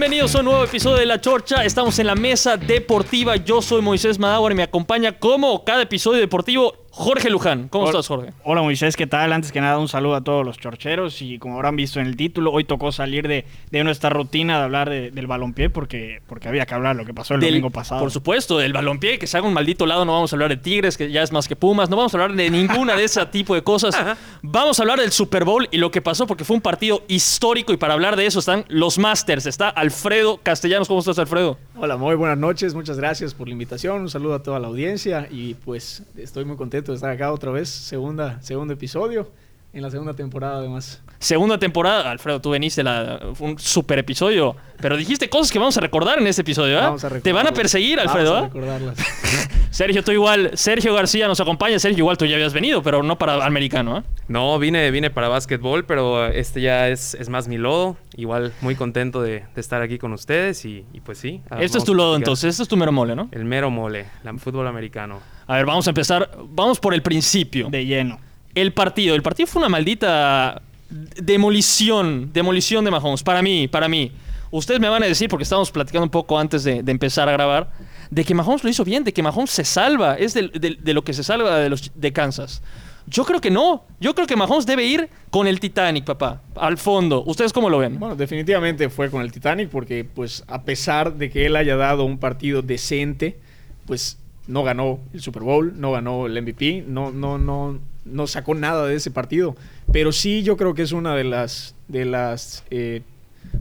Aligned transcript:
Bienvenidos 0.00 0.34
a 0.34 0.38
un 0.38 0.46
nuevo 0.46 0.64
episodio 0.64 0.96
de 0.96 1.04
La 1.04 1.20
Chorcha. 1.20 1.62
Estamos 1.62 1.98
en 1.98 2.06
la 2.06 2.14
mesa 2.14 2.56
deportiva. 2.56 3.36
Yo 3.36 3.60
soy 3.60 3.82
Moisés 3.82 4.18
Madagua 4.18 4.50
y 4.50 4.54
me 4.54 4.62
acompaña 4.62 5.18
como 5.18 5.62
cada 5.62 5.82
episodio 5.82 6.20
deportivo 6.20 6.72
Jorge 6.92 7.30
Luján. 7.30 7.68
¿Cómo 7.68 7.84
Hola- 7.84 7.90
estás, 7.92 8.08
Jorge? 8.08 8.32
Hola 8.42 8.62
Moisés, 8.62 8.96
¿qué 8.96 9.06
tal? 9.06 9.32
Antes 9.32 9.52
que 9.52 9.60
nada, 9.60 9.78
un 9.78 9.86
saludo 9.86 10.16
a 10.16 10.22
todos 10.24 10.44
los 10.44 10.58
chorcheros 10.58 11.22
y 11.22 11.38
como 11.38 11.54
habrán 11.54 11.76
visto 11.76 12.00
en 12.00 12.06
el 12.06 12.16
título, 12.16 12.50
hoy 12.50 12.64
tocó 12.64 12.90
salir 12.90 13.28
de, 13.28 13.44
de 13.70 13.84
nuestra 13.84 14.10
rutina 14.10 14.58
de 14.58 14.64
hablar 14.64 14.90
de- 14.90 15.10
del 15.12 15.28
balompié 15.28 15.70
porque, 15.70 16.20
porque 16.26 16.48
había 16.48 16.66
que 16.66 16.74
hablar 16.74 16.96
lo 16.96 17.04
que 17.04 17.14
pasó 17.14 17.34
el 17.34 17.40
Del- 17.40 17.50
domingo 17.50 17.70
pasado. 17.70 18.00
Por 18.00 18.10
supuesto, 18.10 18.58
del 18.58 18.72
balompié, 18.72 19.20
que 19.20 19.28
se 19.28 19.38
haga 19.38 19.46
un 19.46 19.54
maldito 19.54 19.86
lado. 19.86 20.04
No 20.04 20.14
vamos 20.14 20.32
a 20.32 20.36
hablar 20.36 20.48
de 20.48 20.56
Tigres, 20.56 20.96
que 20.98 21.10
ya 21.12 21.22
es 21.22 21.30
más 21.30 21.46
que 21.46 21.54
Pumas. 21.54 21.88
No 21.88 21.96
vamos 21.96 22.12
a 22.12 22.16
hablar 22.20 22.36
de 22.36 22.50
ninguna 22.50 22.96
de 22.96 23.04
ese 23.04 23.24
tipo 23.26 23.54
de 23.54 23.62
cosas. 23.62 23.94
Vamos 24.42 24.80
a 24.80 24.82
hablar 24.82 24.98
del 24.98 25.12
Super 25.12 25.44
Bowl 25.44 25.68
y 25.70 25.76
lo 25.78 25.92
que 25.92 26.02
pasó, 26.02 26.26
porque 26.26 26.44
fue 26.44 26.56
un 26.56 26.62
partido 26.62 27.04
histórico. 27.06 27.72
Y 27.72 27.76
para 27.76 27.94
hablar 27.94 28.16
de 28.16 28.26
eso 28.26 28.40
están 28.40 28.64
los 28.68 28.98
Masters. 28.98 29.46
Está 29.46 29.68
Alfredo 29.68 30.38
Castellanos. 30.42 30.88
¿Cómo 30.88 30.98
estás, 31.00 31.18
Alfredo? 31.20 31.56
Hola, 31.76 31.96
muy 31.96 32.14
buenas 32.16 32.36
noches, 32.36 32.74
muchas 32.74 32.98
gracias 32.98 33.32
por 33.32 33.46
la 33.48 33.52
invitación, 33.52 34.02
un 34.02 34.10
saludo 34.10 34.34
a 34.34 34.42
toda 34.42 34.58
la 34.60 34.66
audiencia 34.68 35.26
y 35.30 35.54
pues 35.54 36.02
estoy 36.18 36.44
muy 36.44 36.56
contento 36.58 36.79
de 36.88 36.96
estar 36.96 37.10
acá 37.10 37.32
otra 37.32 37.50
vez, 37.50 37.68
segunda, 37.68 38.40
segundo 38.40 38.72
episodio, 38.72 39.30
en 39.72 39.82
la 39.82 39.90
segunda 39.90 40.14
temporada 40.14 40.58
además. 40.58 41.02
Segunda 41.18 41.58
temporada. 41.58 42.10
Alfredo, 42.10 42.40
tú 42.40 42.50
veniste, 42.50 42.82
la, 42.82 43.20
fue 43.34 43.50
un 43.50 43.58
super 43.58 43.98
episodio. 43.98 44.56
Pero 44.80 44.96
dijiste 44.96 45.28
cosas 45.28 45.52
que 45.52 45.58
vamos 45.58 45.76
a 45.76 45.80
recordar 45.80 46.18
en 46.18 46.26
este 46.26 46.42
episodio, 46.42 46.78
¿eh? 46.78 46.82
Vamos 46.82 47.04
a 47.04 47.20
Te 47.20 47.32
van 47.32 47.46
a 47.46 47.52
perseguir, 47.52 48.00
Alfredo, 48.00 48.32
Vamos 48.32 48.42
a 48.42 48.46
¿eh? 48.46 48.48
recordarlas. 48.54 48.98
Sergio, 49.70 50.02
tú 50.02 50.12
igual. 50.12 50.50
Sergio 50.54 50.94
García 50.94 51.28
nos 51.28 51.38
acompaña. 51.40 51.78
Sergio, 51.78 51.98
igual 51.98 52.16
tú 52.16 52.24
ya 52.24 52.36
habías 52.36 52.54
venido, 52.54 52.82
pero 52.82 53.02
no 53.02 53.18
para 53.18 53.44
americano, 53.44 53.98
¿eh? 53.98 54.02
No, 54.28 54.58
vine, 54.58 54.90
vine 54.90 55.10
para 55.10 55.28
básquetbol, 55.28 55.84
pero 55.84 56.26
este 56.26 56.62
ya 56.62 56.88
es, 56.88 57.14
es 57.14 57.28
más 57.28 57.46
mi 57.48 57.58
lodo. 57.58 57.96
Igual 58.16 58.52
muy 58.62 58.74
contento 58.74 59.22
de, 59.22 59.44
de 59.54 59.60
estar 59.60 59.82
aquí 59.82 59.98
con 59.98 60.12
ustedes 60.12 60.64
y, 60.64 60.84
y 60.92 61.00
pues 61.00 61.18
sí. 61.18 61.42
ah, 61.50 61.58
Este 61.60 61.78
es 61.78 61.84
tu 61.84 61.94
lodo, 61.94 62.16
entonces. 62.16 62.50
Este 62.50 62.62
es 62.62 62.68
tu 62.68 62.76
mero 62.76 62.92
mole, 62.92 63.14
¿no? 63.14 63.28
El 63.30 63.44
mero 63.44 63.70
mole, 63.70 64.06
el 64.24 64.40
fútbol 64.40 64.66
americano. 64.66 65.20
A 65.46 65.56
ver, 65.56 65.66
vamos 65.66 65.86
a 65.86 65.90
empezar. 65.90 66.30
Vamos 66.48 66.80
por 66.80 66.94
el 66.94 67.02
principio. 67.02 67.68
De 67.68 67.84
lleno. 67.84 68.18
El 68.54 68.72
partido. 68.72 69.14
El 69.14 69.22
partido 69.22 69.46
fue 69.46 69.60
una 69.60 69.68
maldita 69.68 70.62
demolición. 70.90 72.32
Demolición 72.32 72.84
de 72.84 72.90
Mahomes. 72.90 73.22
Para 73.22 73.42
mí, 73.42 73.68
para 73.68 73.88
mí. 73.88 74.12
Ustedes 74.50 74.80
me 74.80 74.88
van 74.88 75.02
a 75.02 75.06
decir, 75.06 75.28
porque 75.28 75.44
estábamos 75.44 75.70
platicando 75.70 76.04
un 76.04 76.10
poco 76.10 76.38
antes 76.38 76.64
de, 76.64 76.82
empezar 76.86 77.28
a 77.28 77.32
grabar, 77.32 77.70
de 78.10 78.24
que 78.24 78.34
Mahomes 78.34 78.64
lo 78.64 78.70
hizo 78.70 78.84
bien, 78.84 79.04
de 79.04 79.12
que 79.12 79.22
Mahomes 79.22 79.50
se 79.50 79.64
salva. 79.64 80.16
Es 80.16 80.34
de, 80.34 80.92
lo 80.92 81.04
que 81.04 81.12
se 81.12 81.22
salva 81.22 81.58
de, 81.58 81.70
los, 81.70 81.92
de 81.94 82.12
Kansas. 82.12 82.62
Yo 83.06 83.24
creo 83.24 83.40
que 83.40 83.50
no. 83.50 83.84
Yo 84.00 84.14
creo 84.14 84.26
que 84.26 84.36
Mahomes 84.36 84.66
debe 84.66 84.84
ir 84.84 85.08
con 85.30 85.46
el 85.46 85.60
Titanic, 85.60 86.04
papá. 86.04 86.42
Al 86.56 86.78
fondo. 86.78 87.22
¿Ustedes 87.24 87.52
cómo 87.52 87.70
lo 87.70 87.78
ven? 87.78 87.98
Bueno, 87.98 88.16
definitivamente 88.16 88.88
fue 88.88 89.10
con 89.10 89.22
el 89.22 89.30
Titanic 89.30 89.68
porque 89.68 90.04
pues 90.04 90.44
a 90.48 90.62
pesar 90.62 91.14
de 91.14 91.30
que 91.30 91.46
él 91.46 91.56
haya 91.56 91.76
dado 91.76 92.04
un 92.04 92.18
partido 92.18 92.62
decente, 92.62 93.38
pues 93.86 94.18
no 94.46 94.62
ganó 94.64 95.00
el 95.12 95.20
Super 95.20 95.42
Bowl, 95.42 95.74
no 95.80 95.92
ganó 95.92 96.26
el 96.26 96.40
MVP, 96.40 96.84
no, 96.86 97.10
no, 97.12 97.38
no, 97.38 97.78
no 98.04 98.26
sacó 98.26 98.54
nada 98.54 98.86
de 98.86 98.94
ese 98.96 99.10
partido. 99.10 99.56
Pero 99.92 100.12
sí 100.12 100.42
yo 100.42 100.56
creo 100.56 100.74
que 100.74 100.82
es 100.82 100.92
una 100.92 101.14
de 101.14 101.24
las, 101.24 101.74
de 101.88 102.04
las, 102.04 102.64
eh, 102.70 103.02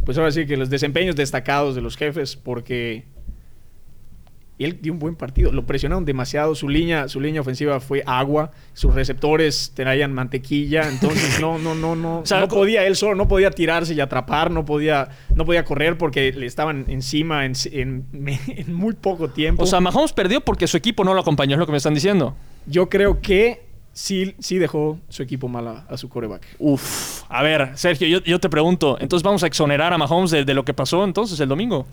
pues 0.05 0.17
ahora 0.17 0.31
sí 0.31 0.45
que 0.45 0.57
los 0.57 0.69
desempeños 0.69 1.15
destacados 1.15 1.75
de 1.75 1.81
los 1.81 1.97
jefes 1.97 2.35
porque 2.35 3.03
él 4.57 4.77
dio 4.81 4.91
un 4.91 4.99
buen 4.99 5.15
partido, 5.15 5.53
lo 5.53 5.65
presionaron 5.65 6.03
demasiado, 6.03 6.53
su 6.53 6.67
línea, 6.67 7.07
su 7.07 7.21
línea 7.21 7.39
ofensiva 7.39 7.79
fue 7.79 8.03
agua, 8.05 8.51
sus 8.73 8.93
receptores 8.93 9.71
traían 9.73 10.11
mantequilla, 10.11 10.89
entonces 10.89 11.39
no, 11.39 11.57
no, 11.57 11.75
no, 11.75 11.95
no, 11.95 12.19
O 12.23 12.25
sea, 12.25 12.41
no 12.41 12.49
podía 12.49 12.85
él 12.85 12.97
solo, 12.97 13.15
no 13.15 13.25
podía 13.29 13.51
tirarse 13.51 13.93
y 13.93 14.01
atrapar, 14.01 14.51
no 14.51 14.65
podía, 14.65 15.07
no 15.33 15.45
podía 15.45 15.63
correr 15.63 15.97
porque 15.97 16.33
le 16.33 16.45
estaban 16.45 16.83
encima 16.89 17.45
en, 17.45 17.53
en- 17.71 18.05
en 18.47 18.73
muy 18.73 18.95
poco 18.95 19.29
tiempo. 19.29 19.63
O 19.63 19.65
sea, 19.65 19.79
Mahomes 19.79 20.11
perdió 20.11 20.41
porque 20.41 20.67
su 20.67 20.75
equipo 20.75 21.05
no 21.05 21.13
lo 21.13 21.21
acompañó, 21.21 21.55
es 21.55 21.59
lo 21.59 21.65
que 21.65 21.71
me 21.71 21.77
están 21.77 21.93
diciendo. 21.93 22.35
yo 22.65 22.89
creo 22.89 23.21
que 23.21 23.68
sí, 23.99 24.35
sí 24.39 24.57
dejó 24.57 24.97
su 25.09 25.21
equipo 25.23 25.47
mal 25.47 25.67
a, 25.67 25.85
a 25.89 25.97
su 25.97 26.07
coreback. 26.09 26.45
Uf. 26.59 27.23
A 27.29 27.43
ver, 27.43 27.71
Sergio, 27.75 28.07
yo, 28.07 28.19
yo 28.23 28.39
te 28.39 28.49
pregunto, 28.49 28.97
entonces 28.99 29.23
vamos 29.23 29.43
a 29.43 29.47
exonerar 29.47 29.91
a 29.93 29.97
Mahomes 29.97 30.31
de, 30.31 30.45
de 30.45 30.53
lo 30.53 30.63
que 30.63 30.73
pasó 30.73 31.03
entonces 31.03 31.39
el 31.39 31.49
domingo. 31.49 31.85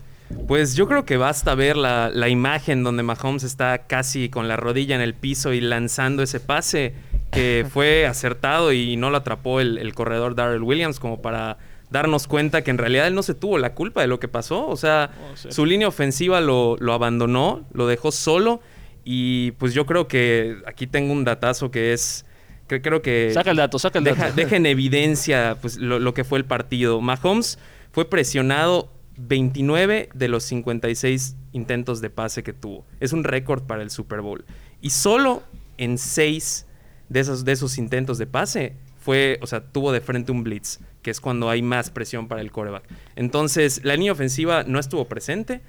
Pues 0.47 0.75
yo 0.75 0.87
creo 0.87 1.05
que 1.05 1.17
basta 1.17 1.55
ver 1.55 1.77
la, 1.77 2.09
la 2.13 2.27
imagen 2.29 2.83
donde 2.83 3.03
Mahomes 3.03 3.43
está 3.43 3.79
casi 3.87 4.29
con 4.29 4.47
la 4.47 4.55
rodilla 4.57 4.95
en 4.95 5.01
el 5.01 5.13
piso 5.13 5.53
y 5.53 5.61
lanzando 5.61 6.23
ese 6.23 6.39
pase 6.39 6.93
que 7.31 7.65
fue 7.71 8.05
acertado 8.05 8.71
y 8.73 8.95
no 8.97 9.09
lo 9.09 9.17
atrapó 9.17 9.59
el, 9.59 9.77
el 9.77 9.93
corredor 9.93 10.35
Darrell 10.35 10.63
Williams 10.63 10.99
como 10.99 11.21
para 11.21 11.57
darnos 11.89 12.27
cuenta 12.27 12.61
que 12.63 12.71
en 12.71 12.77
realidad 12.77 13.07
él 13.07 13.15
no 13.15 13.23
se 13.23 13.33
tuvo 13.33 13.57
la 13.57 13.73
culpa 13.73 14.01
de 14.01 14.07
lo 14.07 14.19
que 14.19 14.27
pasó. 14.27 14.67
O 14.67 14.75
sea, 14.75 15.11
Oh, 15.31 15.37
sí. 15.37 15.49
su 15.51 15.65
línea 15.65 15.87
ofensiva 15.87 16.41
lo, 16.41 16.75
lo 16.79 16.91
abandonó, 16.93 17.61
lo 17.73 17.87
dejó 17.87 18.11
solo 18.11 18.59
y 19.09 19.51
pues 19.51 19.73
yo 19.73 19.85
creo 19.85 20.09
que 20.09 20.57
aquí 20.65 20.85
tengo 20.85 21.13
un 21.13 21.23
datazo 21.23 21.71
que 21.71 21.93
es... 21.93 22.25
que 22.67 22.81
creo 22.81 23.01
que 23.01 23.31
Saca 23.33 23.51
el 23.51 23.57
dato, 23.57 23.79
saca 23.79 23.99
el 23.99 24.03
deja, 24.03 24.23
dato. 24.25 24.35
deja 24.35 24.57
en 24.57 24.65
evidencia 24.65 25.57
pues, 25.61 25.77
lo, 25.77 25.97
lo 25.97 26.13
que 26.13 26.25
fue 26.25 26.37
el 26.39 26.43
partido. 26.43 26.99
Mahomes 26.99 27.57
fue 27.93 28.09
presionado 28.09 28.91
29 29.15 30.09
de 30.13 30.27
los 30.27 30.43
56 30.43 31.37
intentos 31.53 32.01
de 32.01 32.09
pase 32.09 32.43
que 32.43 32.51
tuvo. 32.51 32.85
Es 32.99 33.13
un 33.13 33.23
récord 33.23 33.63
para 33.63 33.81
el 33.81 33.91
Super 33.91 34.19
Bowl. 34.19 34.43
Y 34.81 34.89
solo 34.89 35.41
en 35.77 35.97
6 35.97 36.65
de 37.07 37.19
esos, 37.21 37.45
de 37.45 37.53
esos 37.53 37.77
intentos 37.77 38.17
de 38.17 38.27
pase 38.27 38.73
fue, 38.99 39.39
o 39.41 39.47
sea, 39.47 39.61
tuvo 39.61 39.93
de 39.93 40.01
frente 40.01 40.33
un 40.33 40.43
blitz, 40.43 40.79
que 41.01 41.11
es 41.11 41.21
cuando 41.21 41.49
hay 41.49 41.61
más 41.61 41.91
presión 41.91 42.27
para 42.27 42.41
el 42.41 42.51
coreback. 42.51 42.83
Entonces, 43.15 43.85
la 43.85 43.93
línea 43.95 44.11
ofensiva 44.11 44.65
no 44.67 44.79
estuvo 44.79 45.05
presente. 45.05 45.61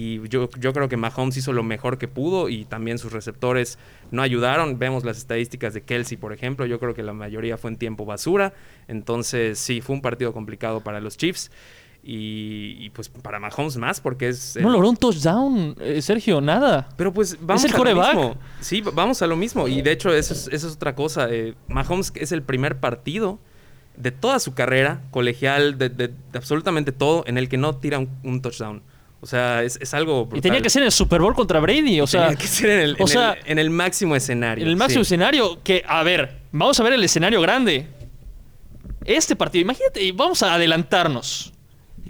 Y 0.00 0.28
yo, 0.28 0.48
yo 0.60 0.72
creo 0.72 0.88
que 0.88 0.96
Mahomes 0.96 1.36
hizo 1.38 1.52
lo 1.52 1.64
mejor 1.64 1.98
que 1.98 2.06
pudo 2.06 2.48
y 2.48 2.64
también 2.66 2.98
sus 2.98 3.10
receptores 3.12 3.78
no 4.12 4.22
ayudaron. 4.22 4.78
Vemos 4.78 5.04
las 5.04 5.16
estadísticas 5.18 5.74
de 5.74 5.80
Kelsey, 5.82 6.16
por 6.16 6.32
ejemplo. 6.32 6.66
Yo 6.66 6.78
creo 6.78 6.94
que 6.94 7.02
la 7.02 7.12
mayoría 7.12 7.56
fue 7.56 7.70
en 7.72 7.76
tiempo 7.78 8.04
basura. 8.04 8.52
Entonces, 8.86 9.58
sí, 9.58 9.80
fue 9.80 9.96
un 9.96 10.02
partido 10.02 10.32
complicado 10.32 10.80
para 10.82 11.00
los 11.00 11.16
Chiefs. 11.16 11.50
Y, 12.02 12.76
y, 12.78 12.90
pues 12.90 13.08
para 13.08 13.40
Mahomes 13.40 13.76
más, 13.76 14.00
porque 14.00 14.28
es. 14.28 14.56
No 14.60 14.70
logró 14.70 14.88
un 14.88 14.96
touchdown, 14.96 15.74
eh, 15.80 16.00
Sergio, 16.00 16.40
nada. 16.40 16.88
pero 16.96 17.12
pues 17.12 17.36
vamos 17.40 17.64
el 17.64 17.74
a 17.74 17.78
lo 17.78 17.94
mismo. 17.96 18.36
Sí, 18.60 18.80
vamos 18.94 19.20
a 19.20 19.26
lo 19.26 19.36
mismo. 19.36 19.66
Y 19.66 19.82
de 19.82 19.92
hecho, 19.92 20.14
eso 20.14 20.32
es, 20.32 20.48
eso 20.52 20.68
es 20.68 20.74
otra 20.76 20.94
cosa. 20.94 21.26
Eh, 21.28 21.54
Mahomes 21.66 22.12
es 22.14 22.30
el 22.30 22.42
primer 22.42 22.78
partido 22.78 23.40
de 23.96 24.12
toda 24.12 24.38
su 24.38 24.54
carrera 24.54 25.02
colegial, 25.10 25.76
de, 25.76 25.88
de- 25.88 26.08
de 26.08 26.14
absolutamente 26.38 26.92
todo, 26.92 27.24
en 27.26 27.36
el 27.36 27.48
que 27.48 27.56
no 27.58 27.74
tira 27.76 27.98
un, 27.98 28.08
un 28.22 28.40
touchdown. 28.40 28.80
O 29.20 29.26
sea, 29.26 29.62
es, 29.64 29.76
es 29.80 29.94
algo. 29.94 30.28
Y 30.32 30.40
tenía 30.40 30.60
que 30.62 30.70
ser 30.70 30.82
en 30.82 30.86
el 30.86 30.92
Super 30.92 31.20
Bowl 31.20 31.34
contra 31.34 31.58
Brady, 31.58 32.00
o 32.00 32.06
sea, 32.06 32.24
Tenía 32.28 32.36
que 32.38 32.46
ser 32.46 32.70
en 32.70 32.80
el, 32.80 32.92
o 32.94 33.02
en 33.02 33.08
sea, 33.08 33.32
el- 33.32 33.50
en 33.50 33.58
el 33.58 33.70
máximo 33.70 34.14
escenario. 34.14 34.62
en 34.64 34.70
el 34.70 34.76
máximo 34.76 35.02
sí. 35.04 35.08
escenario 35.14 35.60
que, 35.64 35.82
a 35.86 36.02
ver, 36.04 36.38
vamos 36.52 36.78
a 36.78 36.82
ver 36.84 36.92
el 36.92 37.02
escenario 37.02 37.40
grande. 37.40 37.86
Este 39.04 39.34
partido, 39.36 39.62
imagínate, 39.62 40.02
y 40.04 40.12
vamos 40.12 40.42
a 40.42 40.54
adelantarnos. 40.54 41.52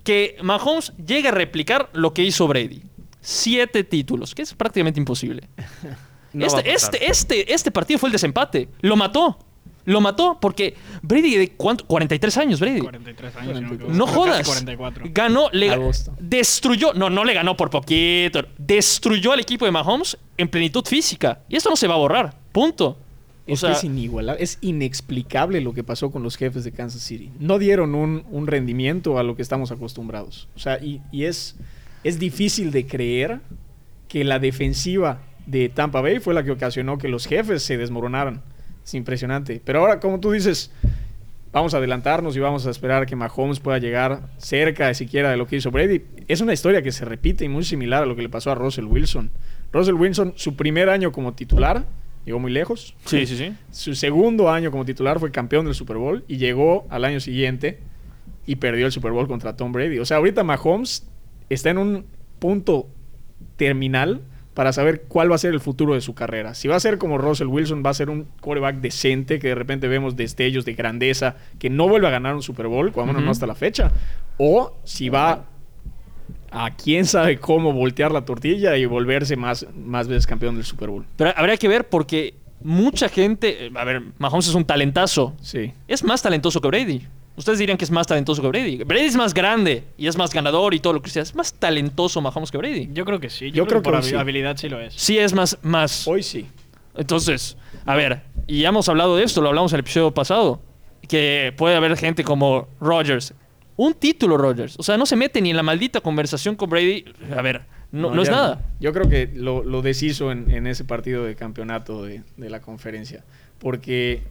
Que 0.04 0.36
Mahomes 0.42 0.92
llegue 1.04 1.28
a 1.28 1.32
replicar 1.32 1.88
lo 1.92 2.12
que 2.12 2.22
hizo 2.24 2.46
Brady. 2.46 2.82
Siete 3.20 3.84
títulos, 3.84 4.34
que 4.34 4.42
es 4.42 4.54
prácticamente 4.54 5.00
imposible. 5.00 5.48
No 6.30 6.44
este, 6.44 6.70
este, 6.74 7.10
este, 7.10 7.54
este 7.54 7.70
partido 7.70 7.98
fue 7.98 8.10
el 8.10 8.12
desempate. 8.12 8.68
Lo 8.82 8.96
mató. 8.96 9.38
Lo 9.88 10.02
mató 10.02 10.38
porque 10.38 10.74
Brady, 11.00 11.36
¿de 11.36 11.48
cuánto? 11.52 11.86
43 11.86 12.36
años, 12.36 12.60
Brady. 12.60 12.80
43 12.80 13.36
años. 13.36 13.58
si 13.58 13.96
no 13.96 14.06
jodas. 14.06 14.46
44. 14.46 15.04
Ganó, 15.14 15.48
le 15.52 15.70
Agosto. 15.70 16.12
destruyó, 16.20 16.92
no, 16.92 17.08
no 17.08 17.24
le 17.24 17.32
ganó 17.32 17.56
por 17.56 17.70
poquito, 17.70 18.42
destruyó 18.58 19.32
al 19.32 19.40
equipo 19.40 19.64
de 19.64 19.70
Mahomes 19.70 20.18
en 20.36 20.48
plenitud 20.48 20.84
física. 20.84 21.40
Y 21.48 21.56
esto 21.56 21.70
no 21.70 21.76
se 21.76 21.88
va 21.88 21.94
a 21.94 21.98
borrar. 21.98 22.36
Punto. 22.52 22.98
O 23.46 23.54
Es, 23.54 23.60
sea, 23.60 23.70
que 23.70 23.76
es 23.78 23.84
inigualable, 23.84 24.42
es 24.44 24.58
inexplicable 24.60 25.62
lo 25.62 25.72
que 25.72 25.82
pasó 25.82 26.10
con 26.10 26.22
los 26.22 26.36
jefes 26.36 26.64
de 26.64 26.72
Kansas 26.72 27.00
City. 27.00 27.30
No 27.38 27.58
dieron 27.58 27.94
un, 27.94 28.24
un 28.30 28.46
rendimiento 28.46 29.18
a 29.18 29.22
lo 29.22 29.36
que 29.36 29.42
estamos 29.42 29.72
acostumbrados. 29.72 30.48
O 30.54 30.58
sea, 30.58 30.78
y, 30.84 31.00
y 31.10 31.24
es, 31.24 31.56
es 32.04 32.18
difícil 32.18 32.72
de 32.72 32.86
creer 32.86 33.40
que 34.06 34.22
la 34.24 34.38
defensiva 34.38 35.22
de 35.46 35.70
Tampa 35.70 36.02
Bay 36.02 36.18
fue 36.18 36.34
la 36.34 36.44
que 36.44 36.50
ocasionó 36.50 36.98
que 36.98 37.08
los 37.08 37.24
jefes 37.26 37.62
se 37.62 37.78
desmoronaran. 37.78 38.42
Es 38.88 38.94
impresionante. 38.94 39.60
Pero 39.62 39.80
ahora, 39.80 40.00
como 40.00 40.18
tú 40.18 40.30
dices, 40.30 40.70
vamos 41.52 41.74
a 41.74 41.76
adelantarnos 41.76 42.34
y 42.38 42.40
vamos 42.40 42.66
a 42.66 42.70
esperar 42.70 43.04
que 43.04 43.16
Mahomes 43.16 43.60
pueda 43.60 43.76
llegar 43.76 44.22
cerca 44.38 44.94
siquiera 44.94 45.30
de 45.30 45.36
lo 45.36 45.46
que 45.46 45.56
hizo 45.56 45.70
Brady. 45.70 46.04
Es 46.26 46.40
una 46.40 46.54
historia 46.54 46.80
que 46.80 46.90
se 46.90 47.04
repite 47.04 47.44
y 47.44 47.50
muy 47.50 47.64
similar 47.64 48.04
a 48.04 48.06
lo 48.06 48.16
que 48.16 48.22
le 48.22 48.30
pasó 48.30 48.50
a 48.50 48.54
Russell 48.54 48.86
Wilson. 48.86 49.30
Russell 49.74 49.92
Wilson, 49.92 50.32
su 50.36 50.56
primer 50.56 50.88
año 50.88 51.12
como 51.12 51.34
titular, 51.34 51.84
llegó 52.24 52.38
muy 52.38 52.50
lejos. 52.50 52.94
sí, 53.04 53.26
sí, 53.26 53.36
sí. 53.36 53.52
Su 53.72 53.94
segundo 53.94 54.48
año 54.48 54.70
como 54.70 54.86
titular 54.86 55.20
fue 55.20 55.30
campeón 55.30 55.66
del 55.66 55.74
Super 55.74 55.98
Bowl 55.98 56.24
y 56.26 56.38
llegó 56.38 56.86
al 56.88 57.04
año 57.04 57.20
siguiente 57.20 57.80
y 58.46 58.56
perdió 58.56 58.86
el 58.86 58.92
Super 58.92 59.12
Bowl 59.12 59.28
contra 59.28 59.54
Tom 59.54 59.70
Brady. 59.70 59.98
O 59.98 60.06
sea, 60.06 60.16
ahorita 60.16 60.44
Mahomes 60.44 61.06
está 61.50 61.68
en 61.68 61.76
un 61.76 62.06
punto 62.38 62.88
terminal 63.58 64.22
para 64.58 64.72
saber 64.72 65.02
cuál 65.06 65.30
va 65.30 65.36
a 65.36 65.38
ser 65.38 65.54
el 65.54 65.60
futuro 65.60 65.94
de 65.94 66.00
su 66.00 66.16
carrera. 66.16 66.52
Si 66.52 66.66
va 66.66 66.74
a 66.74 66.80
ser 66.80 66.98
como 66.98 67.16
Russell 67.16 67.46
Wilson, 67.46 67.84
va 67.86 67.90
a 67.90 67.94
ser 67.94 68.10
un 68.10 68.26
quarterback 68.40 68.78
decente 68.80 69.38
que 69.38 69.46
de 69.46 69.54
repente 69.54 69.86
vemos 69.86 70.16
destellos 70.16 70.64
de 70.64 70.74
grandeza 70.74 71.36
que 71.60 71.70
no 71.70 71.86
vuelve 71.88 72.08
a 72.08 72.10
ganar 72.10 72.34
un 72.34 72.42
Super 72.42 72.66
Bowl, 72.66 72.90
cuando 72.90 73.12
menos 73.12 73.20
Ujú. 73.20 73.26
no 73.26 73.30
hasta 73.30 73.46
la 73.46 73.54
fecha. 73.54 73.92
O 74.36 74.76
si 74.82 75.10
va 75.10 75.44
a 76.50 76.70
quién 76.74 77.04
sabe 77.06 77.38
cómo 77.38 77.72
voltear 77.72 78.10
la 78.10 78.24
tortilla 78.24 78.76
y 78.76 78.84
volverse 78.84 79.36
más, 79.36 79.64
más 79.76 80.08
veces 80.08 80.26
campeón 80.26 80.56
del 80.56 80.64
Super 80.64 80.88
Bowl. 80.90 81.04
Pero 81.16 81.32
habría 81.36 81.56
que 81.56 81.68
ver 81.68 81.88
porque 81.88 82.34
mucha 82.60 83.08
gente. 83.08 83.66
eh, 83.66 83.70
A 83.76 83.84
ver, 83.84 84.02
Mahomes 84.18 84.48
es 84.48 84.54
un 84.56 84.64
talentazo. 84.64 85.36
Sí. 85.40 85.72
Es 85.86 86.02
más 86.02 86.20
talentoso 86.20 86.60
que 86.60 86.66
Brady. 86.66 87.06
Ustedes 87.38 87.58
dirían 87.58 87.78
que 87.78 87.84
es 87.84 87.90
más 87.90 88.06
talentoso 88.06 88.42
que 88.42 88.48
Brady. 88.48 88.82
Brady 88.84 89.06
es 89.06 89.16
más 89.16 89.32
grande 89.32 89.84
y 89.96 90.08
es 90.08 90.16
más 90.18 90.34
ganador 90.34 90.74
y 90.74 90.80
todo 90.80 90.92
lo 90.92 91.00
que 91.00 91.08
sea. 91.08 91.22
Es 91.22 91.34
más 91.34 91.54
talentoso 91.54 92.20
Mahomes 92.20 92.50
que 92.50 92.58
Brady. 92.58 92.90
Yo 92.92 93.04
creo 93.06 93.20
que 93.20 93.30
sí. 93.30 93.50
Yo 93.52 93.66
creo 93.66 93.80
que 93.80 93.84
por 93.84 93.94
hoy 93.94 94.00
habi- 94.00 94.10
sí. 94.10 94.14
habilidad 94.16 94.56
sí 94.56 94.68
lo 94.68 94.80
es. 94.80 94.92
Sí 94.94 95.18
es 95.18 95.32
más... 95.32 95.56
más 95.62 96.06
Hoy 96.06 96.22
sí. 96.22 96.46
Entonces, 96.96 97.56
a 97.86 97.94
ver, 97.94 98.22
y 98.46 98.62
ya 98.62 98.68
hemos 98.70 98.88
hablado 98.88 99.16
de 99.16 99.22
esto, 99.22 99.40
lo 99.40 99.48
hablamos 99.48 99.72
en 99.72 99.76
el 99.76 99.80
episodio 99.80 100.12
pasado, 100.12 100.60
que 101.06 101.54
puede 101.56 101.76
haber 101.76 101.96
gente 101.96 102.24
como 102.24 102.68
Rodgers. 102.80 103.32
Un 103.76 103.94
título, 103.94 104.36
Rodgers. 104.36 104.74
O 104.78 104.82
sea, 104.82 104.96
no 104.96 105.06
se 105.06 105.14
mete 105.14 105.40
ni 105.40 105.50
en 105.50 105.56
la 105.56 105.62
maldita 105.62 106.00
conversación 106.00 106.56
con 106.56 106.68
Brady. 106.68 107.04
A 107.36 107.40
ver, 107.40 107.62
no, 107.92 108.12
no 108.12 108.20
es 108.22 108.28
nada. 108.30 108.60
Yo 108.80 108.92
creo 108.92 109.08
que 109.08 109.30
lo, 109.32 109.62
lo 109.62 109.80
deshizo 109.80 110.32
en, 110.32 110.50
en 110.50 110.66
ese 110.66 110.84
partido 110.84 111.22
de 111.24 111.36
campeonato 111.36 112.02
de, 112.04 112.22
de 112.36 112.50
la 112.50 112.60
conferencia. 112.60 113.22
Porque 113.60 114.24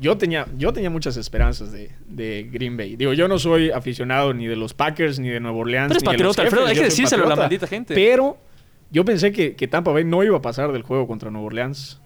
yo 0.00 0.16
tenía, 0.16 0.46
yo 0.56 0.72
tenía 0.72 0.90
muchas 0.90 1.16
esperanzas 1.16 1.70
de, 1.70 1.90
de 2.06 2.48
Green 2.50 2.76
Bay. 2.76 2.96
Digo, 2.96 3.12
yo 3.12 3.28
no 3.28 3.38
soy 3.38 3.70
aficionado 3.70 4.32
ni 4.32 4.46
de 4.46 4.56
los 4.56 4.74
Packers, 4.74 5.18
ni 5.18 5.28
de 5.28 5.40
Nueva 5.40 5.58
Orleans. 5.58 5.88
Pero 5.88 5.98
es 5.98 6.04
ni 6.04 6.16
de 6.16 6.24
los 6.24 6.36
patriota, 6.36 6.42
Alfredo, 6.42 6.66
hay 6.66 6.76
que 6.76 6.84
decírselo 6.84 7.26
a 7.26 7.28
la 7.28 7.36
maldita 7.36 7.66
gente. 7.66 7.94
Pero 7.94 8.38
yo 8.90 9.04
pensé 9.04 9.30
que, 9.30 9.54
que 9.54 9.68
Tampa 9.68 9.92
Bay 9.92 10.04
no 10.04 10.24
iba 10.24 10.38
a 10.38 10.42
pasar 10.42 10.72
del 10.72 10.82
juego 10.82 11.06
contra 11.06 11.30
Nueva 11.30 11.46
Orleans. 11.46 12.00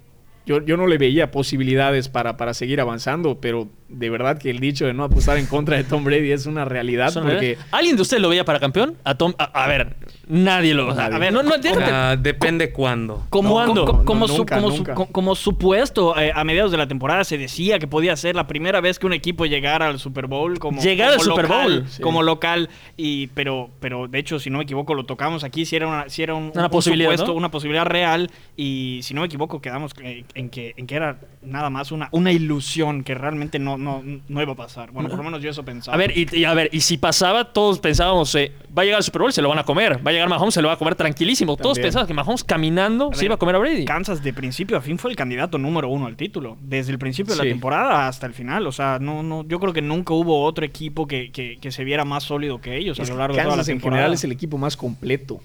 Yo, 0.45 0.63
yo 0.63 0.77
no 0.77 0.87
le 0.87 0.99
veía 0.99 1.31
posibilidades 1.31 2.09
para, 2.09 2.37
para 2.37 2.53
seguir 2.53 2.81
avanzando, 2.81 3.41
pero 3.41 3.69
de 3.97 4.11
verdad 4.11 4.39
que 4.39 4.51
el 4.51 4.61
dicho 4.61 4.87
de 4.87 4.95
no 4.95 5.05
apostar 5.05 5.39
en 5.39 5.47
contra 5.47 5.77
de 5.77 5.85
Tom 5.85 6.05
Brady 6.05 6.33
es 6.33 6.47
una 6.47 6.65
realidad 6.65 7.13
porque... 7.15 7.57
¿Alguien 7.71 7.97
de 7.97 8.03
ustedes 8.03 8.23
lo 8.23 8.29
veía 8.29 8.45
para 8.45 8.61
campeón? 8.61 8.97
A, 9.05 9.15
Tom, 9.15 9.35
a, 9.39 9.45
a 9.65 9.67
ver, 9.69 9.97
nadie 10.27 10.75
lo... 10.75 10.91
A 10.91 11.19
ver, 11.19 11.33
no, 11.33 11.43
no, 11.43 11.57
déjate- 11.57 12.17
depende 12.21 12.73
cuándo. 12.73 13.25
Como, 13.31 13.53
¿Cuándo? 13.53 13.85
como, 13.85 14.05
como, 14.05 14.21
No, 14.21 14.29
su- 14.29 14.37
nunca, 14.39 14.95
como 15.13 15.35
su- 15.35 15.45
supuesto, 15.45 16.19
eh, 16.19 16.33
a 16.35 16.43
mediados 16.45 16.71
de 16.73 16.79
la 16.79 16.89
temporada 16.89 17.25
se 17.25 17.39
decía 17.39 17.79
que 17.79 17.87
podía 17.87 18.17
ser 18.17 18.35
la 18.35 18.47
primera 18.47 18.81
vez 18.81 18.99
que 18.99 19.07
un 19.07 19.13
equipo 19.13 19.47
llegara 19.47 19.87
al 19.87 19.99
Super 19.99 20.27
Bowl 20.27 20.59
como, 20.59 20.81
Llegar 20.83 21.13
al 21.13 21.21
Super 21.21 21.45
local, 21.49 21.73
Bowl, 21.81 21.89
sí. 21.89 22.03
como 22.03 22.23
local 22.23 22.69
y 22.97 23.29
pero 23.29 23.71
pero 23.81 24.09
de 24.09 24.19
hecho 24.19 24.39
si 24.39 24.51
no 24.51 24.59
me 24.59 24.65
equivoco 24.65 24.95
lo 24.95 25.05
tocamos 25.05 25.45
aquí 25.45 25.65
si 25.65 25.77
era 25.77 25.87
una 25.87 26.09
si 26.09 26.23
era 26.23 26.35
un, 26.35 26.51
Una 26.55 26.65
un 26.65 26.71
posibilidad, 26.71 27.11
supuesto, 27.13 27.33
¿no? 27.33 27.39
una 27.39 27.51
posibilidad 27.51 27.85
real 27.87 28.31
y 28.57 29.01
si 29.03 29.15
no 29.15 29.21
me 29.21 29.27
equivoco 29.27 29.61
quedamos 29.61 29.95
que- 29.95 30.25
en 30.35 30.51
que 30.51 30.75
en 30.77 30.87
que 30.87 30.95
era 30.97 31.19
nada 31.43 31.71
más 31.71 31.93
una 31.93 32.09
una 32.13 32.33
ilusión 32.33 33.05
que 33.05 33.15
realmente 33.15 33.59
no 33.59 33.79
no 33.85 34.03
no 34.29 34.43
iba 34.43 34.53
a 34.53 34.57
pasar 34.57 34.91
bueno 34.91 35.09
por 35.09 35.19
lo 35.19 35.25
menos 35.25 35.43
yo 35.43 35.51
eso 35.51 35.65
pensaba 35.65 35.95
A 35.95 35.99
ver, 35.99 36.17
y, 36.17 36.27
y 36.33 36.45
a 36.45 36.55
ver, 36.55 36.71
y 36.73 36.81
si 36.81 36.97
pasaba, 36.99 37.53
todos 37.53 37.79
pensábamos, 37.79 38.35
eh, 38.35 38.51
va 38.77 38.83
a 38.83 38.85
llegar 38.85 38.97
al 38.99 39.05
Super 39.05 39.21
Bowl, 39.23 39.33
se 39.33 39.43
lo 39.43 39.49
van 39.51 39.59
a 39.59 39.65
comer. 39.65 40.05
Va 40.05 40.11
a 40.11 40.13
llegar 40.13 40.29
Mahomes, 40.29 40.55
se 40.55 40.63
lo 40.63 40.69
va 40.69 40.75
a 40.75 40.77
comer 40.79 40.95
tranquilísimo. 40.95 41.57
Todos 41.57 41.75
También. 41.75 41.85
pensaban 41.87 42.07
que 42.09 42.15
Mahomes 42.15 42.43
caminando 42.43 43.11
A 43.11 43.15
se 43.15 43.19
ver, 43.21 43.25
iba 43.27 43.35
a 43.35 43.39
comer 43.39 43.55
a 43.55 43.59
Brady. 43.59 43.85
Kansas 43.85 44.23
de 44.23 44.33
principio 44.33 44.77
a 44.77 44.81
fin 44.81 44.99
fue 44.99 45.11
el 45.11 45.17
candidato 45.17 45.59
número 45.59 45.89
uno 45.89 46.07
al 46.07 46.17
título. 46.17 46.57
Desde 46.61 46.91
el 46.93 46.99
principio 46.99 47.35
de 47.35 47.41
Sí. 47.41 47.47
la 47.47 47.53
temporada 47.53 48.09
hasta 48.09 48.27
el 48.27 48.33
final. 48.35 48.67
O 48.67 48.73
sea, 48.73 48.99
no, 49.01 49.23
no, 49.23 49.45
yo 49.47 49.61
creo 49.61 49.73
que 49.73 49.83
nunca 49.83 50.15
hubo 50.15 50.43
otro 50.43 50.65
equipo 50.65 51.07
que, 51.07 51.31
que- 51.31 51.59
que 51.61 51.71
se 51.71 51.85
viera 51.85 52.05
más 52.05 52.25
sólido 52.25 52.61
que 52.61 52.77
ellos 52.77 52.99
a 52.99 53.03
Es 53.03 53.09
lo 53.11 53.15
que 53.15 53.19
largo 53.19 53.37
de 53.37 53.43
toda 53.43 53.51
la 53.51 53.57
Kansas 53.57 53.69
en 53.69 53.77
temporada. 53.79 53.99
general 53.99 54.15
es 54.15 54.25
el 54.25 54.33
equipo 54.33 54.59
más 54.59 54.77
completo. 54.77 55.41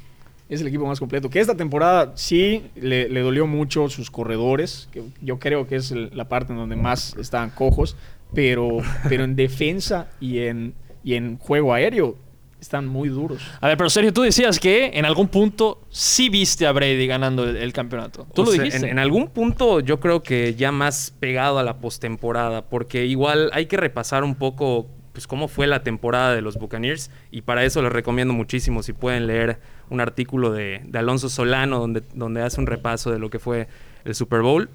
Es 0.48 0.62
el 0.62 0.68
equipo 0.68 0.88
más 0.88 0.98
completo. 1.00 1.30
Que 1.30 1.40
esta 1.40 1.56
temporada 1.56 2.14
sí 2.16 2.64
le, 2.76 3.08
le 3.10 3.20
dolió 3.20 3.46
mucho 3.46 3.88
sus 3.90 4.10
corredores, 4.10 4.90
que 4.92 5.04
yo 5.22 5.38
creo 5.38 5.68
que 5.68 5.76
es 5.76 5.92
el- 5.92 6.10
la 6.16 6.28
parte 6.28 6.54
en 6.54 6.58
donde 6.58 6.76
más 6.76 7.16
estaban 7.18 7.52
cojos, 7.52 7.96
pero, 8.34 8.78
pero 9.10 9.24
en 9.24 9.36
defensa 9.36 10.10
y 10.20 10.40
en, 10.40 10.74
y 11.04 11.16
en 11.16 11.38
juego 11.38 11.74
aéreo 11.74 12.18
están 12.60 12.88
muy 12.88 13.10
duros. 13.10 13.42
A 13.62 13.68
ver, 13.68 13.78
pero 13.78 13.90
Sergio, 13.90 14.12
tú 14.12 14.22
decías 14.22 14.60
que 14.60 14.92
en 14.94 15.06
algún 15.06 15.30
punto 15.30 15.82
sí 15.90 16.30
viste 16.30 16.68
a 16.68 16.74
Brady 16.74 17.08
ganando 17.08 17.46
el, 17.46 17.56
el 17.56 17.72
campeonato. 17.72 18.28
Tú 18.34 18.42
O 18.42 18.46
lo 18.46 18.52
sea, 18.52 18.64
dijiste. 18.64 18.86
En, 18.86 18.94
en 18.94 19.00
algún 19.00 19.30
punto 19.30 19.80
yo 19.80 20.00
creo 20.00 20.24
que 20.24 20.56
ya 20.56 20.72
más 20.72 21.14
pegado 21.20 21.60
a 21.60 21.64
la 21.64 21.78
postemporada, 21.78 22.64
porque 22.70 23.06
igual 23.06 23.50
hay 23.54 23.68
que 23.68 23.78
repasar 23.78 24.24
un 24.24 24.36
poco 24.36 24.88
pues 25.14 25.26
cómo 25.26 25.48
fue 25.48 25.68
la 25.68 25.84
temporada 25.84 26.36
de 26.36 26.42
los 26.42 26.58
Buccaneers 26.58 27.12
y 27.32 27.42
para 27.42 27.66
eso 27.66 27.82
les 27.82 27.92
recomiendo 27.92 28.34
muchísimo 28.34 28.84
si 28.84 28.94
pueden 28.94 29.28
leer 29.28 29.60
un 29.90 30.02
artículo 30.02 30.52
de, 30.52 30.82
de 30.86 31.00
Alonso 31.00 31.30
Solano 31.30 31.80
donde, 31.80 32.04
donde 32.14 32.42
hace 32.42 32.62
un 32.62 32.68
repaso 32.68 33.12
de 33.12 33.20
lo 33.20 33.30
que 33.30 33.40
fue 33.40 33.68
el 34.06 34.16
Super 34.16 34.42
Bowl. 34.42 34.70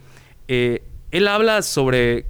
Eh, 0.49 0.83
él 1.13 1.29
habla 1.29 1.63
sobre 1.63 2.27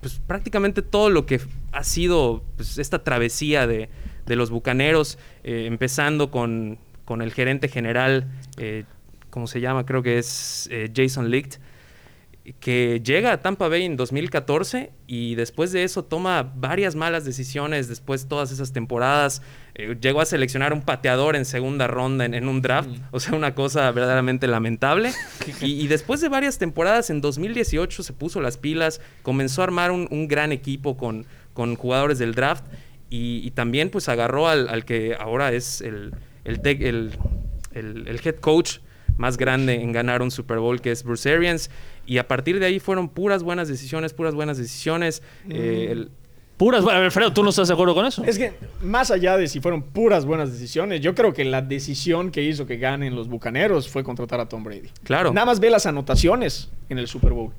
pues, 0.00 0.20
prácticamente 0.26 0.82
todo 0.82 1.10
lo 1.10 1.26
que 1.26 1.40
ha 1.72 1.84
sido 1.84 2.44
pues, 2.56 2.78
esta 2.78 3.02
travesía 3.02 3.66
de, 3.66 3.88
de 4.26 4.36
los 4.36 4.50
bucaneros, 4.50 5.18
eh, 5.42 5.66
empezando 5.66 6.30
con, 6.30 6.78
con 7.04 7.22
el 7.22 7.32
gerente 7.32 7.68
general, 7.68 8.28
eh, 8.56 8.84
¿cómo 9.30 9.46
se 9.46 9.60
llama? 9.60 9.84
Creo 9.84 10.02
que 10.02 10.18
es 10.18 10.68
eh, 10.70 10.90
Jason 10.94 11.30
Licht, 11.30 11.56
que 12.60 13.00
llega 13.02 13.32
a 13.32 13.40
Tampa 13.40 13.68
Bay 13.68 13.84
en 13.84 13.96
2014 13.96 14.92
y 15.06 15.34
después 15.34 15.72
de 15.72 15.82
eso 15.82 16.04
toma 16.04 16.52
varias 16.54 16.94
malas 16.94 17.24
decisiones, 17.24 17.88
después 17.88 18.28
todas 18.28 18.52
esas 18.52 18.70
temporadas, 18.72 19.40
eh, 19.74 19.96
llegó 19.98 20.20
a 20.20 20.26
seleccionar 20.26 20.74
un 20.74 20.82
pateador 20.82 21.36
en 21.36 21.46
segunda 21.46 21.86
ronda 21.86 22.26
en, 22.26 22.34
en 22.34 22.46
un 22.48 22.60
draft, 22.60 22.90
o 23.12 23.18
sea, 23.20 23.34
una 23.34 23.54
cosa 23.54 23.90
verdaderamente 23.92 24.46
lamentable. 24.46 25.10
y, 25.62 25.72
y 25.82 25.86
después 25.86 26.20
de 26.20 26.28
varias 26.28 26.58
temporadas, 26.58 27.08
en 27.08 27.22
2018 27.22 28.02
se 28.02 28.12
puso 28.12 28.42
las 28.42 28.58
pilas, 28.58 29.00
comenzó 29.22 29.62
a 29.62 29.64
armar 29.64 29.90
un, 29.90 30.06
un 30.10 30.28
gran 30.28 30.52
equipo 30.52 30.98
con, 30.98 31.24
con 31.54 31.76
jugadores 31.76 32.18
del 32.18 32.34
draft 32.34 32.64
y, 33.08 33.40
y 33.42 33.52
también 33.52 33.88
pues 33.88 34.10
agarró 34.10 34.48
al, 34.48 34.68
al 34.68 34.84
que 34.84 35.16
ahora 35.18 35.50
es 35.52 35.80
el, 35.80 36.12
el, 36.44 36.60
tec- 36.60 36.82
el, 36.84 37.12
el- 37.72 38.06
el 38.06 38.20
head 38.22 38.36
coach 38.36 38.80
más 39.16 39.36
grande 39.36 39.74
en 39.74 39.92
ganar 39.92 40.22
un 40.22 40.32
Super 40.32 40.58
Bowl, 40.58 40.80
que 40.80 40.90
es 40.90 41.04
Bruce 41.04 41.32
Arians. 41.32 41.70
Y 42.06 42.18
a 42.18 42.28
partir 42.28 42.58
de 42.60 42.66
ahí 42.66 42.80
fueron 42.80 43.08
puras 43.08 43.42
buenas 43.42 43.68
decisiones, 43.68 44.12
puras 44.12 44.34
buenas 44.34 44.58
decisiones. 44.58 45.22
Eh, 45.48 45.88
el- 45.90 46.10
Puras, 46.56 46.84
bueno, 46.84 47.00
Alfredo, 47.00 47.32
¿tú 47.32 47.42
no 47.42 47.50
estás 47.50 47.66
de 47.66 47.74
acuerdo 47.74 47.96
con 47.96 48.06
eso? 48.06 48.22
Es 48.24 48.38
que 48.38 48.52
más 48.80 49.10
allá 49.10 49.36
de 49.36 49.48
si 49.48 49.58
fueron 49.60 49.82
puras 49.82 50.24
buenas 50.24 50.52
decisiones, 50.52 51.00
yo 51.00 51.12
creo 51.16 51.32
que 51.34 51.44
la 51.44 51.62
decisión 51.62 52.30
que 52.30 52.44
hizo 52.44 52.64
que 52.64 52.76
ganen 52.76 53.16
los 53.16 53.26
Bucaneros 53.28 53.88
fue 53.88 54.04
contratar 54.04 54.38
a 54.38 54.48
Tom 54.48 54.62
Brady. 54.62 54.88
Claro. 55.02 55.32
Nada 55.32 55.46
más 55.46 55.58
ve 55.58 55.68
las 55.68 55.84
anotaciones 55.86 56.70
en 56.88 56.98
el 56.98 57.08
Super 57.08 57.32
Bowl. 57.32 57.50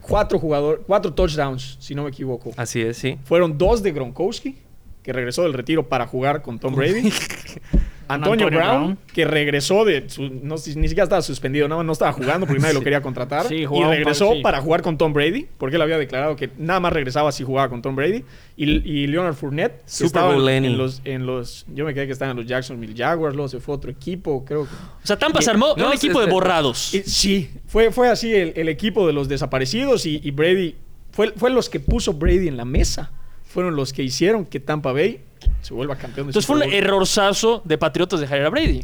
Cuatro 0.00 0.40
jugadores, 0.40 0.80
cuatro 0.88 1.12
touchdowns, 1.14 1.76
si 1.78 1.94
no 1.94 2.02
me 2.02 2.08
equivoco. 2.08 2.50
así 2.56 2.80
es, 2.80 2.96
sí. 2.96 3.16
Fueron 3.22 3.56
dos 3.56 3.80
de 3.80 3.92
Gronkowski, 3.92 4.56
que 5.04 5.12
regresó 5.12 5.44
del 5.44 5.52
retiro 5.52 5.88
para 5.88 6.08
jugar 6.08 6.42
con 6.42 6.58
Tom 6.58 6.74
Brady. 6.74 7.12
Antonio, 8.14 8.46
Antonio 8.46 8.58
Brown, 8.58 8.84
Brown. 8.94 8.98
que 9.12 9.24
regresó 9.24 9.84
de 9.84 10.08
su, 10.08 10.22
no, 10.22 10.54
ni 10.56 10.60
siquiera 10.88 11.04
estaba 11.04 11.22
suspendido, 11.22 11.68
no, 11.68 11.82
no 11.82 11.92
estaba 11.92 12.12
jugando 12.12 12.46
porque 12.46 12.60
nadie 12.60 12.74
lo 12.74 12.80
quería 12.82 13.00
contratar. 13.00 13.46
Sí, 13.46 13.64
y 13.70 13.84
regresó 13.84 14.28
par- 14.28 14.36
sí. 14.36 14.42
para 14.42 14.60
jugar 14.60 14.82
con 14.82 14.98
Tom 14.98 15.12
Brady, 15.12 15.46
porque 15.58 15.76
él 15.76 15.82
había 15.82 15.98
declarado 15.98 16.36
que 16.36 16.50
nada 16.58 16.80
más 16.80 16.92
regresaba 16.92 17.32
si 17.32 17.44
jugaba 17.44 17.68
con 17.68 17.82
Tom 17.82 17.94
Brady. 17.96 18.24
Y, 18.56 18.64
y 18.86 19.06
Leonard 19.06 19.34
Fournette, 19.34 19.78
que 19.84 19.90
Super 19.90 20.06
estaba 20.06 20.32
Bowl 20.34 20.40
en, 20.40 20.44
Lenny. 20.46 20.66
en 20.68 20.78
los, 20.78 21.00
en 21.04 21.24
los, 21.26 21.64
yo 21.74 21.84
me 21.86 21.94
quedé 21.94 22.06
que 22.06 22.12
estaba 22.12 22.30
en 22.32 22.36
los 22.36 22.46
Jacksonville 22.46 22.94
Jaguars, 22.96 23.34
luego 23.34 23.48
se 23.48 23.58
fue 23.60 23.74
a 23.74 23.76
otro 23.78 23.90
equipo, 23.90 24.44
creo 24.44 24.64
que. 24.64 24.74
O 24.74 25.06
sea, 25.06 25.18
Tampa 25.18 25.40
se 25.40 25.50
armó 25.50 25.74
No, 25.76 25.86
un 25.86 25.92
equipo 25.94 26.20
de 26.20 26.26
borrados. 26.30 26.92
Y 26.94 27.02
sí, 27.04 27.50
fue, 27.66 27.90
fue 27.90 28.08
así 28.10 28.34
el, 28.34 28.52
el 28.56 28.68
equipo 28.68 29.06
de 29.06 29.12
los 29.14 29.28
desaparecidos 29.28 30.04
y, 30.04 30.20
y 30.22 30.30
Brady 30.30 30.74
fue, 31.10 31.32
fue 31.36 31.50
los 31.50 31.70
que 31.70 31.80
puso 31.80 32.12
Brady 32.12 32.48
en 32.48 32.56
la 32.58 32.64
mesa. 32.66 33.10
Fueron 33.52 33.76
los 33.76 33.92
que 33.92 34.02
hicieron 34.02 34.44
que 34.46 34.60
Tampa 34.60 34.92
Bay 34.92 35.20
se 35.60 35.74
vuelva 35.74 35.96
campeón 35.96 36.26
de 36.26 36.30
Entonces 36.30 36.46
fue 36.46 36.56
un 36.56 36.62
Super 36.62 36.80
Bowl. 36.80 36.84
errorzazo 36.84 37.62
de 37.64 37.78
Patriotas 37.78 38.20
dejar 38.20 38.38
ir 38.40 38.44
a 38.46 38.50
Brady. 38.50 38.80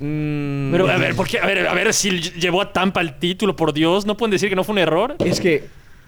Mm, 0.00 0.70
Pero 0.72 0.88
a 0.88 0.96
ver, 0.96 1.14
¿por 1.14 1.26
qué? 1.28 1.38
A 1.38 1.46
ver, 1.46 1.66
a 1.66 1.74
ver 1.74 1.92
si 1.92 2.10
llevó 2.20 2.60
a 2.62 2.72
Tampa 2.72 3.00
el 3.00 3.18
título, 3.18 3.56
por 3.56 3.72
Dios. 3.72 4.06
¿No 4.06 4.16
pueden 4.16 4.30
decir 4.32 4.48
que 4.48 4.56
no 4.56 4.64
fue 4.64 4.72
un 4.74 4.78
error? 4.78 5.16
Es 5.24 5.40
que 5.40 5.64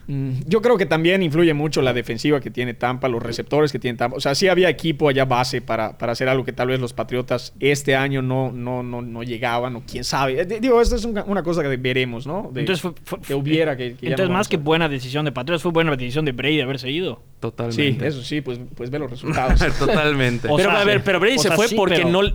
yo 0.07 0.61
creo 0.63 0.77
que 0.77 0.87
también 0.87 1.23
influye 1.23 1.55
mucho 1.55 1.81
la 1.83 1.93
defensiva 1.93 2.41
que 2.41 2.51
tiene 2.51 2.75
Tampa, 2.75 3.09
los 3.09 3.23
receptores 3.23 3.73
que 3.73 3.79
tiene 3.79 3.97
Tampa. 3.97 4.17
O 4.17 4.21
sea, 4.21 4.35
sí 4.35 4.49
había 4.49 4.69
equipo 4.69 5.09
allá 5.09 5.25
base 5.25 5.61
para, 5.61 5.97
para 5.99 6.13
hacer 6.13 6.29
algo 6.29 6.45
que 6.45 6.53
tal 6.53 6.69
vez 6.69 6.81
los 6.81 6.93
Patriotas 6.93 7.53
este 7.61 7.97
año 7.97 8.23
no, 8.23 8.53
no, 8.53 8.83
no, 8.83 9.03
no 9.03 9.23
llegaban 9.23 9.77
o 9.77 9.83
quién 9.87 10.05
sabe. 10.05 10.41
Eh, 10.41 10.45
Digo, 10.61 10.81
esto 10.81 10.97
es 10.97 11.05
una, 11.05 11.25
una 11.25 11.43
cosa 11.43 11.63
que 11.63 11.77
veremos, 11.77 12.27
¿no? 12.27 12.51
De- 12.53 12.61
Entonces, 12.61 12.81
fue, 12.83 12.93
fue- 13.05 13.21
que 13.21 13.35
hubiera 13.35 13.77
que, 13.77 13.97
entonces 14.03 14.29
no 14.29 14.35
más 14.35 14.49
que 14.49 14.57
buena 14.57 14.89
decisión 14.89 15.25
de 15.25 15.33
Patriotas, 15.33 15.63
fue 15.63 15.73
buena 15.73 15.91
decisión 15.97 16.25
de 16.25 16.33
Brady 16.33 16.61
haberse 16.61 16.91
ido. 16.91 17.15
Sí, 17.15 17.41
Totalmente. 17.41 18.07
eso 18.07 18.23
sí, 18.23 18.41
pues, 18.41 18.59
pues 18.75 18.91
ve 18.91 18.99
los 18.99 19.11
resultados. 19.11 19.61
Totalmente. 19.79 20.49
O 20.55 20.57
pero 20.57 20.71
sea, 20.71 20.81
a 20.81 20.85
ver, 20.85 21.03
pero 21.05 21.21
Brady 21.21 21.37
o 21.37 21.39
se 21.41 21.51
fue 21.53 21.69
sí, 21.69 21.75
porque 21.75 21.97
pero- 21.97 22.09
no 22.11 22.23
lo, 22.23 22.33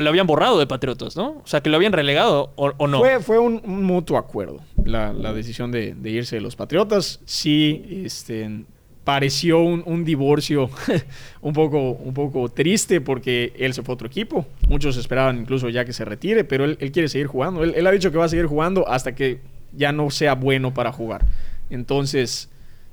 lo 0.00 0.08
habían 0.08 0.26
borrado 0.26 0.58
de 0.58 0.66
Patriotas, 0.66 1.16
¿no? 1.16 1.40
O 1.42 1.46
sea, 1.46 1.60
que 1.62 1.70
lo 1.70 1.76
habían 1.76 1.92
relegado 1.92 2.52
o, 2.56 2.72
o 2.76 2.86
no. 2.86 2.98
Fue, 3.00 3.20
fue 3.20 3.38
un, 3.38 3.60
un 3.64 3.84
mutuo 3.84 4.16
acuerdo 4.18 4.60
la, 4.84 5.12
la 5.12 5.32
decisión 5.32 5.70
de, 5.72 5.94
de 5.94 6.10
irse 6.10 6.36
de 6.36 6.42
los 6.42 6.56
Patriotas. 6.56 7.01
Sí, 7.24 8.02
este, 8.04 8.64
pareció 9.04 9.60
un, 9.60 9.82
un 9.86 10.04
divorcio 10.04 10.70
un, 11.40 11.52
poco, 11.52 11.90
un 11.90 12.14
poco 12.14 12.48
triste 12.48 13.00
porque 13.00 13.52
él 13.58 13.74
se 13.74 13.82
fue 13.82 13.92
a 13.92 13.94
otro 13.94 14.06
equipo. 14.06 14.46
Muchos 14.68 14.96
esperaban 14.96 15.38
incluso 15.38 15.68
ya 15.68 15.84
que 15.84 15.92
se 15.92 16.04
retire, 16.04 16.44
pero 16.44 16.64
él, 16.64 16.76
él 16.80 16.92
quiere 16.92 17.08
seguir 17.08 17.26
jugando. 17.26 17.64
Él, 17.64 17.74
él 17.76 17.86
ha 17.86 17.90
dicho 17.90 18.10
que 18.12 18.18
va 18.18 18.26
a 18.26 18.28
seguir 18.28 18.46
jugando 18.46 18.88
hasta 18.88 19.14
que 19.14 19.40
ya 19.72 19.92
no 19.92 20.10
sea 20.10 20.34
bueno 20.34 20.72
para 20.74 20.92
jugar. 20.92 21.24
Entonces, 21.70 22.48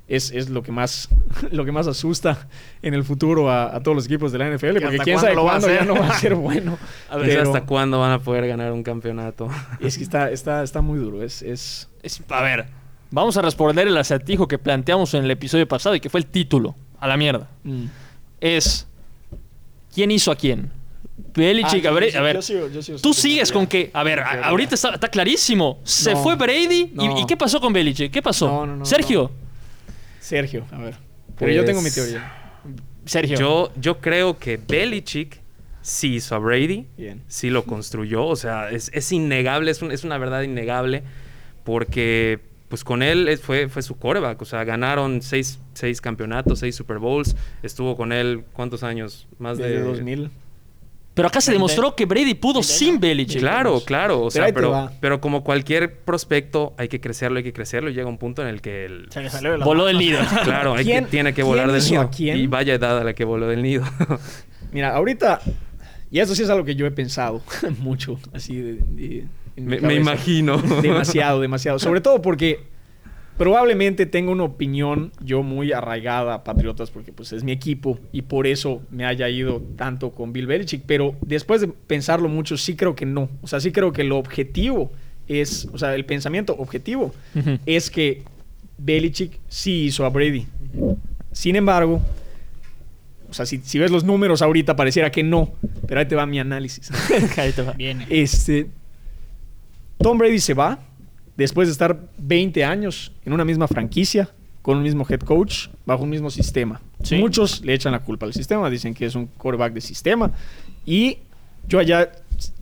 es, 0.08 0.32
es 0.32 0.48
lo 0.50 0.62
que 0.64 0.72
más 0.72 1.08
lo 1.52 1.64
que 1.64 1.70
más 1.70 1.86
asusta 1.86 2.48
en 2.82 2.94
el 2.94 3.04
futuro 3.04 3.48
a, 3.50 3.76
a 3.76 3.80
todos 3.82 3.94
los 3.94 4.06
equipos 4.06 4.32
de 4.32 4.38
la 4.38 4.48
NFL, 4.50 4.80
porque 4.80 4.98
quién 4.98 5.18
sabe 5.20 5.34
cuándo 5.36 5.68
ya 5.68 5.84
no 5.84 5.94
va 5.94 6.08
a 6.08 6.18
ser 6.18 6.34
bueno. 6.34 6.78
A 7.08 7.16
ver 7.16 7.28
Pero 7.28 7.42
hasta 7.42 7.64
cuándo 7.64 8.00
van 8.00 8.12
a 8.12 8.18
poder 8.18 8.48
ganar 8.48 8.72
un 8.72 8.82
campeonato. 8.82 9.48
es 9.78 9.96
que 9.96 10.02
está, 10.02 10.30
está, 10.30 10.62
está 10.64 10.80
muy 10.80 10.98
duro. 10.98 11.22
Es, 11.22 11.42
es 11.42 11.88
Es- 12.02 12.20
a 12.28 12.42
ver, 12.42 12.66
vamos 13.10 13.36
a 13.36 13.42
responder 13.42 13.86
el 13.88 13.96
acertijo 13.96 14.46
que 14.48 14.58
planteamos 14.58 15.14
en 15.14 15.24
el 15.24 15.30
episodio 15.30 15.66
pasado 15.68 15.94
y 15.94 16.00
que 16.00 16.08
fue 16.10 16.20
el 16.20 16.26
título. 16.26 16.74
A 16.98 17.06
la 17.08 17.16
mierda. 17.16 17.48
mm. 17.64 17.84
Es. 18.40 18.86
¿Quién 19.94 20.10
hizo 20.10 20.30
a 20.30 20.36
quién? 20.36 20.70
Belichick, 21.34 21.84
Ah, 21.84 21.88
a 21.88 21.92
ver, 21.92 22.12
yo- 22.12 22.18
a 22.18 22.22
ver. 22.22 22.36
yo 22.36 22.42
sigo- 22.42 22.68
yo 22.68 22.82
sigo 22.82 22.98
Tú 22.98 23.12
sigues 23.12 23.48
teoría. 23.48 23.54
con 23.54 23.66
que, 23.66 23.90
a 23.92 24.02
ver, 24.02 24.20
a- 24.20 24.48
ahorita 24.48 24.74
está, 24.74 24.90
está 24.94 25.08
clarísimo. 25.08 25.78
Se 25.84 26.12
No. 26.12 26.22
fue 26.22 26.36
Brady. 26.36 26.80
y- 26.80 26.90
No. 26.94 27.20
¿Y, 27.20 27.26
qué 27.26 27.36
pasó 27.36 27.60
con 27.60 27.72
Belichick? 27.72 28.10
¿Qué 28.12 28.22
pasó? 28.22 28.46
No, 28.48 28.66
no, 28.66 28.76
no, 28.76 28.84
Sergio. 28.84 29.30
Sergio, 30.20 30.66
a 30.72 30.78
ver. 30.78 30.96
Pero 31.38 31.52
yo 31.52 31.64
tengo 31.64 31.80
mi 31.80 31.84
Pues, 31.90 31.94
teoría. 31.94 32.32
Sergio. 33.04 33.38
Yo, 33.38 33.72
yo 33.76 33.98
creo 34.00 34.38
que 34.38 34.56
Belichick 34.58 35.40
sí 35.82 36.14
hizo 36.16 36.34
a 36.34 36.38
Brady. 36.38 36.86
Bien. 36.96 37.22
sí 37.28 37.50
lo 37.50 37.64
construyó. 37.64 38.24
O 38.26 38.36
sea, 38.36 38.70
es, 38.70 38.90
es 38.94 39.10
innegable, 39.12 39.70
es, 39.70 39.82
un- 39.82 39.92
es 39.92 40.04
una 40.04 40.18
verdad 40.18 40.42
innegable. 40.42 41.02
Porque 41.64 42.40
pues 42.70 42.82
con 42.84 43.02
él 43.02 43.36
fue, 43.42 43.68
fue 43.68 43.82
su 43.82 43.98
coreback. 43.98 44.40
O 44.40 44.44
sea, 44.46 44.64
ganaron 44.64 45.20
seis, 45.20 45.58
seis 45.74 46.00
campeonatos, 46.00 46.60
seis 46.60 46.74
Super 46.74 46.98
Bowls. 46.98 47.36
Estuvo 47.62 47.96
con 47.96 48.12
él, 48.12 48.44
¿cuántos 48.54 48.82
años? 48.82 49.26
Más 49.38 49.58
Desde 49.58 49.72
de 49.72 49.80
2000. 49.82 50.30
Pero 51.12 51.26
acá 51.28 51.40
se 51.40 51.50
20. 51.50 51.58
demostró 51.58 51.96
que 51.96 52.06
Brady 52.06 52.34
pudo 52.34 52.62
sin 52.62 53.00
Belichick. 53.00 53.40
Claro, 53.40 53.80
claro. 53.84 54.20
O 54.22 54.30
Pero 54.30 54.44
sea, 54.46 54.54
pero, 54.54 54.90
pero 55.00 55.20
como 55.20 55.42
cualquier 55.42 55.98
prospecto, 55.98 56.72
hay 56.78 56.86
que 56.88 57.00
crecerlo, 57.00 57.38
hay 57.38 57.42
que 57.44 57.52
crecerlo. 57.52 57.90
Y 57.90 57.94
llega 57.94 58.08
un 58.08 58.16
punto 58.16 58.40
en 58.40 58.48
el 58.48 58.62
que 58.62 58.84
el, 58.86 59.08
Se 59.10 59.20
le 59.20 59.28
salió 59.28 59.50
de 59.52 59.58
la 59.58 59.64
Voló 59.64 59.84
del 59.86 59.98
nido. 59.98 60.20
Claro, 60.44 60.72
hay 60.74 60.84
que, 60.84 60.92
¿Quién- 60.92 61.06
tiene 61.06 61.34
que 61.34 61.42
volar 61.42 61.72
del 61.72 61.82
nido. 61.84 62.08
Y 62.16 62.46
vaya 62.46 62.74
edad 62.74 62.98
a 63.00 63.04
la 63.04 63.12
que 63.14 63.24
voló 63.24 63.48
del 63.48 63.62
nido. 63.62 63.82
Mira, 64.72 64.94
ahorita, 64.94 65.40
y 66.10 66.18
eso 66.20 66.34
sí 66.34 66.42
es 66.42 66.50
algo 66.50 66.64
que 66.64 66.74
yo 66.74 66.86
he 66.86 66.90
pensado 66.90 67.42
mucho, 67.80 68.18
así 68.32 68.56
de, 68.56 68.74
de- 68.74 69.26
en 69.56 69.66
mi 69.66 69.78
me, 69.78 69.94
imagino. 69.94 70.58
Demasiado, 70.82 71.40
demasiado. 71.40 71.78
Sobre 71.78 72.00
todo 72.00 72.22
porque 72.22 72.60
probablemente 73.36 74.06
tengo 74.06 74.32
una 74.32 74.44
opinión 74.44 75.12
yo 75.22 75.42
muy 75.42 75.72
arraigada 75.72 76.34
a 76.34 76.44
Patriotas 76.44 76.90
porque 76.90 77.12
pues 77.12 77.32
es 77.32 77.42
mi 77.42 77.52
equipo 77.52 77.98
y 78.12 78.22
por 78.22 78.46
eso 78.46 78.82
me 78.90 79.04
haya 79.06 79.28
ido 79.28 79.62
tanto 79.76 80.10
con 80.12 80.32
Bill 80.32 80.46
Belichick. 80.46 80.82
Pero 80.86 81.14
después 81.22 81.60
de 81.62 81.68
pensarlo 81.68 82.28
mucho, 82.28 82.56
sí 82.56 82.76
creo 82.76 82.94
que 82.94 83.06
no. 83.06 83.28
O 83.42 83.46
sea, 83.48 83.60
sí 83.60 83.72
creo 83.72 83.92
que 83.92 84.04
lo 84.04 84.18
objetivo 84.18 84.92
es, 85.26 85.68
o 85.72 85.78
sea, 85.78 85.94
el 85.94 86.04
pensamiento 86.04 86.54
objetivo 86.58 87.12
es 87.66 87.90
que 87.90 88.22
Belichick 88.78 89.38
sí 89.48 89.84
hizo 89.86 90.04
a 90.04 90.10
Brady. 90.10 90.46
Sin 91.32 91.56
embargo, 91.56 92.00
o 93.30 93.32
sea, 93.32 93.46
si, 93.46 93.58
si 93.58 93.78
ves 93.78 93.90
los 93.90 94.04
números 94.04 94.42
ahorita 94.42 94.74
pareciera 94.74 95.10
que 95.10 95.22
no, 95.22 95.52
pero 95.86 96.00
ahí 96.00 96.06
te 96.06 96.16
va 96.16 96.26
mi 96.26 96.40
análisis. 96.40 96.90
Ahí 97.36 97.52
te 97.52 97.62
va. 97.62 97.72
Viene. 97.72 98.06
Este, 98.10 98.68
Tom 99.98 100.18
Brady 100.18 100.40
se 100.40 100.54
va 100.54 100.80
después 101.36 101.68
de 101.68 101.72
estar 101.72 102.00
20 102.18 102.64
años 102.64 103.12
en 103.24 103.32
una 103.32 103.44
misma 103.44 103.68
franquicia, 103.68 104.28
con 104.62 104.78
un 104.78 104.82
mismo 104.82 105.06
head 105.08 105.20
coach, 105.20 105.68
bajo 105.86 106.02
un 106.02 106.10
mismo 106.10 106.28
sistema. 106.30 106.80
Sí. 107.02 107.16
Muchos 107.16 107.64
le 107.64 107.72
echan 107.72 107.92
la 107.92 108.00
culpa 108.00 108.26
al 108.26 108.34
sistema, 108.34 108.68
dicen 108.68 108.92
que 108.92 109.06
es 109.06 109.14
un 109.14 109.26
quarterback 109.26 109.72
de 109.72 109.80
sistema. 109.80 110.32
Y 110.84 111.18
yo 111.68 111.78
allá, 111.78 112.10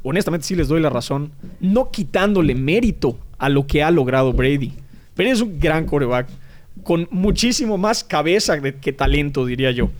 honestamente, 0.03 0.47
sí 0.47 0.55
les 0.55 0.69
doy 0.69 0.81
la 0.81 0.91
razón, 0.91 1.33
no 1.61 1.91
quitándole 1.91 2.55
mérito 2.55 3.19
a 3.39 3.49
lo 3.49 3.67
que 3.67 3.83
ha 3.83 3.91
logrado 3.91 4.33
Brady. 4.33 4.75
Brady 5.17 5.31
es 5.31 5.41
un 5.41 5.59
gran 5.59 5.87
quarterback, 5.87 6.29
con 6.85 7.09
muchísimo 7.11 7.79
más 7.79 8.05
cabeza 8.05 8.61
que 8.61 8.93
talento, 8.93 9.45
diría 9.45 9.71
yo. 9.71 9.91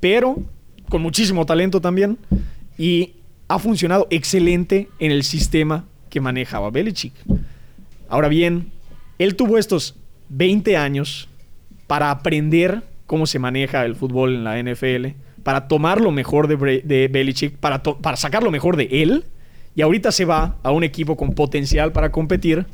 Pero 0.00 0.36
con 0.88 1.02
muchísimo 1.02 1.46
talento 1.46 1.80
también. 1.80 2.18
Y 2.78 3.14
ha 3.48 3.58
funcionado 3.58 4.06
excelente 4.10 4.88
en 4.98 5.10
el 5.12 5.22
sistema 5.22 5.84
que 6.10 6.20
manejaba 6.20 6.70
Belichick. 6.70 7.12
Ahora 8.08 8.28
bien, 8.28 8.70
él 9.18 9.34
tuvo 9.36 9.58
estos 9.58 9.94
20 10.28 10.76
años 10.76 11.28
para 11.86 12.10
aprender 12.10 12.82
cómo 13.06 13.26
se 13.26 13.38
maneja 13.38 13.84
el 13.84 13.94
fútbol 13.94 14.34
en 14.34 14.44
la 14.44 14.60
NFL, 14.60 15.06
para 15.42 15.68
tomar 15.68 16.00
lo 16.00 16.10
mejor 16.10 16.48
de, 16.48 16.58
Bre- 16.58 17.10
Belichick, 17.10 17.56
para, 17.56 17.82
para 17.82 18.16
sacar 18.16 18.42
lo 18.42 18.50
mejor 18.50 18.76
de 18.76 18.88
él. 18.90 19.24
Y 19.76 19.82
ahorita 19.82 20.10
se 20.10 20.24
va 20.24 20.56
a 20.62 20.70
un 20.72 20.82
equipo 20.84 21.16
con 21.16 21.32
potencial 21.34 21.92
para 21.92 22.10
competir 22.10 22.66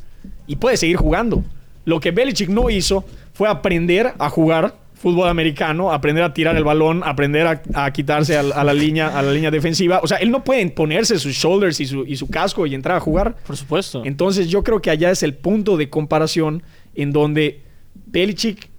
y 0.47 0.55
puede 0.55 0.77
seguir 0.77 0.95
jugando. 0.97 1.43
Lo 1.85 1.99
que 1.99 2.11
Belichick 2.11 2.49
no 2.49 2.69
hizo 2.69 3.05
fue 3.33 3.47
aprender 3.49 4.13
a 4.17 4.29
jugar 4.29 4.75
fútbol 5.03 5.27
americano, 5.27 5.91
aprender 5.91 6.23
a 6.23 6.33
tirar 6.33 6.55
el 6.55 6.63
balón, 6.63 7.03
aprender 7.03 7.45
a, 7.45 7.61
a 7.73 7.91
quitarse 7.91 8.37
a, 8.37 8.41
la- 8.43 8.55
a 8.55 8.63
la 8.63 8.73
línea, 8.73 9.09
a 9.15 9.21
la 9.21 9.33
línea 9.33 9.51
defensiva. 9.51 9.99
O 10.01 10.07
sea, 10.07 10.17
él 10.17 10.31
no 10.31 10.43
puede 10.45 10.65
ponerse 10.71 11.19
sus 11.19 11.33
shoulders 11.33 11.79
y 11.81 11.85
su, 11.85 12.05
y 12.05 12.15
su 12.15 12.29
casco 12.29 12.65
y 12.65 12.73
entrar 12.73 12.95
a 12.95 12.99
jugar. 13.01 13.35
Por 13.45 13.57
supuesto. 13.57 14.01
Entonces 14.05 14.47
yo 14.47 14.63
creo 14.63 14.81
que 14.81 14.89
allá 14.89 15.11
es 15.11 15.21
el 15.21 15.33
punto 15.35 15.75
de 15.75 15.89
comparación 15.89 16.63
en 16.95 17.11
donde 17.11 17.61
Belichick 18.05 18.69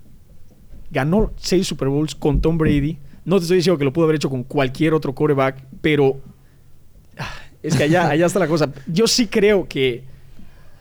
ganó 0.90 1.32
seis 1.36 1.66
Super 1.66 1.88
Bowls 1.88 2.14
con 2.14 2.40
Tom 2.40 2.56
Brady. 2.56 2.96
No 3.26 3.36
te 3.36 3.42
estoy 3.42 3.58
diciendo 3.58 3.78
que 3.78 3.84
lo 3.84 3.92
pudo 3.92 4.04
haber 4.06 4.16
hecho 4.16 4.30
con 4.30 4.44
cualquier 4.44 4.94
otro 4.94 5.14
quarterback, 5.14 5.62
pero 5.82 6.20
ah, 7.18 7.30
es 7.62 7.76
que 7.76 7.82
allá, 7.84 8.08
allá 8.08 8.26
está 8.26 8.38
la 8.38 8.48
cosa. 8.48 8.72
Yo 8.86 9.06
sí 9.06 9.26
creo 9.26 9.68
que, 9.68 10.04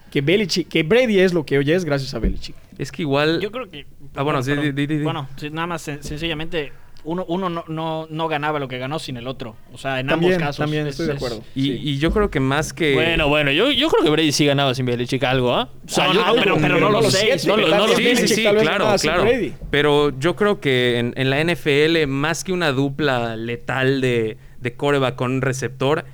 que 0.09 0.21
Belichick, 0.21 0.67
que 0.69 0.83
Brady 0.83 1.19
es 1.19 1.33
lo 1.33 1.45
que 1.45 1.57
hoy 1.57 1.69
es 1.71 1.83
gracias 1.83 2.13
a 2.13 2.19
Belichick. 2.19 2.55
Es 2.77 2.91
que 2.91 3.01
igual. 3.03 3.39
Yo 3.41 3.51
creo 3.51 3.69
que. 3.69 3.85
Ah, 4.15 4.23
bueno, 4.23 4.41
sí, 4.43 4.51
perdón. 4.51 4.75
di- 4.75 4.87
di- 4.87 4.97
di. 4.97 5.03
Bueno, 5.03 5.27
sí, 5.37 5.49
nada 5.49 5.67
más 5.67 5.87
sen- 5.87 6.01
sencillamente. 6.01 6.71
Uno, 7.05 7.25
uno 7.27 7.49
no, 7.49 7.65
no, 7.67 8.07
no 8.09 8.27
ganaba 8.29 8.59
lo 8.59 8.69
que 8.69 8.77
ganó 8.77 8.97
sin 8.97 9.17
el 9.17 9.27
otro. 9.27 9.57
O 9.73 9.77
sea, 9.77 9.99
en 9.99 10.07
También, 10.07 10.35
ambos 10.35 10.47
casos. 10.47 10.63
también 10.63 10.87
es- 10.87 10.91
estoy 10.91 11.07
de 11.07 11.11
acuerdo. 11.13 11.43
Y, 11.53 11.63
Sí. 11.63 11.79
y 11.83 11.97
yo 11.99 12.11
creo 12.13 12.29
que 12.29 12.39
más 12.39 12.71
que. 12.71 12.93
Bueno, 12.93 13.27
bueno, 13.27 13.51
yo, 13.51 13.71
yo 13.71 13.89
creo 13.89 14.03
que 14.05 14.09
Brady 14.09 14.31
sí 14.31 14.45
ganaba 14.45 14.73
sin 14.73 14.85
Belichick 14.85 15.21
algo, 15.25 15.53
¿ah? 15.53 15.67
O 15.85 15.89
sea, 15.89 16.07
No, 16.07 16.13
yo- 16.13 16.25
no, 16.27 16.33
pero- 16.35 16.55
pero 16.61 16.79
no 16.79 16.89
lo- 16.89 17.01
tal 17.01 17.01
no 17.01 17.01
los- 17.01 17.13
Sí, 17.97 18.15
sí, 18.15 18.27
sí, 18.29 18.41
claro, 18.43 18.95
claro. 19.01 19.25
Pero 19.69 20.17
yo 20.17 20.37
creo 20.37 20.61
que 20.61 20.97
en, 20.99 21.13
en 21.17 21.29
la 21.29 21.41
NFL, 21.41 22.07
más 22.07 22.45
que 22.45 22.53
una 22.53 22.71
dupla 22.71 23.35
letal 23.35 23.99
de, 23.99 24.37
de 24.61 24.73
coreback 24.73 25.15
con 25.15 25.33
un 25.33 25.41
receptor, 25.41 26.05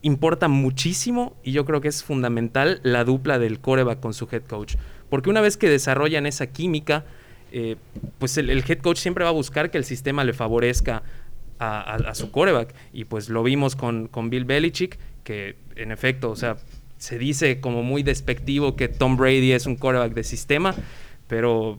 importa 0.00 0.48
muchísimo 0.48 1.36
y 1.44 1.52
yo 1.52 1.66
creo 1.66 1.82
que 1.82 1.88
es 1.88 2.02
fundamental 2.02 2.80
la 2.82 3.04
dupla 3.04 3.38
del 3.38 3.60
coreback 3.60 4.00
con 4.00 4.14
su 4.14 4.26
head 4.32 4.44
coach. 4.44 4.76
Porque 5.10 5.28
una 5.28 5.40
vez 5.42 5.56
que 5.56 5.68
desarrollan 5.68 6.24
esa 6.26 6.46
química, 6.46 7.04
eh, 7.52 7.76
pues 8.18 8.38
el, 8.38 8.48
el 8.48 8.64
head 8.66 8.78
coach 8.78 8.98
siempre 8.98 9.24
va 9.24 9.30
a 9.30 9.34
buscar 9.34 9.70
que 9.70 9.76
el 9.78 9.84
sistema 9.84 10.24
le 10.24 10.32
favorezca 10.32 11.02
a, 11.58 11.80
a- 11.80 12.10
a 12.10 12.14
su 12.14 12.30
coreback. 12.30 12.74
Y 12.92 13.04
pues 13.04 13.28
lo 13.28 13.42
vimos 13.42 13.76
con, 13.76 14.06
con 14.08 14.30
Bill 14.30 14.44
Belichick, 14.46 14.98
que 15.24 15.56
en 15.76 15.90
efecto, 15.92 16.30
o 16.30 16.36
sea, 16.36 16.56
se 16.98 17.18
dice 17.18 17.60
como 17.60 17.82
muy 17.82 18.02
despectivo 18.02 18.76
que 18.76 18.88
Tom 18.88 19.16
Brady 19.16 19.52
es 19.52 19.66
un 19.66 19.76
coreback 19.76 20.14
de 20.14 20.22
sistema, 20.24 20.74
pero 21.28 21.78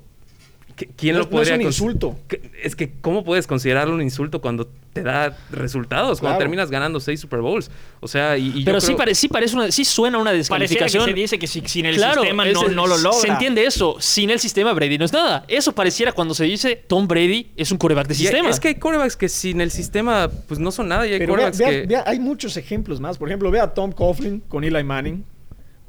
¿qui- 0.77 0.89
¿quién 0.97 1.13
No- 1.13 1.19
lo 1.19 1.25
no 1.25 1.31
podría 1.31 1.53
es 1.55 1.59
un 1.61 1.65
insulto. 1.67 2.19
Es 2.63 2.75
que, 2.75 2.91
¿cómo 3.01 3.23
puedes 3.23 3.47
considerarlo 3.47 3.95
un 3.95 4.01
insulto 4.01 4.41
cuando 4.41 4.69
te 4.93 5.03
da 5.03 5.37
resultados? 5.51 6.19
Cuando 6.19 6.35
Claro. 6.37 6.39
terminas 6.39 6.69
ganando 6.69 6.99
seis 6.99 7.19
Super 7.19 7.39
Bowls. 7.41 7.71
O 7.99 8.07
sea, 8.07 8.37
y, 8.37 8.47
y 8.47 8.59
yo 8.59 8.65
Pero 8.65 8.81
sí, 8.81 8.87
creo- 8.87 8.97
pare- 8.97 9.15
sí 9.15 9.27
parece 9.27 9.55
una, 9.55 9.71
sí 9.71 9.85
suena 9.85 10.17
una 10.17 10.31
Pareciera 10.31 10.57
que 10.57 10.67
descalificación. 10.67 11.05
se 11.05 11.13
dice 11.13 11.39
que 11.39 11.47
si- 11.47 11.61
sin 11.67 11.85
el 11.85 11.95
Claro, 11.95 12.21
sistema 12.21 12.45
no, 12.45 12.65
el- 12.67 12.75
no 12.75 12.87
lo 12.87 12.97
logra. 12.97 13.19
Se 13.19 13.27
entiende 13.27 13.63
eso. 13.65 13.95
Sin 13.99 14.29
el 14.29 14.39
sistema, 14.39 14.73
Brady 14.73 14.97
no 14.97 15.05
es 15.05 15.13
nada. 15.13 15.45
Eso 15.47 15.71
pareciera 15.73 16.11
cuando 16.11 16.33
se 16.33 16.43
dice 16.45 16.75
Tom 16.87 17.07
Brady 17.07 17.51
es 17.55 17.71
un 17.71 17.77
coreback 17.77 18.07
de 18.07 18.13
y 18.13 18.17
sistema. 18.17 18.49
Es 18.49 18.59
que 18.59 18.69
hay 18.69 18.75
corebacks 18.75 19.15
que 19.15 19.29
sin 19.29 19.61
el 19.61 19.71
sistema, 19.71 20.29
pues 20.47 20.59
no 20.59 20.71
son 20.71 20.87
nada. 20.87 21.07
Y 21.07 21.13
hay 21.13 21.19
Pero 21.19 21.33
vea, 21.35 21.51
corebacks 21.51 21.57
vea- 21.57 21.69
que. 21.69 21.87
vea, 21.87 22.03
hay 22.05 22.19
muchos 22.19 22.57
ejemplos 22.57 22.99
más. 22.99 23.17
Por 23.17 23.29
ejemplo, 23.29 23.49
ve 23.51 23.59
a 23.59 23.73
Tom 23.73 23.91
Coughlin 23.91 24.41
con 24.47 24.63
Eli 24.63 24.83
Manning. 24.83 25.23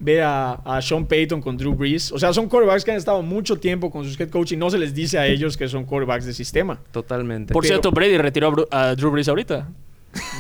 Ve 0.05 0.21
a, 0.21 0.55
a 0.65 0.83
Sean 0.83 1.07
Payton 1.07 1.41
con 1.41 1.57
Drew 1.57 1.75
Brees. 1.75 2.11
O 2.11 2.19
sea, 2.19 2.33
son 2.33 2.49
quarterbacks 2.49 2.85
que 2.85 2.91
han 2.91 2.97
estado 2.97 3.23
mucho 3.23 3.57
tiempo 3.61 3.89
con 3.91 4.05
sus 4.05 4.19
head 4.19 4.31
coach 4.31 4.51
y 4.53 4.57
no 4.57 4.69
se 4.69 4.77
les 4.79 4.93
dice 4.95 5.17
a 5.19 5.27
ellos 5.29 5.57
que 5.57 5.69
son 5.69 5.85
quarterbacks 5.85 6.25
de 6.27 6.33
sistema. 6.33 6.81
Totalmente. 6.91 7.53
Por 7.53 7.63
pero- 7.63 7.75
cierto, 7.75 7.93
Brady 7.93 8.19
retiró 8.19 8.49
a, 8.49 8.51
Bru- 8.51 8.69
a 8.73 8.95
Drew 8.97 9.11
Brees 9.13 9.29
ahorita. 9.29 9.69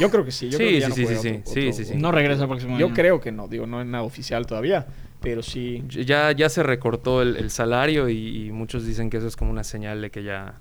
Yo 0.00 0.11
creo 0.11 0.25
que 0.25 0.33
sí. 0.33 0.47
Yo 0.50 0.59
Sí, 0.59 0.64
creo 0.64 0.69
que 0.71 0.81
ya 0.81 0.87
sí, 0.87 0.90
no 0.90 0.95
sí, 0.97 1.02
sí, 1.07 1.12
otro- 1.14 1.23
sí, 1.23 1.61
otro- 1.61 1.73
sí, 1.73 1.85
sí. 1.85 1.95
No 1.97 2.11
regresa 2.12 2.42
el 2.42 2.49
próximo 2.49 2.76
Yo 2.78 2.87
año. 2.87 2.95
creo 2.95 3.21
que 3.21 3.31
no. 3.33 3.47
Digo, 3.49 3.66
no 3.66 3.81
es 3.81 3.87
nada 3.87 4.02
oficial 4.04 4.47
todavía. 4.47 4.87
Pero 5.21 5.42
sí. 5.45 5.85
Ya, 5.88 6.33
ya 6.33 6.49
se 6.49 6.64
recortó 6.64 7.23
el, 7.23 7.37
el 7.37 7.50
salario 7.50 8.09
y, 8.09 8.47
y 8.49 8.50
muchos 8.50 8.85
dicen 8.85 9.09
que 9.09 9.19
eso 9.19 9.28
es 9.28 9.37
como 9.37 9.52
una 9.52 9.62
señal 9.62 10.02
de 10.02 10.11
que 10.11 10.25
ya, 10.25 10.54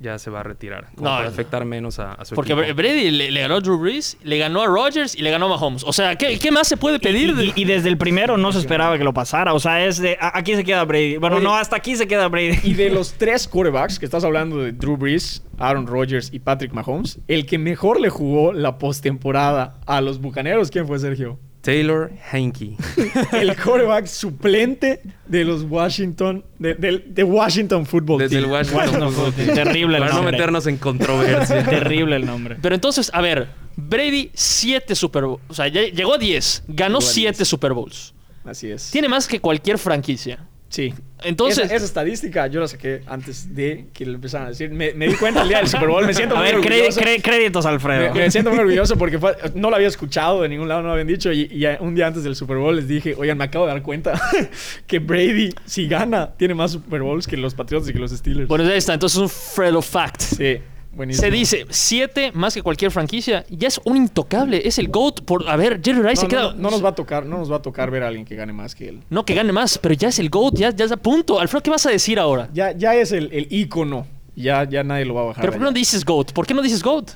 ya 0.00 0.18
se 0.18 0.30
va 0.30 0.40
a 0.40 0.42
retirar. 0.42 0.86
Como 0.94 1.08
No, 1.08 1.16
para 1.16 1.24
no. 1.24 1.28
afectar 1.30 1.64
menos 1.64 1.98
a, 1.98 2.12
a 2.12 2.24
su 2.24 2.34
Porque 2.34 2.52
equipo. 2.52 2.74
Brady 2.74 3.10
le, 3.10 3.30
le 3.30 3.40
ganó 3.40 3.56
a 3.56 3.60
Drew 3.60 3.78
Brees, 3.78 4.16
le 4.22 4.38
ganó 4.38 4.62
a 4.62 4.66
Rodgers 4.66 5.14
y 5.16 5.22
le 5.22 5.30
ganó 5.30 5.46
a 5.46 5.48
Mahomes. 5.58 5.82
O 5.84 5.92
sea, 5.92 6.16
¿qué, 6.16 6.38
qué 6.38 6.50
más 6.50 6.68
se 6.68 6.76
puede 6.76 6.98
pedir? 7.00 7.34
Y, 7.38 7.52
y 7.60 7.64
desde 7.64 7.88
el 7.88 7.98
primero 7.98 8.36
no 8.36 8.52
se 8.52 8.58
esperaba 8.60 8.96
que 8.98 9.04
lo 9.04 9.12
pasara. 9.12 9.54
O 9.54 9.60
sea, 9.60 9.84
es 9.84 9.98
de. 10.00 10.16
Aquí 10.20 10.54
se 10.54 10.64
queda 10.64 10.84
Brady. 10.84 11.16
Bueno, 11.16 11.36
Oye, 11.36 11.44
no, 11.44 11.54
hasta 11.56 11.76
aquí 11.76 11.96
se 11.96 12.06
queda 12.06 12.28
Brady. 12.28 12.58
Y 12.64 12.74
de 12.74 12.90
los 12.90 13.12
tres 13.18 13.48
quarterbacks 13.48 13.98
que 13.98 14.04
estás 14.04 14.24
hablando 14.24 14.58
de 14.58 14.72
Drew 14.72 14.96
Brees, 14.96 15.42
Aaron 15.58 15.86
Rodgers 15.86 16.30
y 16.32 16.38
Patrick 16.38 16.72
Mahomes, 16.72 17.18
el 17.26 17.46
que 17.46 17.58
mejor 17.58 18.00
le 18.00 18.08
jugó 18.10 18.52
la 18.52 18.78
postemporada 18.78 19.80
a 19.86 20.00
los 20.00 20.20
bucaneros, 20.20 20.70
¿quién 20.70 20.86
fue 20.86 20.98
Sergio? 20.98 21.38
Taylor 21.68 22.10
Heinke. 22.32 22.78
el 23.32 23.54
quarterback 23.54 24.06
suplente 24.06 25.02
de 25.26 25.44
los 25.44 25.64
Washington, 25.64 26.42
de, 26.58 26.74
de 26.74 27.24
Washington 27.24 27.84
Football 27.84 28.20
Desde 28.20 28.38
el. 28.38 28.46
Washington 28.46 28.78
Washington 28.78 29.12
Football 29.12 29.32
Football 29.32 29.34
Team. 29.34 29.54
Team. 29.54 29.66
Terrible 29.66 29.96
el 29.98 30.02
Para 30.02 30.14
no 30.14 30.22
meternos 30.22 30.66
en 30.66 30.78
controversia. 30.78 31.62
Terrible 31.68 32.16
el 32.16 32.24
nombre. 32.24 32.56
Pero 32.62 32.74
entonces, 32.74 33.10
a 33.12 33.20
ver, 33.20 33.48
Brady, 33.76 34.30
7 34.32 34.94
Super 34.94 35.24
Bowls. 35.24 35.42
O 35.48 35.52
sea, 35.52 35.68
ya 35.68 35.82
llegó 35.82 36.14
a 36.14 36.18
10. 36.18 36.64
Ganó 36.68 37.00
Llegó 37.00 37.10
a 37.10 37.12
7 37.12 37.36
10. 37.36 37.46
Super 37.48 37.74
Bowls. 37.74 38.14
Así 38.46 38.70
es. 38.70 38.90
Tiene 38.90 39.10
más 39.10 39.28
que 39.28 39.38
cualquier 39.38 39.76
franquicia. 39.76 40.38
Sí. 40.68 40.92
Entonces- 41.24 41.64
Esa, 41.64 41.74
esa 41.76 41.84
estadística 41.86 42.46
yo 42.46 42.60
la 42.60 42.68
saqué 42.68 43.00
antes 43.06 43.54
de 43.54 43.86
que 43.92 44.04
le 44.06 44.12
empezaran 44.14 44.46
a 44.46 44.50
decir. 44.50 44.70
Me, 44.70 44.92
me 44.92 45.08
di 45.08 45.14
cuenta 45.14 45.42
el 45.42 45.48
día 45.48 45.58
del 45.58 45.66
Super 45.66 45.88
Bowl. 45.88 46.06
Me 46.06 46.12
siento 46.14 46.36
A 46.36 46.38
muy 46.40 46.46
ver, 46.46 46.56
cre- 46.60 46.82
orgulloso. 46.88 47.00
créditos, 47.22 47.64
Me, 47.64 47.70
Alfredo. 47.70 48.14
me 48.14 48.30
siento 48.30 48.50
muy 48.50 48.58
orgulloso 48.60 48.96
porque 48.96 49.18
fue- 49.18 49.34
no 49.54 49.70
lo 49.70 49.76
había 49.76 49.88
escuchado 49.88 50.42
de 50.42 50.48
ningún 50.50 50.68
lado, 50.68 50.82
no 50.82 50.88
lo 50.88 50.92
habían 50.92 51.08
dicho. 51.08 51.32
Y, 51.32 51.48
y 51.50 51.64
un 51.80 51.94
día 51.94 52.06
antes 52.06 52.22
del 52.22 52.36
Super 52.36 52.58
Bowl 52.58 52.76
les 52.76 52.86
dije, 52.86 53.14
oigan, 53.16 53.38
me 53.38 53.44
acabo 53.44 53.66
de 53.66 53.72
dar 53.72 53.82
cuenta 53.82 54.20
que 54.86 54.98
Brady, 55.00 55.54
si 55.64 55.88
gana, 55.88 56.30
tiene 56.36 56.54
más 56.54 56.72
Super 56.72 57.02
Bowls 57.02 57.26
que 57.26 57.36
los 57.36 57.54
Patriots 57.54 57.88
y 57.88 57.92
que 57.94 57.98
los 57.98 58.10
Steelers. 58.12 58.46
Bueno, 58.46 58.64
ya 58.64 58.74
está. 58.74 58.94
Entonces 58.94 59.16
es 59.16 59.22
un 59.22 59.28
Fredo 59.30 59.82
fact. 59.82 60.20
sí, 60.20 60.58
buenísimo. 60.92 61.22
Se 61.26 61.30
dice 61.30 61.66
7 61.68 62.32
más 62.34 62.54
que 62.54 62.62
cualquier 62.62 62.90
franquicia. 62.90 63.44
Ya 63.50 63.68
es 63.68 63.80
un 63.84 63.96
intocable. 63.96 64.62
Es 64.66 64.78
el 64.78 64.88
GOAT. 64.88 65.20
Por, 65.22 65.48
a 65.48 65.56
ver, 65.56 65.80
Jerry 65.84 66.02
Rice 66.02 66.14
No, 66.14 66.20
se 66.20 66.22
no, 66.22 66.28
queda. 66.28 66.42
no, 66.54 66.62
no 66.62 66.70
nos 66.70 66.84
va 66.84 66.88
a 66.90 66.94
tocar, 66.94 67.26
no 67.26 67.38
nos 67.38 67.50
va 67.50 67.56
a 67.56 67.62
tocar 67.62 67.90
ver 67.90 68.02
a 68.02 68.08
alguien 68.08 68.24
que 68.24 68.34
gane 68.36 68.52
más 68.52 68.74
que 68.74 68.88
él. 68.88 69.00
No 69.10 69.24
que 69.24 69.34
gane 69.34 69.52
más, 69.52 69.78
pero 69.78 69.94
ya 69.94 70.08
es 70.08 70.18
el 70.18 70.30
GOAT. 70.30 70.54
Ya, 70.56 70.70
ya 70.70 70.84
es 70.84 70.92
a 70.92 70.96
punto. 70.96 71.40
Alfredo, 71.40 71.62
¿qué 71.62 71.70
vas 71.70 71.86
a 71.86 71.90
decir 71.90 72.18
ahora? 72.18 72.48
Ya, 72.52 72.72
ya 72.72 72.94
es 72.94 73.12
el, 73.12 73.30
el 73.32 73.46
ícono. 73.50 74.06
Ya, 74.34 74.62
ya 74.62 74.84
nadie 74.84 75.04
lo 75.04 75.14
va 75.14 75.22
a 75.22 75.24
bajar. 75.24 75.40
¿Pero 75.40 75.52
por 75.52 75.58
qué 75.60 75.64
no 75.64 75.72
dices 75.72 76.04
GOAT? 76.04 76.30
¿Por 76.32 76.46
qué 76.46 76.54
no 76.54 76.62
dices 76.62 76.80
GOAT? 76.80 77.10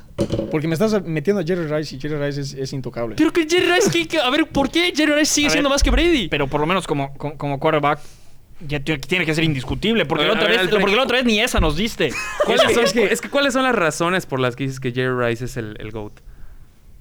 Porque 0.50 0.67
me 0.67 0.75
estás 0.75 1.00
metiendo 1.05 1.41
a 1.41 1.45
Jerry 1.45 1.67
Rice 1.69 1.95
y 1.95 2.00
Jerry 2.00 2.17
Rice 2.17 2.41
es, 2.41 2.52
es 2.55 2.73
intocable. 2.73 3.14
Pero 3.17 3.33
que 3.33 3.47
Jerry 3.49 3.67
Rice, 3.73 3.91
¿qué- 3.93 4.09
qué- 4.09 4.19
a 4.19 4.29
ver, 4.29 4.49
¿por 4.49 4.69
qué 4.71 4.93
Jerry 4.95 5.12
Rice 5.12 5.26
sigue 5.33 5.47
A 5.47 5.50
ver, 5.50 5.52
siendo 5.52 5.71
más 5.71 5.85
que 5.85 5.91
Brady? 5.93 6.26
Pero 6.26 6.49
por 6.49 6.61
lo 6.61 6.67
menos 6.67 6.85
como, 6.85 7.14
como, 7.14 7.37
como 7.38 7.61
quarterback, 7.61 8.00
ya 8.66 8.81
tiene 8.81 9.25
que 9.26 9.35
ser 9.35 9.45
indiscutible. 9.45 10.07
Porque, 10.07 10.25
la 10.25 10.31
otra 10.33 10.42
ver, 10.45 10.50
vez, 10.52 10.61
Alfredo. 10.61 10.81
porque 10.81 10.97
la 10.97 11.02
otra 11.02 11.16
vez 11.19 11.26
ni 11.26 11.40
esa 11.40 11.61
nos 11.61 11.76
diste. 11.76 12.11
¿Cuáles 12.45 12.62
Es 12.62 12.69
que- 12.69 12.75
son- 12.75 12.85
es 12.85 12.92
que- 12.92 13.04
es 13.12 13.21
que 13.21 13.28
¿cuáles 13.31 13.52
son 13.52 13.62
las 13.64 13.75
razones 13.75 14.26
por 14.26 14.40
las 14.40 14.57
que 14.57 14.64
dices 14.64 14.81
que 14.81 14.92
Jerry 14.92 15.14
Rice 15.28 15.45
es 15.45 15.57
el, 15.57 15.76
el 15.81 15.90
GOAT? 15.90 16.12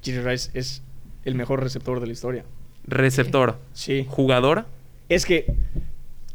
Jerry 0.03 0.22
Rice 0.27 0.50
es 0.53 0.82
el 1.25 1.36
mejor 1.36 1.62
receptor 1.62 2.00
de 2.00 2.08
la 2.08 2.13
historia. 2.13 2.44
Receptor. 2.86 3.60
Sí. 3.74 4.06
Jugador. 4.10 4.65
Es 5.10 5.25
que, 5.25 5.46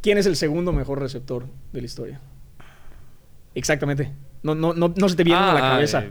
¿quién 0.02 0.18
es 0.18 0.26
el 0.26 0.36
segundo 0.36 0.72
mejor 0.72 1.00
receptor 1.00 1.44
de 1.72 1.80
la 1.80 1.86
historia? 1.86 2.20
Exactamente. 3.54 4.12
No, 4.42 4.54
no, 4.54 4.74
no, 4.74 4.92
no 4.96 5.08
se 5.08 5.16
te 5.16 5.24
viene 5.24 5.40
a 5.40 5.52
la 5.54 5.58
Ah, 5.58 5.70
cabeza. 5.72 6.04
eh, 6.04 6.10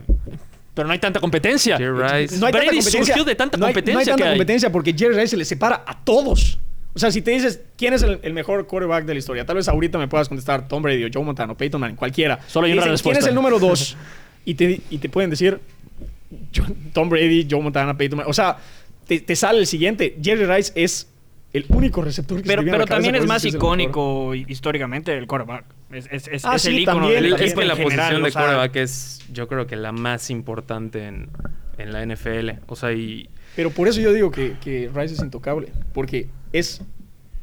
Pero 0.74 0.86
no 0.88 0.92
hay 0.92 0.98
tanta 0.98 1.20
competencia. 1.20 1.78
Jerry 1.78 1.92
Rice. 1.96 2.36
No 2.38 2.46
hay 2.46 2.52
tanta 2.52 2.66
Brady 2.66 2.76
competencia. 2.78 3.04
surgió 3.14 3.24
de 3.24 3.34
tanta 3.34 3.56
No 3.56 3.66
hay- 3.66 3.72
competencia 3.72 3.94
No 3.94 3.98
hay, 4.00 4.06
tanta 4.06 4.22
que 4.24 4.28
hay. 4.28 4.34
competencia 4.36 4.72
porque 4.72 4.92
Jerry 4.92 5.14
Rice 5.14 5.28
se 5.28 5.36
le 5.38 5.44
separa 5.44 5.84
a 5.86 5.98
todos. 6.04 6.58
O 6.96 6.98
sea, 6.98 7.10
si 7.12 7.20
te 7.20 7.30
dices 7.30 7.60
quién 7.76 7.92
es 7.92 8.02
el, 8.02 8.18
el 8.22 8.32
mejor 8.32 8.66
quarterback 8.66 9.04
de 9.04 9.12
la 9.12 9.18
historia, 9.18 9.44
tal 9.44 9.56
vez 9.56 9.68
ahorita 9.68 9.98
me 9.98 10.08
puedas 10.08 10.28
contestar 10.28 10.66
Tom 10.66 10.82
Brady 10.82 11.04
o 11.04 11.08
Joe 11.12 11.22
Montana 11.22 11.52
o 11.52 11.56
Peyton 11.56 11.78
Manning, 11.80 11.94
cualquiera. 11.96 12.40
Solo 12.48 12.66
hay 12.66 12.72
una 12.72 12.86
respuesta. 12.86 13.10
¿Quién 13.20 13.22
es 13.22 13.28
el 13.28 13.34
número 13.34 13.58
dos? 13.58 13.96
y, 14.46 14.54
te, 14.54 14.80
y 14.90 14.96
te 14.98 15.08
pueden 15.10 15.28
decir 15.30 15.60
Tom 16.92 17.08
Brady, 17.08 17.46
Joe 17.50 17.60
Montana, 17.62 17.96
Peyton 17.96 18.16
Manning. 18.16 18.30
O 18.30 18.34
sea, 18.34 18.56
te, 19.06 19.20
te 19.20 19.36
sale 19.36 19.58
el 19.60 19.66
siguiente. 19.66 20.16
Jerry 20.22 20.46
Rice 20.46 20.72
es 20.74 21.08
el 21.52 21.66
único 21.68 22.02
receptor 22.02 22.38
que 22.38 22.44
se 22.44 22.48
Pero, 22.48 22.62
a 22.62 22.64
pero 22.64 22.78
la 22.78 22.84
también 22.86 23.14
es 23.14 23.26
más 23.26 23.44
icónico 23.44 24.34
hi- 24.34 24.44
históricamente 24.48 25.16
el 25.16 25.26
quarterback. 25.26 25.64
Es, 25.92 26.08
es, 26.10 26.28
es, 26.28 26.44
Ah, 26.44 26.56
es 26.56 26.62
sí, 26.62 26.68
el 26.70 26.78
icono 26.80 27.00
también, 27.02 27.22
del. 27.22 27.32
Es 27.34 27.54
que 27.54 27.60
en 27.62 27.68
la 27.68 27.76
general, 27.76 27.96
posición 27.96 28.22
o 28.22 28.24
de 28.24 28.30
sea, 28.30 28.40
quarterback 28.42 28.76
es, 28.76 29.20
yo 29.32 29.48
creo 29.48 29.66
que 29.66 29.76
la 29.76 29.92
más 29.92 30.30
importante 30.30 31.06
en, 31.06 31.28
en 31.78 31.92
la 31.92 32.04
NFL. 32.04 32.50
O 32.66 32.74
sea, 32.76 32.92
y 32.92 33.28
Pero 33.54 33.70
por 33.70 33.86
eso 33.86 34.00
yo 34.00 34.12
digo 34.12 34.30
que, 34.30 34.54
que 34.62 34.90
Rice 34.94 35.14
es 35.14 35.20
intocable. 35.22 35.68
Porque 35.94 36.28
es 36.58 36.82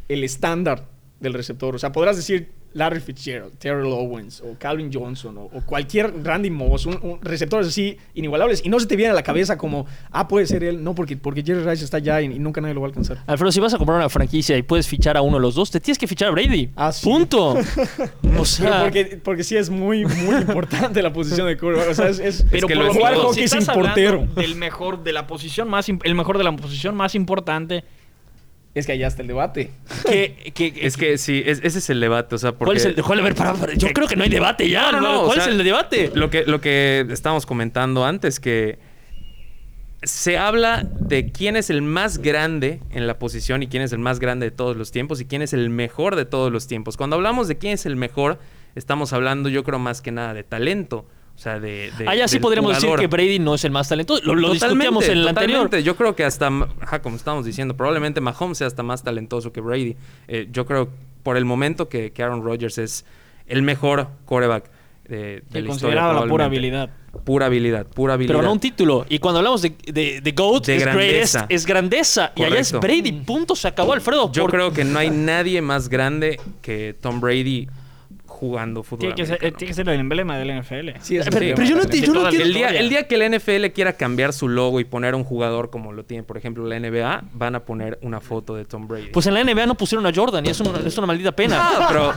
el 0.10 0.24
estándar 0.24 0.86
del 1.20 1.34
receptor. 1.34 1.76
O 1.76 1.80
sea, 1.80 1.92
podrás 1.92 2.18
decir 2.18 2.52
Larry 2.74 3.00
Fitzgerald, 3.00 3.58
Terrell 3.58 3.86
Owens 3.86 4.42
o 4.42 4.58
Calvin 4.58 4.92
Johnson 4.92 5.38
o, 5.38 5.44
o 5.44 5.62
cualquier 5.66 6.12
Randy 6.24 6.50
Moss, 6.50 6.86
un, 6.86 6.98
un 7.02 7.22
receptores 7.22 7.68
así 7.68 7.98
inigualables. 8.16 8.66
Y 8.66 8.70
no 8.70 8.80
se 8.80 8.88
te 8.88 8.96
viene 8.96 9.12
a 9.12 9.14
la 9.14 9.24
cabeza 9.24 9.58
como, 9.58 9.86
ah, 10.12 10.28
puede 10.28 10.48
ser 10.48 10.64
él. 10.64 10.84
No, 10.84 10.96
porque, 10.96 11.16
porque 11.16 11.44
Jerry 11.44 11.64
Rice 11.64 11.86
está 11.86 11.98
allá 11.98 12.22
y, 12.22 12.26
y 12.26 12.40
nunca 12.40 12.62
nadie 12.62 12.74
lo 12.74 12.82
va 12.82 12.88
a 12.88 12.90
alcanzar. 12.90 13.20
Alfredo, 13.28 13.52
si 13.52 13.60
vas 13.60 13.74
a 13.74 13.78
comprar 13.78 13.98
una 13.98 14.10
franquicia 14.10 14.58
y 14.58 14.64
puedes 14.64 14.88
fichar 14.88 15.18
a 15.18 15.22
uno 15.22 15.38
de 15.38 15.42
los 15.42 15.56
dos, 15.56 15.70
te 15.72 15.80
tienes 15.80 15.98
que 15.98 16.08
fichar 16.08 16.30
a 16.30 16.32
Brady. 16.32 16.72
Ah, 16.76 16.92
sí. 16.92 17.08
Punto. 17.08 17.56
o 18.40 18.46
sea, 18.46 18.82
porque, 18.82 19.20
porque 19.24 19.44
sí 19.44 19.56
es 19.56 19.70
muy, 19.70 20.06
muy 20.06 20.36
importante 20.38 21.02
la 21.02 21.14
posición 21.14 21.48
de 21.48 21.58
quarterback. 21.58 21.92
O 21.92 21.94
sea, 21.94 22.10
es, 22.10 22.20
es, 22.20 22.46
Pero 22.50 22.68
que 22.68 22.76
por 22.76 22.86
lo 22.86 22.92
es 22.92 23.18
hockey 23.18 23.48
si 23.48 23.58
hablando 23.58 23.74
portero. 23.74 24.28
del 24.36 24.56
mejor 24.56 25.04
de 25.04 25.14
la 25.14 25.28
posición 25.28 25.70
más 25.70 25.88
el 25.90 26.16
mejor 26.16 26.38
de 26.38 26.44
la 26.44 26.56
posición 26.56 26.96
más 26.96 27.14
importante 27.14 27.84
Es 28.76 28.88
que 28.88 28.94
allá 28.94 29.08
está 29.08 29.22
el 29.22 29.28
debate. 29.28 29.70
que, 30.06 30.52
que- 30.56 30.74
es 30.82 30.98
que 30.98 31.18
sí, 31.18 31.44
es- 31.46 31.60
ese 31.64 31.78
es 31.80 31.90
el 31.90 32.00
debate. 32.00 32.36
O 32.36 32.38
sea, 32.38 32.52
porque 32.54 32.66
¿Cuál 32.66 32.78
es 32.78 32.86
el 32.86 32.96
ver, 33.24 33.36
para, 33.36 33.54
para, 33.54 33.74
yo 33.76 33.90
creo 33.94 34.08
que 34.08 34.16
no 34.16 34.24
hay 34.24 34.30
debate 34.30 34.70
ya. 34.70 34.92
No, 34.92 35.00
no, 35.00 35.14
no, 35.14 35.26
¿Cuál 35.26 35.30
o 35.40 35.42
sea, 35.42 35.44
es 35.54 35.60
el 35.60 35.64
debate? 35.64 36.12
Lo 36.16 36.30
que, 36.30 36.44
lo 36.46 36.60
que 36.60 37.06
estábamos 37.12 37.46
comentando 37.46 38.04
antes, 38.06 38.40
que 38.40 38.80
se 40.02 40.38
habla 40.38 40.86
de 41.00 41.32
quién 41.32 41.56
es 41.56 41.70
el 41.70 41.82
más 41.82 42.18
grande 42.18 42.82
en 42.90 43.08
la 43.08 43.20
posición 43.20 43.64
y 43.64 43.68
quién 43.68 43.84
es 43.84 43.94
el 43.94 44.00
más 44.00 44.20
grande 44.20 44.48
de 44.48 44.52
todos 44.52 44.76
los 44.76 44.92
tiempos 44.92 45.22
y 45.22 45.26
quién 45.26 45.42
es 45.42 45.54
el 45.54 45.70
mejor 45.70 46.16
de 46.16 46.26
todos 46.26 46.52
los 46.52 46.68
tiempos. 46.68 46.98
Cuando 46.98 47.16
hablamos 47.16 47.48
de 47.48 47.58
quién 47.58 47.74
es 47.74 47.86
el 47.86 47.96
mejor, 47.96 48.38
estamos 48.76 49.14
hablando 49.14 49.48
yo 49.50 49.64
creo 49.64 49.80
más 49.80 50.02
que 50.02 50.12
nada 50.12 50.34
de 50.34 50.44
talento. 50.44 51.06
O 51.36 51.40
sea, 51.44 51.60
de... 51.60 51.92
de 51.98 52.08
Allá 52.08 52.28
sí 52.28 52.40
podríamos 52.40 52.76
jugador. 52.76 52.98
decir 53.00 53.10
que 53.10 53.14
Brady 53.16 53.40
no 53.40 53.56
es 53.56 53.64
el 53.66 53.72
más 53.72 53.90
talentoso. 53.90 54.22
Lo, 54.24 54.36
lo 54.36 54.54
discutíamos 54.54 55.06
en 55.06 55.18
el 55.18 55.28
anterior. 55.28 55.70
Yo 55.80 55.96
creo 55.96 56.16
que 56.16 56.24
hasta, 56.24 56.48
ajá, 56.82 57.02
como 57.02 57.16
estábamos 57.16 57.46
diciendo, 57.46 57.76
probablemente 57.76 58.22
Mahomes 58.22 58.60
sea 58.60 58.68
hasta 58.68 58.84
más 58.84 59.04
talentoso 59.04 59.52
que 59.52 59.60
Brady. 59.60 59.96
Eh, 60.28 60.48
yo 60.52 60.66
creo 60.66 60.90
por 61.24 61.36
el 61.38 61.46
momento 61.46 61.90
que, 61.90 62.12
que 62.12 62.24
Aaron 62.24 62.44
Rodgers 62.44 62.78
es 62.78 63.06
el 63.48 63.62
mejor 63.64 64.08
quarterback 64.26 64.66
eh, 65.06 65.10
de 65.10 65.62
la 65.62 65.68
historia. 65.68 65.68
consideraba 65.70 66.14
la 66.22 66.28
pura 66.28 66.46
habilidad. 66.46 66.90
Pura 67.26 67.46
habilidad, 67.48 67.86
pura 67.88 68.14
habilidad. 68.14 68.34
Pero 68.34 68.40
ganó 68.42 68.54
un 68.54 68.60
título. 68.60 69.06
Y 69.10 69.20
cuando 69.20 69.40
hablamos 69.40 69.62
de, 69.62 69.76
de, 69.92 70.22
de 70.22 70.32
GOAT, 70.32 70.66
De 70.66 70.76
es, 70.78 70.82
grandeza. 70.84 71.40
greatest, 71.40 71.52
es 71.52 71.66
grandeza. 71.66 72.32
Y 72.36 72.44
allá 72.44 72.60
es 72.60 72.72
Correcto. 72.72 72.88
Brady. 73.04 73.12
Punto. 73.24 73.56
Se 73.56 73.68
acabó, 73.68 73.94
Alfredo. 73.94 74.32
Yo 74.32 74.44
Por- 74.44 74.52
creo 74.52 74.72
que 74.74 74.84
no 74.84 74.98
hay 74.98 75.10
nadie 75.10 75.62
más 75.62 75.90
grande 75.90 76.40
que 76.62 76.96
Tom 77.00 77.20
Brady 77.20 77.68
jugando 78.44 78.84
fútbol. 78.84 79.00
Tiene 79.00 79.16
que, 79.16 79.26
ser, 79.26 79.34
americano. 79.36 79.58
tiene 79.58 79.70
que 79.70 79.74
ser 79.74 79.90
el 79.90 80.00
emblema 80.00 80.38
del 80.38 80.50
NFL. 80.62 80.90
Sí, 81.02 81.18
es 81.18 81.30
Pero- 81.30 81.46
el 81.46 81.54
pero 81.54 81.68
yo 81.68 81.76
no 81.76 81.82
yo 81.84 81.88
no 82.14 82.28
entiendo- 82.28 82.28
El 82.30 82.54
día, 82.54 82.68
el 82.70 82.90
día 82.90 83.08
que 83.08 83.18
la 83.18 83.26
NFL 83.26 83.72
quiera 83.74 83.94
cambiar 83.94 84.34
su 84.34 84.50
logo 84.50 84.80
y 84.80 84.84
poner 84.84 85.14
a 85.14 85.18
un 85.18 85.24
jugador 85.24 85.70
como 85.70 85.94
lo 85.94 86.04
tiene, 86.04 86.24
por 86.24 86.38
ejemplo, 86.38 86.66
la 86.68 86.76
NBA, 86.78 87.24
van 87.34 87.56
a 87.56 87.62
poner 87.66 87.98
una 88.02 88.20
foto 88.20 88.56
de 88.56 88.66
Tom 88.66 88.88
Brady. 88.88 89.08
Pues 89.14 89.26
en 89.28 89.34
la 89.36 89.42
NBA 89.44 89.66
no 89.66 89.76
pusieron 89.76 90.06
a 90.06 90.12
Jordan 90.14 90.46
y 90.46 90.50
es 90.50 90.60
una, 90.60 90.80
es 90.86 90.98
una 90.98 91.08
maldita 91.08 91.32
pena. 91.32 91.58
Ah, 91.60 91.86
pero. 91.90 92.14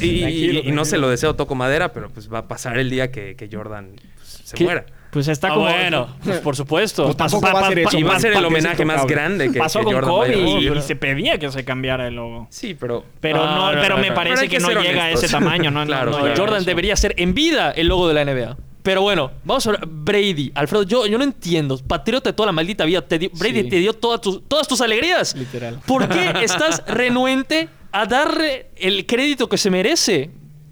Y, 0.00 0.06
y- 0.06 0.20
Tranquilo, 0.20 0.60
y 0.64 0.72
no 0.72 0.84
se 0.84 0.98
lo 0.98 1.08
deseo, 1.10 1.34
toco 1.34 1.54
madera, 1.54 1.92
pero 1.92 2.08
pues 2.10 2.32
va 2.32 2.38
a 2.38 2.48
pasar 2.48 2.78
el 2.78 2.88
día 2.90 3.10
que, 3.10 3.34
que 3.36 3.48
Jordan 3.50 3.90
pues, 4.16 4.40
se 4.44 4.56
¿Qué? 4.56 4.64
muera. 4.64 4.86
Pues 5.14 5.28
está 5.28 5.48
Ah, 5.48 5.54
como. 5.54 5.64
bueno, 5.66 6.08
pues 6.24 6.40
por 6.40 6.54
supuesto. 6.56 7.04
Pues 7.04 7.16
tampoco 7.16 7.46
va 7.52 7.60
a 7.60 7.68
ser 7.68 7.78
eso. 7.78 7.98
Y 7.98 8.02
va 8.02 8.16
a 8.16 8.20
ser 8.20 8.32
el 8.34 8.44
homenaje 8.44 8.84
más 8.84 9.06
grande 9.06 9.50
que, 9.50 9.58
pasó 9.58 9.78
que 9.78 9.84
con 9.86 9.94
Jordan 9.94 10.10
Kobe 10.10 10.36
y, 10.36 10.68
y 10.68 10.82
se 10.82 10.96
pedía 10.96 11.38
que 11.38 11.50
se 11.50 11.64
cambiara 11.64 12.06
el 12.08 12.16
logo. 12.16 12.46
Sí, 12.50 12.74
pero. 12.74 13.04
Pero 13.20 13.42
Ah, 13.42 13.54
no, 13.56 13.72
no, 13.72 13.80
pero 13.80 13.94
no, 13.96 14.02
me 14.02 14.08
no. 14.10 14.14
parece 14.14 14.36
Pero 14.48 14.50
que, 14.50 14.56
que 14.58 14.74
no 14.74 14.82
llega 14.82 15.04
a 15.04 15.10
ese 15.12 15.28
tamaño, 15.28 15.70
¿no? 15.70 15.84
Claro, 15.86 16.10
no, 16.10 16.18
No, 16.18 16.24
llega 16.24 16.34
a 16.34 16.38
Jordan 16.38 16.56
eso. 16.58 16.66
debería 16.66 16.96
ser 16.96 17.14
en 17.16 17.32
vida 17.32 17.70
el 17.70 17.86
logo 17.88 18.08
de 18.08 18.14
la 18.14 18.24
NBA. 18.24 18.56
Pero 18.82 19.00
bueno, 19.00 19.30
vamos 19.44 19.66
a 19.66 19.70
hablar. 19.70 19.86
Brady. 19.88 20.52
Alfredo, 20.54 20.82
yo, 20.82 21.06
yo 21.06 21.16
no 21.16 21.24
entiendo. 21.24 21.78
Patriota 21.78 22.28
de 22.30 22.34
toda 22.34 22.48
la 22.48 22.52
maldita 22.52 22.84
vida. 22.84 23.00
te 23.00 23.18
dio- 23.18 23.30
Brady 23.32 23.62
Sí. 23.62 23.68
te 23.70 23.76
dio 23.78 23.94
todas 23.94 24.20
tus, 24.20 24.46
todas 24.46 24.68
tus 24.68 24.80
alegrías. 24.82 25.34
Literal. 25.34 25.80
¿Por 25.86 26.06
qué 26.08 26.32
estás 26.42 26.82
renuente 26.86 27.68
a 27.92 28.04
darle 28.06 28.66
el 28.76 29.06
crédito 29.06 29.48
que 29.48 29.56
se 29.56 29.70
merece? 29.70 30.30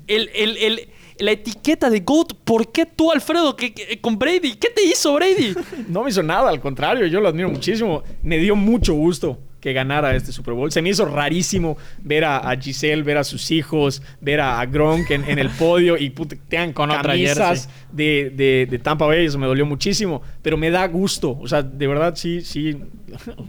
El, 0.09 0.29
el- 0.35 0.57
el- 0.59 0.89
la 1.23 1.33
etiqueta 1.33 1.89
de 1.91 2.01
GOAT. 2.01 2.35
¿Por 2.45 2.73
qué 2.73 2.85
tú, 2.87 3.11
Alfredo, 3.13 3.55
que, 3.57 3.73
que- 3.73 4.01
con 4.01 4.19
Brady? 4.19 4.55
¿Qué 4.55 4.69
te 4.75 4.85
hizo 4.85 5.15
Brady? 5.15 5.55
No 5.89 6.03
me 6.05 6.11
hizo 6.11 6.23
nada, 6.23 6.49
al 6.51 6.61
contrario, 6.61 7.07
yo 7.07 7.21
lo 7.21 7.29
admiro 7.29 7.49
muchísimo. 7.49 8.03
Me 8.23 8.39
dio 8.39 8.57
mucho 8.57 8.95
gusto 8.95 9.39
que 9.63 9.73
ganara 9.73 10.15
este 10.17 10.33
Super 10.33 10.55
Bowl. 10.55 10.73
Se 10.73 10.83
me 10.83 10.91
hizo 10.91 11.05
rarísimo 11.07 11.79
ver 12.03 12.25
a, 12.25 12.51
a 12.51 12.57
Giselle, 12.61 13.05
ver 13.05 13.17
a 13.17 13.25
sus 13.25 13.49
hijos, 13.53 14.03
ver 14.21 14.41
a, 14.41 14.61
a 14.61 14.67
Gronk 14.67 15.09
en, 15.13 15.25
en 15.25 15.39
el 15.39 15.49
podio 15.51 15.97
y 15.97 16.11
puta, 16.11 16.35
tengan 16.49 16.73
Con 16.73 16.91
otra 16.91 17.13
camisas 17.13 17.71
de, 17.93 18.33
de, 18.35 18.67
de 18.69 18.79
Tampa 18.81 19.07
Bay. 19.07 19.25
Eso 19.25 19.39
me 19.39 19.47
dolió 19.47 19.65
muchísimo, 19.65 20.21
pero 20.43 20.57
me 20.57 20.69
da 20.71 20.87
gusto. 20.89 21.39
O 21.41 21.47
sea, 21.47 21.63
de 21.63 21.87
verdad, 21.87 22.17
sí, 22.17 22.43
sí. 22.43 22.77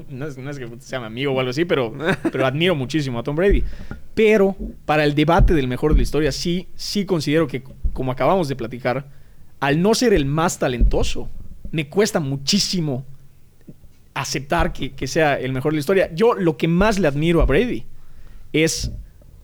No 0.09 0.27
es, 0.27 0.37
no 0.37 0.51
es 0.51 0.59
que 0.59 0.69
sea 0.79 0.99
mi 0.99 1.07
amigo 1.07 1.31
o 1.31 1.39
algo 1.39 1.49
así, 1.49 1.65
pero, 1.65 1.93
pero 2.31 2.45
admiro 2.45 2.75
muchísimo 2.75 3.17
a 3.17 3.23
Tom 3.23 3.35
Brady. 3.35 3.63
Pero 4.13 4.55
para 4.85 5.05
el 5.05 5.15
debate 5.15 5.55
del 5.55 5.67
mejor 5.67 5.93
de 5.93 5.97
la 5.97 6.03
historia, 6.03 6.31
sí, 6.31 6.67
sí 6.75 7.05
considero 7.05 7.47
que, 7.47 7.63
como 7.93 8.11
acabamos 8.11 8.47
de 8.49 8.55
platicar, 8.55 9.07
al 9.59 9.81
no 9.81 9.95
ser 9.95 10.13
el 10.13 10.25
más 10.25 10.59
talentoso, 10.59 11.27
me 11.71 11.89
cuesta 11.89 12.19
muchísimo 12.19 13.03
aceptar 14.13 14.73
que, 14.73 14.91
que 14.93 15.07
sea 15.07 15.39
el 15.39 15.53
mejor 15.53 15.71
de 15.71 15.77
la 15.77 15.79
historia. 15.79 16.13
Yo 16.13 16.33
lo 16.33 16.57
que 16.57 16.67
más 16.67 16.99
le 16.99 17.07
admiro 17.07 17.41
a 17.41 17.45
Brady 17.45 17.85
es 18.51 18.91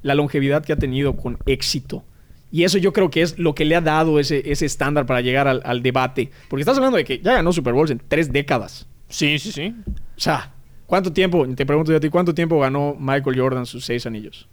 la 0.02 0.16
longevidad 0.16 0.64
que 0.64 0.74
ha 0.74 0.78
tenido 0.78 1.16
con 1.18 1.38
éxito. 1.46 2.04
Y 2.52 2.64
eso 2.64 2.78
yo 2.78 2.94
creo 2.94 3.12
que 3.12 3.22
es 3.22 3.38
lo 3.38 3.54
que 3.54 3.66
le 3.66 3.76
ha 3.76 3.82
dado 3.82 4.20
ese, 4.20 4.52
ese 4.52 4.66
estándar 4.66 5.06
para 5.06 5.22
llegar 5.22 5.48
al, 5.48 5.62
al 5.66 5.84
debate. 5.84 6.32
Porque 6.48 6.62
estás 6.62 6.78
hablando 6.78 6.98
de 6.98 7.06
que 7.06 7.20
ya 7.20 7.34
ganó 7.34 7.54
Super 7.54 7.74
Bowls 7.74 7.92
en 7.92 8.02
tres 8.08 8.32
décadas. 8.32 8.88
Sí, 9.08 9.38
sí, 9.38 9.52
sí. 9.52 9.76
O 9.88 10.20
sea, 10.20 10.54
¿cuánto 10.86 11.14
tiempo, 11.14 11.48
te 11.56 11.66
pregunto 11.66 11.92
yo 11.92 11.98
a 11.98 12.00
ti, 12.00 12.10
cuánto 12.10 12.34
tiempo 12.34 12.60
ganó 12.60 12.96
Michael 13.00 13.40
Jordan 13.40 13.66
sus 13.66 13.86
seis 13.86 14.06
anillos? 14.06 14.48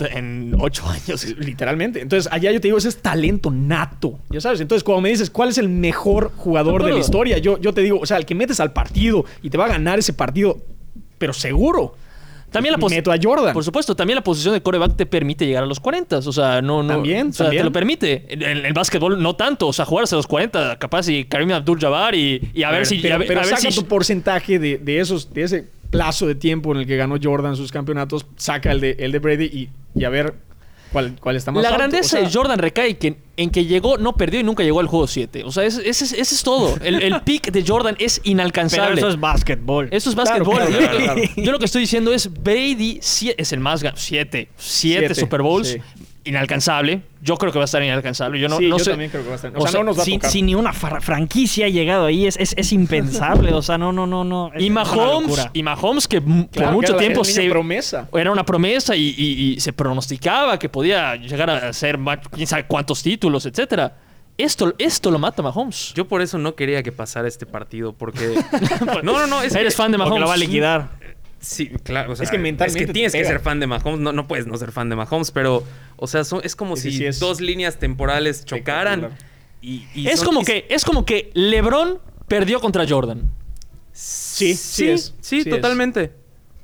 En 0.00 0.54
ocho 0.58 0.86
años. 0.88 1.24
Literalmente. 1.38 2.00
Entonces, 2.00 2.30
allá 2.32 2.50
yo 2.50 2.60
te 2.60 2.68
digo, 2.68 2.78
ese 2.78 2.88
es 2.88 3.02
talento 3.02 3.50
nato. 3.50 4.18
Ya 4.30 4.40
sabes. 4.40 4.60
Entonces, 4.60 4.84
cuando 4.84 5.02
me 5.02 5.08
dices 5.08 5.30
cuál 5.30 5.50
es 5.50 5.58
el 5.58 5.68
mejor 5.68 6.32
jugador 6.36 6.84
de 6.84 6.92
la 6.92 6.98
historia, 6.98 7.38
yo, 7.38 7.58
yo 7.58 7.72
te 7.72 7.80
digo, 7.80 7.98
o 8.00 8.06
sea, 8.06 8.16
el 8.16 8.26
que 8.26 8.34
metes 8.34 8.60
al 8.60 8.72
partido 8.72 9.24
y 9.42 9.50
te 9.50 9.58
va 9.58 9.66
a 9.66 9.68
ganar 9.68 9.98
ese 9.98 10.12
partido, 10.12 10.58
pero 11.18 11.32
seguro. 11.32 11.94
También 12.52 12.72
la 12.78 12.88
Meto 12.88 13.10
a 13.10 13.16
Jordan. 13.20 13.52
Por 13.54 13.64
supuesto, 13.64 13.96
también 13.96 14.16
la 14.16 14.22
posición 14.22 14.54
de 14.54 14.62
coreback 14.62 14.94
te 14.96 15.06
permite 15.06 15.46
llegar 15.46 15.62
a 15.64 15.66
los 15.66 15.80
40. 15.80 16.18
O 16.18 16.32
sea, 16.32 16.62
no, 16.62 16.82
no. 16.82 16.88
También, 16.94 17.28
o 17.28 17.32
sea, 17.32 17.46
también. 17.46 17.62
te 17.62 17.64
lo 17.64 17.72
permite. 17.72 18.26
En 18.28 18.42
el 18.66 18.72
básquetbol 18.72 19.20
no 19.22 19.34
tanto. 19.36 19.66
O 19.68 19.72
sea, 19.72 19.84
jugarse 19.84 20.14
a 20.14 20.18
los 20.18 20.26
40, 20.26 20.78
capaz 20.78 21.08
y 21.08 21.24
Karim 21.24 21.50
Abdul-Jabbar 21.52 22.14
y, 22.14 22.50
y 22.54 22.62
a 22.62 22.70
ver 22.70 22.86
si. 22.86 22.98
pero 22.98 23.14
a 23.14 23.18
ver- 23.18 23.26
pero 23.28 23.40
a 23.40 23.44
ver 23.44 23.56
saca 23.56 23.70
si- 23.70 23.76
tu 23.80 23.86
porcentaje 23.86 24.58
de, 24.58 24.78
de 24.78 25.00
esos, 25.00 25.32
de 25.32 25.42
ese 25.42 25.66
plazo 25.90 26.26
de 26.26 26.34
tiempo 26.34 26.72
en 26.72 26.78
el 26.80 26.86
que 26.86 26.96
ganó 26.96 27.16
Jordan 27.22 27.56
sus 27.56 27.72
campeonatos, 27.72 28.26
saca 28.36 28.70
el 28.72 28.80
de, 28.80 28.96
el 28.98 29.12
de 29.12 29.18
Brady 29.18 29.44
y, 29.44 29.68
y 29.94 30.04
a 30.04 30.08
ver 30.10 30.34
cuál, 30.92 31.16
cuál 31.20 31.36
está 31.36 31.50
más 31.50 31.62
La 31.62 31.70
alto. 31.70 31.78
grandeza 31.78 32.06
O 32.16 32.20
sea, 32.20 32.28
de 32.28 32.32
Jordan 32.34 32.58
recae 32.58 32.96
que, 32.98 33.16
en 33.36 33.50
que 33.50 33.64
llegó, 33.64 33.98
no 33.98 34.14
perdió 34.16 34.40
y 34.40 34.44
nunca 34.44 34.62
llegó 34.62 34.80
al 34.80 34.86
juego 34.86 35.06
7. 35.06 35.44
O 35.44 35.50
sea, 35.52 35.64
ese, 35.64 35.88
ese 35.88 36.04
es- 36.04 36.12
ese 36.12 36.34
es 36.34 36.42
todo. 36.42 36.76
El, 36.82 37.02
el 37.02 37.20
pick 37.24 37.50
de 37.50 37.64
Jordan 37.66 37.96
es 37.98 38.18
Pero 38.20 38.30
inalcanzable. 38.32 38.98
eso 39.00 39.08
es 39.08 39.18
básquetbol. 39.18 39.88
Eso 39.90 40.10
es 40.10 40.14
básquetbol. 40.16 40.56
claro, 40.56 40.70
yo, 40.70 40.78
claro, 40.78 40.98
claro. 40.98 41.20
yo 41.36 41.52
lo 41.52 41.58
que 41.58 41.64
estoy 41.64 41.80
diciendo 41.82 42.12
es 42.12 42.30
Brady 42.32 43.00
es 43.00 43.52
el 43.52 43.60
más 43.60 43.82
ga- 43.82 43.94
siete, 43.96 44.48
siete 44.56 45.06
Siete, 45.06 45.14
Super 45.20 45.42
Bowls 45.42 45.68
sí. 45.68 45.78
Inalcanzable. 46.24 47.02
Yo 47.20 47.36
creo 47.36 47.52
que 47.52 47.58
va 47.58 47.64
a 47.64 47.66
estar 47.66 47.82
inalcanzable. 47.82 48.40
Yo 48.40 48.48
no, 48.48 48.58
sí, 48.58 48.66
no 48.68 48.78
yo 48.78 48.84
sé. 48.84 48.90
también 48.90 49.10
creo 49.10 49.22
que 49.22 49.28
va 49.28 49.34
a 49.34 49.36
estar. 49.36 49.52
O, 49.54 49.58
o 49.58 49.62
sea, 49.62 49.70
sea, 49.72 49.80
no 49.80 49.86
nos 49.86 49.98
va 49.98 50.02
a 50.02 50.04
si, 50.04 50.12
tocar. 50.14 50.30
si 50.30 50.42
ni 50.42 50.54
una 50.54 50.72
fra- 50.72 51.00
franquicia 51.00 51.66
ha 51.66 51.68
llegado 51.68 52.06
ahí, 52.06 52.26
es, 52.26 52.36
es, 52.38 52.54
es 52.56 52.72
impensable. 52.72 53.52
O 53.52 53.62
sea, 53.62 53.78
no, 53.78 53.92
no, 53.92 54.06
no, 54.06 54.24
no. 54.24 54.50
es- 54.54 54.62
Y 54.62 54.70
Mahomes, 54.70 55.48
y 55.52 55.62
Mahomes 55.62 56.08
que 56.08 56.20
Claro, 56.22 56.48
por 56.52 56.72
mucho 56.72 56.92
era- 56.92 56.98
tiempo 56.98 57.20
era 57.22 57.30
se 57.32 57.48
promesa. 57.50 58.08
era 58.14 58.30
una 58.32 58.44
promesa 58.44 58.96
y, 58.96 59.14
y- 59.16 59.52
y 59.54 59.60
se 59.60 59.72
pronosticaba 59.72 60.58
que 60.58 60.68
podía 60.68 61.16
llegar 61.16 61.50
a 61.50 61.68
hacer 61.68 61.98
quién 62.30 62.46
sabe 62.46 62.64
cuántos 62.66 63.02
títulos, 63.02 63.46
etcétera. 63.46 63.96
Esto, 64.38 64.74
esto 64.78 65.10
lo 65.10 65.18
mata 65.18 65.42
Mahomes. 65.42 65.92
Yo 65.94 66.08
por 66.08 66.22
eso 66.22 66.38
no 66.38 66.54
quería 66.54 66.82
que 66.82 66.90
pasara 66.90 67.28
este 67.28 67.44
partido, 67.44 67.92
porque... 67.92 68.34
no, 69.02 69.18
no, 69.18 69.26
no, 69.26 69.42
es 69.42 69.54
Eres 69.54 69.74
que- 69.74 69.76
fan 69.82 69.92
de 69.92 69.98
Porque 69.98 70.08
Mahomes. 70.08 70.20
lo 70.22 70.26
va 70.28 70.34
a 70.34 70.38
liquidar. 70.38 70.88
Sí, 71.42 71.68
claro. 71.82 72.12
O 72.12 72.16
sea, 72.16 72.24
Es 72.24 72.30
que 72.30 72.38
mentalmente 72.38 72.86
te 72.86 72.92
tienes 72.94 73.12
que 73.12 73.18
pega. 73.18 73.30
ser 73.30 73.40
fan 73.40 73.58
de 73.60 73.66
Mahomes. 73.66 74.00
No, 74.00 74.12
no 74.12 74.26
puedes 74.28 74.46
no 74.46 74.56
ser 74.56 74.72
fan 74.72 74.88
de 74.88 74.96
Mahomes, 74.96 75.30
pero, 75.32 75.62
o 75.96 76.06
sea, 76.06 76.24
son- 76.24 76.40
es 76.44 76.56
como 76.56 76.74
Es 76.74 76.84
que 76.84 76.90
si 76.92 77.04
es 77.04 77.18
dos 77.20 77.40
líneas 77.40 77.78
temporales 77.78 78.44
chocaran. 78.44 79.00
espectacular. 79.00 79.32
Y, 79.60 79.86
y 79.94 80.06
Es 80.08 80.20
son- 80.20 80.26
como 80.28 80.40
y- 80.42 80.44
que 80.44 80.66
es 80.70 80.84
como 80.84 81.04
que 81.04 81.30
LeBron 81.34 81.98
perdió 82.28 82.60
contra 82.60 82.86
Jordan 82.88 83.28
Sí, 83.92 84.54
sí, 84.54 84.56
Sí, 84.56 84.88
es. 84.88 85.14
sí, 85.20 85.38
es. 85.40 85.48
totalmente. 85.50 86.12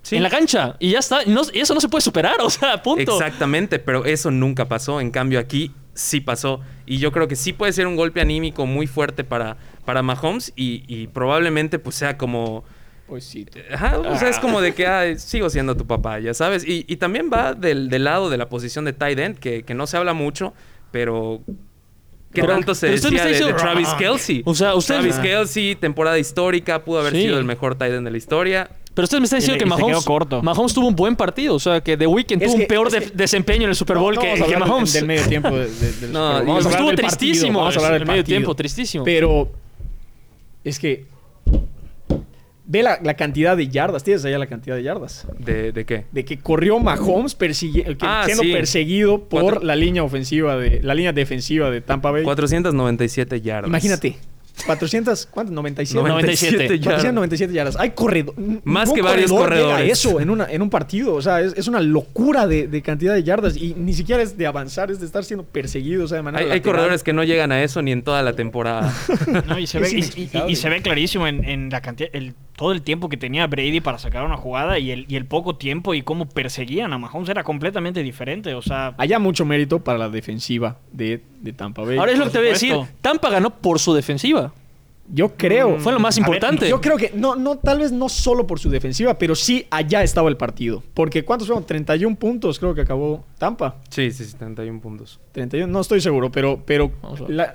Sí. 0.03 0.17
en 0.17 0.23
la 0.23 0.31
cancha 0.31 0.75
y 0.79 0.93
ya 0.93 1.01
está. 1.01 1.23
Y, 1.23 1.29
no- 1.31 1.43
y 1.53 1.59
eso 1.59 1.75
no 1.75 1.81
se 1.83 1.89
puede 1.91 2.01
superar, 2.01 2.37
o 2.41 2.49
sea, 2.49 2.83
punto. 2.83 3.13
Exactamente, 3.19 3.79
pero 3.79 4.07
eso 4.07 4.31
nunca 4.31 4.67
pasó. 4.67 5.01
En 5.03 5.11
cambio, 5.11 5.39
aquí 5.39 5.73
sí 5.93 6.21
pasó. 6.23 6.61
Y 6.87 6.97
yo 6.99 7.13
creo 7.13 7.29
que 7.29 7.37
sí 7.37 7.53
puede 7.53 7.73
ser 7.75 7.87
un 7.87 7.97
golpe 7.97 8.21
anímico 8.23 8.65
muy 8.65 8.87
fuerte 8.87 9.23
para, 9.25 9.59
para 9.85 10.03
Mahomes 10.03 10.53
y, 10.57 10.85
y 10.87 11.09
probablemente 11.09 11.79
pues 11.79 11.97
sea 11.97 12.17
como... 12.17 12.65
Pues 13.09 13.25
sí. 13.25 13.47
Ajá, 13.73 13.99
o 13.99 14.19
sea, 14.19 14.29
es 14.29 14.39
como 14.39 14.61
de 14.61 14.75
que 14.75 14.87
ah, 14.87 15.19
sigo 15.19 15.49
siendo 15.49 15.75
tu 15.77 15.87
papá, 15.87 16.19
ya 16.21 16.35
sabes. 16.35 16.63
Y, 16.67 16.85
y 16.87 16.97
también 16.97 17.31
va 17.33 17.55
del, 17.55 17.89
del 17.89 18.05
lado 18.05 18.29
de 18.29 18.37
la 18.37 18.49
posición 18.51 18.85
de 18.85 18.93
tight 18.93 19.19
end, 19.19 19.39
que, 19.39 19.63
que 19.63 19.73
no 19.75 19.87
se 19.87 19.97
habla 19.97 20.13
mucho, 20.13 20.53
pero... 20.91 21.41
¿Qué 22.31 22.43
tanto 22.43 22.75
se 22.75 22.89
pero 22.89 22.97
usted 22.97 23.09
me 23.11 23.15
decía 23.17 23.17
está 23.17 23.25
de, 23.25 23.33
de 23.33 23.53
diciendo- 23.55 23.57
Travis 23.63 23.89
Kelsey? 23.99 24.43
O 24.45 24.55
sea, 24.55 24.75
usted- 24.75 24.97
Travis 24.97 25.17
Ah. 25.19 25.23
Kelsey, 25.23 25.75
temporada 25.77 26.19
histórica, 26.19 26.85
pudo 26.85 27.01
haber 27.01 27.15
Sí. 27.15 27.23
sido 27.23 27.39
el 27.39 27.45
mejor 27.47 27.75
tight 27.77 27.95
end 27.95 28.05
de 28.05 28.11
la 28.11 28.19
historia. 28.19 28.69
Pero 28.93 29.05
usted 29.05 29.19
me 29.19 29.25
está 29.25 29.37
diciendo 29.37 29.57
Y 29.57 29.59
que 29.61 29.65
y 29.65 29.69
Mahomes, 29.69 29.87
quedó 29.97 30.05
corto. 30.05 30.43
Mahomes 30.43 30.75
tuvo 30.75 30.89
un 30.89 30.95
buen 30.97 31.17
partido. 31.17 31.55
O 31.55 31.59
sea, 31.59 31.81
que 31.81 31.97
The 31.97 32.07
Weeknd 32.07 32.43
tuvo 32.43 32.53
un 32.55 32.67
peor 32.67 32.89
es 32.89 32.93
de- 32.93 33.01
que- 33.01 33.11
desempeño 33.15 33.63
en 33.65 33.71
el 33.71 33.77
Super 33.77 33.97
Bowl 33.97 34.15
No, 34.15 34.21
que, 34.21 34.57
Mahomes. 34.59 34.93
Del 34.93 35.07
medio 35.07 35.27
tiempo. 35.27 35.49
de- 35.57 35.69
de- 35.71 35.87
del 35.87 35.93
Super 35.95 36.09
No, 36.11 36.21
Bowl. 36.33 36.43
y- 36.43 36.47
Vamos 36.47 36.49
a 36.49 36.53
hablar 36.69 36.73
Estuvo 36.73 36.87
del 36.89 36.97
tristísimo. 36.97 37.41
partido, 37.41 37.59
Vamos 37.61 37.75
a 37.75 37.79
hablar 37.79 37.93
del 37.93 38.03
el 38.03 38.09
medio 38.09 38.25
tiempo, 38.25 38.55
tristísimo. 38.55 39.05
Pero 39.05 39.49
es 40.65 40.79
que 40.79 41.07
ve 42.71 42.83
la, 42.83 43.01
la 43.03 43.15
cantidad 43.15 43.57
de 43.57 43.67
yardas. 43.69 44.05
Tienes 44.05 44.25
allá 44.25 44.39
la 44.39 44.47
cantidad 44.47 44.77
de 44.77 44.83
yardas. 44.85 45.27
¿De, 45.39 45.73
de 45.73 45.85
qué? 45.87 46.05
De 46.13 46.25
que 46.25 46.39
corrió 46.39 46.79
Mahomes 46.79 47.37
persigue- 47.37 47.97
que- 47.97 48.07
Ah, 48.07 48.23
siendo 48.27 48.45
sí. 48.45 48.53
perseguido 48.53 49.25
por 49.25 49.43
Cuatro- 49.43 49.61
la 49.65 49.75
línea 49.75 50.03
ofensiva 50.05 50.57
de 50.57 50.81
la 50.83 50.95
línea 50.95 51.13
defensiva 51.13 51.71
de 51.71 51.81
Tampa 51.81 52.11
Bay. 52.11 52.23
497 52.25 53.41
yardas. 53.41 53.69
Imagínate. 53.69 54.17
400, 54.67 55.27
¿cuánto? 55.31 55.53
97. 55.53 56.09
97 56.09 56.79
yardas. 56.81 56.81
497 57.05 57.53
yardas. 57.55 57.77
Hay 57.77 57.91
corredor. 57.91 58.35
Más 58.65 58.91
que 58.93 59.03
varios 59.03 59.31
corredor 59.31 59.53
llega 59.55 59.67
a 59.67 59.71
corredores. 59.77 59.93
eso 59.93 60.21
en, 60.21 60.31
una, 60.31 60.47
en 60.51 60.63
un 60.63 60.69
partido. 60.69 61.15
O 61.15 61.23
sea, 61.23 61.41
es, 61.41 61.55
es 61.57 61.69
una 61.69 61.79
locura 61.81 62.49
de, 62.49 62.67
de 62.67 62.83
cantidad 62.83 63.15
de 63.15 63.23
yardas. 63.23 63.57
Y 63.57 63.75
ni 63.79 63.95
siquiera 63.95 64.21
es 64.21 64.37
de 64.37 64.47
avanzar, 64.49 64.91
es 64.91 64.99
de 64.99 65.07
estar 65.07 65.25
siendo 65.25 65.45
perseguido. 65.45 66.05
O 66.05 66.09
sea, 66.09 66.17
de 66.17 66.23
manera 66.25 66.53
Hay, 66.53 66.61
corredores 66.61 67.05
que 67.05 67.13
no 67.13 67.23
llegan 67.23 67.53
a 67.53 67.63
eso 67.63 67.83
ni 67.83 67.93
en 67.93 68.03
toda 68.03 68.23
la 68.25 68.33
temporada. 68.35 68.93
No, 69.47 69.59
y, 69.61 69.67
se 69.69 69.79
ve, 69.79 69.89
y- 69.91 69.93
y- 69.93 69.95
inexplicable. 69.99 70.53
y 70.53 70.57
se 70.57 70.69
ve 70.69 70.83
clarísimo 70.83 71.27
en, 71.29 71.45
en 71.45 71.71
la 71.71 71.81
cantidad, 71.81 72.11
el, 72.13 72.35
todo 72.59 72.73
el 72.73 72.83
tiempo 72.83 73.09
que 73.09 73.17
tenía 73.17 73.47
Brady 73.47 73.81
para 73.81 73.99
sacar 73.99 74.25
una 74.25 74.37
jugada 74.37 74.81
y 74.81 74.91
el, 74.91 75.07
y 75.09 75.15
el 75.15 75.27
poco 75.27 75.55
tiempo 75.55 75.95
y 75.95 76.03
cómo 76.03 76.29
perseguían 76.29 76.93
a 76.93 76.99
Mahomes 76.99 77.29
era 77.29 77.45
completamente 77.45 78.03
diferente. 78.03 78.53
O 78.55 78.63
sea, 78.63 78.97
Haya 78.99 79.21
mucho 79.21 79.45
mérito 79.45 79.79
para 79.79 79.97
la 79.97 80.09
defensiva 80.09 80.77
de, 80.91 81.23
de 81.41 81.53
Tampa 81.53 81.83
Bay. 81.83 81.99
Ahora 81.99 82.11
es 82.11 82.19
lo 82.19 82.25
que 82.25 82.31
te 82.31 82.39
voy 82.39 82.49
a 82.49 82.51
decir. 82.51 82.75
Tampa 83.01 83.31
ganó 83.31 83.51
por 83.51 83.79
su 83.79 83.95
defensiva. 83.95 84.53
Yo 85.09 85.37
creo. 85.37 85.79
Fue 85.79 85.93
lo 85.93 86.01
más 86.01 86.17
ver, 86.17 86.27
importante. 86.27 86.69
Yo 86.69 86.81
creo 86.81 86.97
que 86.97 87.13
no, 87.15 87.37
no, 87.37 87.59
tal 87.59 87.79
vez 87.79 87.93
no 87.93 88.09
solo 88.09 88.45
por 88.45 88.59
su 88.59 88.71
defensiva, 88.71 89.15
pero 89.17 89.37
sí 89.37 89.65
allá 89.71 90.03
estaba 90.03 90.29
el 90.29 90.37
partido. 90.37 90.83
Porque 90.95 91.25
¿cuántos 91.25 91.47
fueron? 91.47 91.65
31 91.65 92.17
puntos 92.17 92.59
creo 92.59 92.75
que 92.75 92.81
acabó 92.81 93.25
Tampa. 93.39 93.77
sí, 93.89 94.11
sí, 94.11 94.25
71 94.25 94.81
puntos. 94.81 95.21
31, 95.31 95.73
no 95.73 95.81
estoy 95.81 96.01
seguro, 96.01 96.33
pero, 96.33 96.61
pero 96.67 96.91
la- 97.29 97.55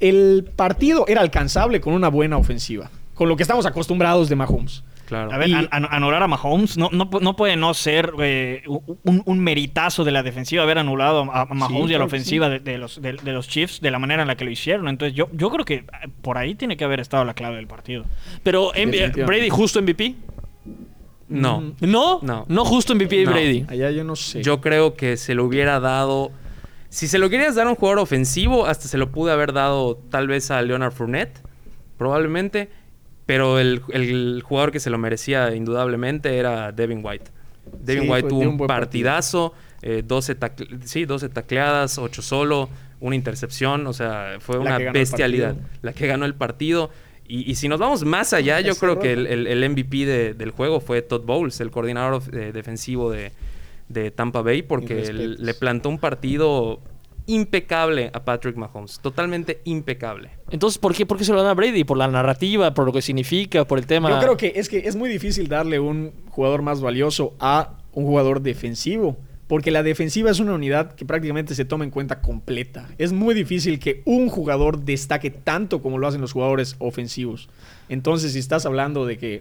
el 0.00 0.48
partido 0.56 1.04
era 1.06 1.20
alcanzable 1.20 1.82
con 1.82 1.92
una 1.92 2.08
buena 2.08 2.38
ofensiva. 2.38 2.90
Con 3.14 3.28
lo 3.28 3.36
que 3.36 3.42
estamos 3.42 3.66
acostumbrados 3.66 4.28
de 4.28 4.36
Mahomes. 4.36 4.84
Claro. 5.06 5.30
a 5.32 5.36
ver, 5.36 5.48
Y- 5.50 5.52
an- 5.54 5.68
an- 5.72 5.88
anular 5.90 6.22
a 6.22 6.26
Mahomes 6.28 6.78
no, 6.78 6.88
no, 6.90 7.10
no 7.20 7.36
puede 7.36 7.54
no 7.56 7.74
ser 7.74 8.12
eh, 8.20 8.62
un, 8.66 9.22
un 9.26 9.38
meritazo 9.40 10.04
de 10.04 10.10
la 10.10 10.22
defensiva 10.22 10.62
haber 10.62 10.78
anulado 10.78 11.30
a, 11.30 11.44
Mahomes 11.52 11.90
y 11.90 11.94
a 11.94 11.98
la 11.98 12.04
ofensiva 12.06 12.48
de, 12.48 12.60
de 12.60 12.78
los, 12.78 13.02
de, 13.02 13.12
de 13.14 13.32
los 13.32 13.46
Chiefs 13.46 13.82
de 13.82 13.90
la 13.90 13.98
manera 13.98 14.22
en 14.22 14.28
la 14.28 14.36
que 14.36 14.44
lo 14.46 14.50
hicieron. 14.50 14.88
Entonces 14.88 15.14
yo, 15.14 15.28
yo 15.34 15.50
creo 15.50 15.66
que 15.66 15.74
eh, 15.74 15.84
por 16.22 16.38
ahí 16.38 16.54
tiene 16.54 16.78
que 16.78 16.84
haber 16.84 16.98
estado 17.00 17.26
la 17.26 17.34
clave 17.34 17.56
del 17.56 17.66
partido. 17.66 18.04
Pero 18.42 18.70
Definitivamente. 18.74 19.24
Brady 19.24 19.50
justo 19.50 19.82
MVP. 19.82 20.14
No. 21.28 21.74
No, 21.80 22.20
No. 22.22 22.44
no 22.48 22.64
justo 22.64 22.94
MVP 22.94 23.16
de 23.16 23.24
No. 23.24 23.32
Brady. 23.32 23.66
Allá 23.68 23.90
yo 23.90 24.04
no 24.04 24.16
sé. 24.16 24.42
Yo 24.42 24.60
creo 24.62 24.94
que 24.94 25.16
se 25.18 25.34
lo 25.34 25.44
hubiera 25.44 25.78
dado. 25.80 26.30
Si 26.88 27.06
se 27.08 27.18
lo 27.18 27.28
querías 27.30 27.54
dar 27.54 27.66
a 27.66 27.70
un 27.70 27.76
jugador 27.76 27.98
ofensivo, 28.00 28.66
hasta 28.66 28.88
se 28.88 28.96
lo 28.98 29.10
pude 29.10 29.32
haber 29.32 29.52
dado 29.52 29.96
tal 30.10 30.26
vez 30.26 30.50
a 30.50 30.60
Leonard 30.62 30.92
Fournette, 30.92 31.38
probablemente. 31.98 32.70
Pero 33.32 33.58
el, 33.58 33.80
el 33.92 34.42
jugador 34.44 34.72
que 34.72 34.78
se 34.80 34.90
lo 34.90 34.98
merecía 34.98 35.54
indudablemente 35.54 36.36
era 36.36 36.70
Devin 36.70 37.00
White. 37.02 37.30
Devin 37.82 38.02
Sí, 38.04 38.10
White 38.10 38.28
tuvo 38.28 38.40
un 38.40 38.58
partidazo, 38.66 39.54
eh, 39.80 40.02
12, 40.06 40.38
tacle- 40.38 40.82
sí, 40.84 41.06
12 41.06 41.28
tacleadas, 41.30 41.96
8 41.96 42.20
solo, 42.20 42.68
una 43.00 43.16
intercepción, 43.16 43.86
o 43.86 43.92
sea, 43.94 44.36
fue 44.40 44.56
La 44.56 44.60
una 44.60 44.78
bestialidad. 44.92 45.56
La 45.80 45.92
que 45.94 46.06
ganó 46.06 46.26
el 46.26 46.34
partido. 46.34 46.90
Y, 47.26 47.50
y 47.50 47.54
si 47.54 47.68
nos 47.68 47.80
vamos 47.80 48.04
más 48.04 48.34
allá, 48.34 48.60
yo 48.60 48.74
creo 48.76 48.98
que 48.98 49.12
el, 49.14 49.26
el- 49.26 49.46
el 49.46 49.70
MVP 49.70 50.04
de- 50.04 50.34
del 50.34 50.50
juego 50.50 50.80
fue 50.80 51.00
Todd 51.00 51.22
Bowles, 51.22 51.58
el 51.62 51.70
coordinador 51.70 52.14
of- 52.14 52.34
eh, 52.34 52.52
defensivo 52.52 53.10
de, 53.10 53.32
de 53.88 54.10
Tampa 54.10 54.42
Bay, 54.42 54.60
porque 54.62 55.10
le 55.12 55.54
plantó 55.54 55.88
un 55.88 55.98
partido 55.98 56.80
impecable 57.32 58.10
a 58.12 58.24
Patrick 58.24 58.56
Mahomes. 58.56 59.00
Totalmente 59.00 59.60
impecable. 59.64 60.30
Entonces, 60.50 60.78
¿por 60.78 60.94
qué, 60.94 61.06
¿por 61.06 61.16
qué 61.16 61.24
se 61.24 61.32
lo 61.32 61.42
dan 61.42 61.50
a 61.50 61.54
Brady? 61.54 61.84
¿Por 61.84 61.96
la 61.96 62.08
narrativa? 62.08 62.74
¿Por 62.74 62.84
lo 62.84 62.92
que 62.92 63.02
significa? 63.02 63.64
¿Por 63.64 63.78
el 63.78 63.86
tema? 63.86 64.10
Yo 64.10 64.20
creo 64.20 64.36
que 64.36 64.52
es 64.56 64.68
que 64.68 64.78
es 64.86 64.96
muy 64.96 65.08
difícil 65.08 65.48
darle 65.48 65.80
un 65.80 66.12
jugador 66.28 66.62
más 66.62 66.80
valioso 66.80 67.34
a 67.40 67.78
un 67.92 68.04
jugador 68.04 68.42
defensivo. 68.42 69.16
Porque 69.46 69.70
la 69.70 69.82
defensiva 69.82 70.30
es 70.30 70.40
una 70.40 70.54
unidad 70.54 70.94
que 70.94 71.04
prácticamente 71.04 71.54
se 71.54 71.66
toma 71.66 71.84
en 71.84 71.90
cuenta 71.90 72.22
completa. 72.22 72.88
Es 72.96 73.12
muy 73.12 73.34
difícil 73.34 73.78
que 73.78 74.00
un 74.06 74.30
jugador 74.30 74.82
destaque 74.82 75.30
tanto 75.30 75.82
como 75.82 75.98
lo 75.98 76.06
hacen 76.06 76.22
los 76.22 76.32
jugadores 76.32 76.76
ofensivos. 76.78 77.50
Entonces, 77.90 78.32
si 78.32 78.38
estás 78.38 78.64
hablando 78.64 79.04
de 79.04 79.18
que 79.18 79.40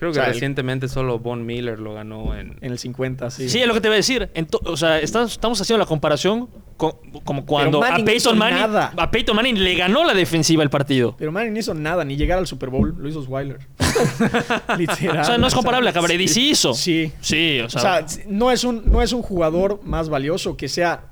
Creo 0.00 0.10
O 0.10 0.12
que 0.12 0.18
sea, 0.18 0.26
el- 0.28 0.32
recientemente 0.32 0.88
solo 0.88 1.18
Von 1.20 1.46
Miller 1.46 1.78
lo 1.78 1.94
ganó 1.94 2.34
en... 2.34 2.56
en 2.62 2.72
el 2.72 2.78
50, 2.78 3.30
sí. 3.30 3.48
Sí, 3.48 3.60
es 3.60 3.66
lo 3.68 3.74
que 3.74 3.80
te 3.82 3.88
voy 3.88 3.94
a 3.94 3.98
decir. 3.98 4.28
O 4.64 4.76
sea, 4.76 4.98
estamos, 4.98 5.32
estamos 5.32 5.60
haciendo 5.60 5.78
la 5.78 5.86
comparación 5.86 6.48
con- 6.78 6.94
como 7.22 7.44
cuando 7.46 7.84
a 7.84 7.96
Peyton 8.02 8.36
Manning, 8.38 8.58
nada. 8.60 8.92
a 8.96 9.10
Peyton 9.10 9.36
Manning 9.36 9.62
le 9.62 9.74
ganó 9.76 10.02
la 10.04 10.14
defensiva 10.14 10.62
el 10.62 10.70
partido. 10.70 11.14
Pero 11.18 11.30
Manning 11.30 11.52
no 11.52 11.58
hizo 11.60 11.74
nada, 11.74 12.02
ni 12.04 12.16
llegar 12.16 12.38
al 12.38 12.46
Super 12.46 12.70
Bowl, 12.70 12.94
lo 12.98 13.08
hizo 13.08 13.20
Osweiler. 13.20 13.58
Literal. 14.78 15.20
O 15.20 15.24
sea, 15.24 15.38
no 15.38 15.46
es 15.46 15.54
comparable 15.54 15.90
a 15.90 15.92
Brady 16.00 16.28
Sí. 16.28 16.34
sí 16.34 16.50
hizo. 16.50 16.74
Sí. 16.74 17.12
Sí, 17.20 17.60
o 17.60 17.66
O 17.66 17.68
sea, 17.68 18.08
sea, 18.08 18.22
no 18.26 18.50
es 18.50 18.64
un, 18.64 18.82
no 18.90 19.02
es 19.02 19.12
un 19.12 19.22
jugador 19.22 19.80
más 19.84 20.08
valioso 20.08 20.56
que 20.56 20.68
sea, 20.68 21.04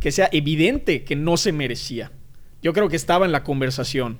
que 0.00 0.10
sea 0.12 0.28
evidente 0.32 1.04
que 1.04 1.16
no 1.16 1.36
se 1.36 1.52
merecía. 1.52 2.10
Yo 2.62 2.72
creo 2.72 2.88
que 2.88 2.96
estaba 2.96 3.24
en 3.26 3.32
la 3.32 3.44
conversación, 3.44 4.18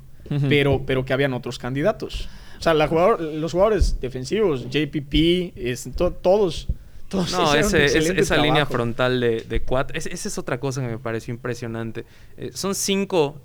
pero, 0.48 0.82
pero 0.86 1.04
que 1.04 1.12
habían 1.12 1.32
otros 1.34 1.58
candidatos. 1.58 2.28
O 2.64 2.68
sea, 2.70 2.72
la 2.72 2.88
jugador- 2.88 3.20
los 3.20 3.52
jugadores 3.52 4.00
defensivos, 4.00 4.70
JPP, 4.70 5.52
es- 5.54 5.86
to- 5.94 6.12
todos, 6.12 6.66
Todos 7.10 7.30
No, 7.32 7.54
ese- 7.54 7.84
es- 7.84 7.94
esa 7.94 8.38
línea 8.38 8.64
frontal 8.64 9.20
de, 9.20 9.42
de 9.42 9.60
cuatro. 9.60 9.96
es- 9.98 10.06
Esa 10.06 10.26
es 10.28 10.38
otra 10.38 10.58
cosa 10.58 10.80
que 10.80 10.88
me 10.88 10.98
pareció 10.98 11.32
impresionante. 11.34 12.06
Eh, 12.38 12.50
son 12.54 12.74
cinco 12.74 13.38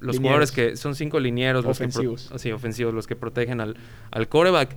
los 0.00 0.16
Linieros. 0.16 0.20
jugadores 0.20 0.52
que. 0.52 0.76
Son 0.76 0.94
cinco 0.94 1.20
linieros. 1.20 1.62
los 1.64 1.78
que 1.78 1.86
pro- 1.88 2.00
Ofensivos. 2.00 2.40
sí, 2.40 2.50
ofensivos, 2.50 2.94
los 2.94 3.06
que 3.06 3.14
protegen 3.14 3.60
al, 3.60 3.76
al 4.10 4.28
quarterback. 4.28 4.74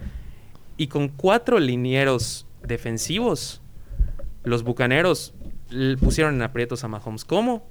Y 0.77 0.87
con 0.87 1.07
cuatro 1.07 1.57
linieros 1.59 2.45
defensivos, 2.61 3.61
los 4.43 4.61
bucaneros 4.63 5.33
pusieron 6.01 6.35
en 6.35 6.41
aprietos 6.41 6.83
a 6.83 6.89
Mahomes. 6.89 7.23
¿Cómo? 7.23 7.65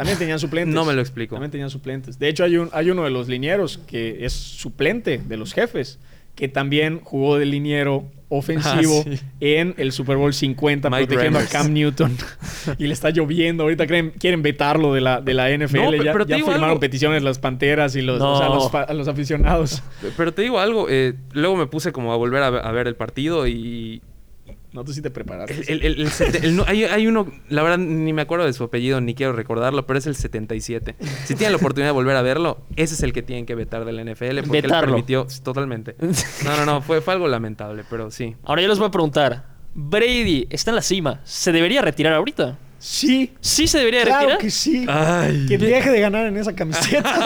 También 0.00 0.18
tenían 0.18 0.38
suplentes. 0.38 0.74
No 0.74 0.84
me 0.84 0.92
lo 0.92 1.00
explico. 1.00 1.34
También 1.36 1.50
tenían 1.50 1.70
suplentes. 1.70 2.18
De 2.18 2.28
hecho, 2.28 2.44
hay, 2.44 2.56
un, 2.56 2.68
hay 2.72 2.90
uno 2.90 3.04
de 3.04 3.10
los 3.10 3.28
linieros 3.28 3.78
que 3.86 4.24
es 4.24 4.32
suplente 4.32 5.18
de 5.18 5.36
los 5.36 5.52
jefes, 5.52 5.98
que 6.34 6.48
también 6.48 7.00
jugó 7.02 7.36
de 7.38 7.44
liniero 7.46 8.04
ofensivo 8.32 9.02
Ah, 9.04 9.10
sí. 9.12 9.20
en 9.40 9.74
el 9.76 9.90
Super 9.90 10.16
Bowl 10.16 10.32
50 10.32 10.88
Mike 10.88 11.06
protegiendo 11.08 11.38
a 11.40 11.44
Cam 11.46 11.72
Newton. 11.72 12.16
y 12.78 12.86
le 12.86 12.92
está 12.92 13.10
lloviendo. 13.10 13.64
Ahorita 13.64 13.86
creen- 13.86 14.12
quieren 14.18 14.40
vetarlo 14.40 14.94
de 14.94 15.00
la, 15.00 15.20
de 15.20 15.34
la 15.34 15.50
NFL. 15.50 15.76
No, 15.76 15.94
ya 16.02 16.12
pero 16.12 16.24
te 16.26 16.30
ya 16.30 16.36
digo 16.36 16.46
firmaron 16.48 16.70
algo. 16.70 16.80
peticiones 16.80 17.22
las 17.24 17.38
Panteras 17.40 17.96
y 17.96 18.02
los, 18.02 18.20
No. 18.20 18.34
o 18.34 18.70
sea, 18.70 18.92
los, 18.94 19.08
aficionados. 19.08 19.82
Pero 20.16 20.32
te 20.32 20.42
digo 20.42 20.60
algo. 20.60 20.86
eh, 20.88 21.14
luego 21.32 21.56
me 21.56 21.66
puse 21.66 21.90
como 21.92 22.12
a 22.12 22.16
volver 22.16 22.42
a, 22.42 22.46
a 22.46 22.72
ver 22.72 22.86
el 22.86 22.94
partido 22.96 23.46
y. 23.48 24.00
No, 24.72 24.84
tú 24.84 24.92
sí 24.92 25.02
te 25.02 25.10
preparaste. 25.10 25.64
El, 25.72 25.82
el- 25.82 26.08
el- 26.42 26.56
no- 26.56 26.64
hay, 26.66 26.84
hay 26.84 27.06
uno, 27.08 27.26
la 27.48 27.62
verdad 27.64 27.78
ni 27.78 28.12
me 28.12 28.22
acuerdo 28.22 28.46
de 28.46 28.52
su 28.52 28.62
apellido, 28.62 29.00
ni 29.00 29.14
quiero 29.14 29.32
recordarlo, 29.32 29.84
pero 29.86 29.98
es 29.98 30.06
el 30.06 30.14
77. 30.14 30.94
Si 31.24 31.34
tienen 31.34 31.52
la 31.52 31.56
oportunidad 31.58 31.88
de 31.88 31.92
volver 31.92 32.16
a 32.16 32.22
verlo, 32.22 32.58
ese 32.76 32.94
es 32.94 33.02
el 33.02 33.12
que 33.12 33.22
tienen 33.22 33.46
que 33.46 33.56
vetar 33.56 33.84
de 33.84 33.92
la 33.92 34.02
NFL 34.04 34.40
porque 34.42 34.58
él 34.58 34.62
Vetarlo. 34.62 34.86
permitió 34.92 35.26
totalmente. 35.42 35.96
No, 36.44 36.56
no, 36.56 36.64
no, 36.66 36.82
fue, 36.82 37.00
fue 37.00 37.14
algo 37.14 37.26
lamentable, 37.26 37.82
pero 37.90 38.10
sí. 38.12 38.36
Ahora 38.44 38.62
yo 38.62 38.68
les 38.68 38.78
voy 38.78 38.88
a 38.88 38.90
preguntar. 38.92 39.44
Brady 39.74 40.46
está 40.50 40.70
en 40.70 40.76
la 40.76 40.82
cima. 40.82 41.20
¿Se 41.24 41.50
debería 41.52 41.82
retirar 41.82 42.12
ahorita? 42.14 42.56
Sí. 42.78 43.32
¿Sí 43.40 43.66
se 43.66 43.78
debería 43.78 44.02
Claro 44.04 44.20
retirar? 44.20 44.38
que 44.38 44.50
sí. 44.50 44.84
Ay. 44.88 45.46
Que 45.48 45.58
deje 45.58 45.90
de 45.90 46.00
ganar 46.00 46.26
en 46.26 46.36
esa 46.36 46.54
camiseta. 46.54 47.12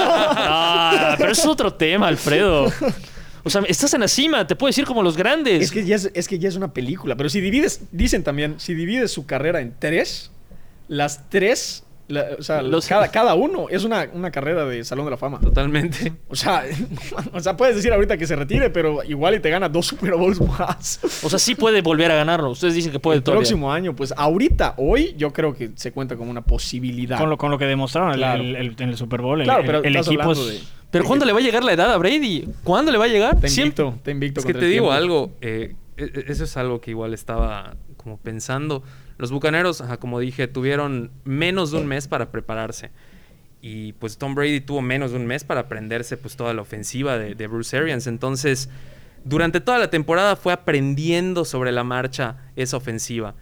Ah, 0.46 1.14
pero 1.18 1.32
es 1.32 1.44
otro 1.46 1.72
tema, 1.74 2.08
Alfredo. 2.08 2.70
O 3.44 3.50
sea, 3.50 3.62
estás 3.68 3.92
en 3.94 4.00
la 4.00 4.08
cima, 4.08 4.46
te 4.46 4.56
puedes 4.56 4.76
ir 4.78 4.84
como 4.86 5.02
los 5.02 5.16
grandes. 5.16 5.62
Es 5.64 5.70
que, 5.70 5.84
ya 5.84 5.96
es, 5.96 6.10
es 6.14 6.26
que 6.28 6.38
ya 6.38 6.48
es 6.48 6.56
una 6.56 6.72
película. 6.72 7.14
Pero 7.16 7.28
si 7.28 7.40
divides, 7.40 7.82
dicen 7.92 8.24
también, 8.24 8.54
si 8.58 8.74
divides 8.74 9.12
su 9.12 9.26
carrera 9.26 9.60
en 9.60 9.74
tres, 9.78 10.30
las 10.88 11.28
tres, 11.30 11.82
la- 12.08 12.26
o 12.38 12.42
sea, 12.42 12.60
Los- 12.62 12.86
cada, 12.86 13.08
cada 13.10 13.34
uno 13.34 13.66
es 13.70 13.84
una, 13.84 14.08
una 14.12 14.30
carrera 14.30 14.66
de 14.66 14.84
Salón 14.84 15.06
de 15.06 15.10
la 15.12 15.16
Fama. 15.16 15.40
Totalmente. 15.40 16.12
O 16.28 16.36
sea, 16.36 16.64
o 17.32 17.40
sea, 17.40 17.56
puedes 17.56 17.76
decir 17.76 17.92
ahorita 17.92 18.16
que 18.18 18.26
se 18.26 18.36
retire, 18.36 18.68
pero 18.70 19.02
igual 19.04 19.34
y 19.34 19.40
te 19.40 19.48
gana 19.50 19.68
dos 19.68 19.86
Super 19.86 20.14
Bowls 20.14 20.40
más. 20.40 21.00
O 21.22 21.30
sea, 21.30 21.38
sí 21.38 21.54
puede 21.54 21.80
volver 21.82 22.10
a 22.12 22.14
ganarlo. 22.16 22.50
Ustedes 22.50 22.74
dicen 22.74 22.92
que 22.92 22.98
puede 23.00 23.18
El 23.18 23.22
todavía. 23.22 23.40
próximo 23.40 23.72
año, 23.72 23.94
pues 23.96 24.12
ahorita, 24.16 24.74
hoy, 24.78 25.14
yo 25.16 25.32
creo 25.32 25.54
que 25.54 25.70
se 25.76 25.92
cuenta 25.92 26.16
como 26.16 26.30
una 26.30 26.42
posibilidad. 26.42 27.18
Con 27.18 27.30
lo, 27.30 27.38
con 27.38 27.50
lo 27.50 27.58
que 27.58 27.64
demostraron 27.66 28.10
el- 28.12 28.16
Claro. 28.18 28.42
el- 28.42 28.56
el- 28.56 28.76
en 28.78 28.88
el 28.90 28.96
Super 28.96 29.20
Bowl. 29.22 29.40
el- 29.40 29.46
Claro, 29.46 29.62
pero 29.66 29.78
el 29.82 29.96
estás 29.96 30.06
equipo 30.08 30.22
hablando 30.24 30.50
es- 30.50 30.60
de- 30.62 30.83
Pero 30.94 31.04
¿cuándo 31.08 31.26
le 31.26 31.32
va 31.32 31.40
a 31.40 31.42
llegar 31.42 31.62
la 31.64 31.72
edad 31.72 31.92
a 31.92 31.96
Brady? 31.98 32.48
¿Cuándo 32.62 32.90
le 32.92 32.98
va 32.98 33.04
a 33.04 33.08
llegar? 33.08 33.40
Te 33.40 33.48
Siempre- 33.48 33.84
invicto, 33.84 34.02
te 34.04 34.10
invicto. 34.12 34.40
Es 34.40 34.46
que 34.46 34.54
te 34.54 34.64
digo 34.66 34.86
tiempo. 34.86 34.92
algo, 34.92 35.32
eh, 35.42 35.74
e- 35.96 36.04
e- 36.04 36.24
eso 36.28 36.44
es 36.44 36.56
algo 36.56 36.80
que 36.80 36.90
igual 36.92 37.12
estaba 37.12 37.76
como 37.96 38.16
pensando. 38.18 38.82
Los 39.18 39.30
Bucaneros, 39.30 39.80
ajá, 39.80 39.96
como 39.98 40.18
dije, 40.20 40.48
tuvieron 40.48 41.10
menos 41.24 41.70
de 41.72 41.78
un 41.78 41.86
mes 41.86 42.08
para 42.08 42.30
prepararse. 42.30 42.90
Y 43.60 43.94
pues 43.94 44.18
Tom 44.18 44.34
Brady 44.34 44.60
tuvo 44.60 44.82
menos 44.82 45.10
de 45.12 45.16
un 45.16 45.26
mes 45.26 45.42
para 45.44 45.60
aprenderse 45.62 46.16
pues 46.16 46.36
toda 46.36 46.52
la 46.54 46.62
ofensiva 46.62 47.16
de, 47.18 47.34
de 47.34 47.46
Bruce 47.46 47.76
Arians. 47.76 48.06
Entonces, 48.06 48.68
durante 49.24 49.60
toda 49.60 49.78
la 49.78 49.88
temporada 49.90 50.36
fue 50.36 50.52
aprendiendo 50.52 51.44
sobre 51.44 51.72
la 51.72 51.82
marcha 51.84 52.36
esa 52.56 52.76
ofensiva. 52.76 53.34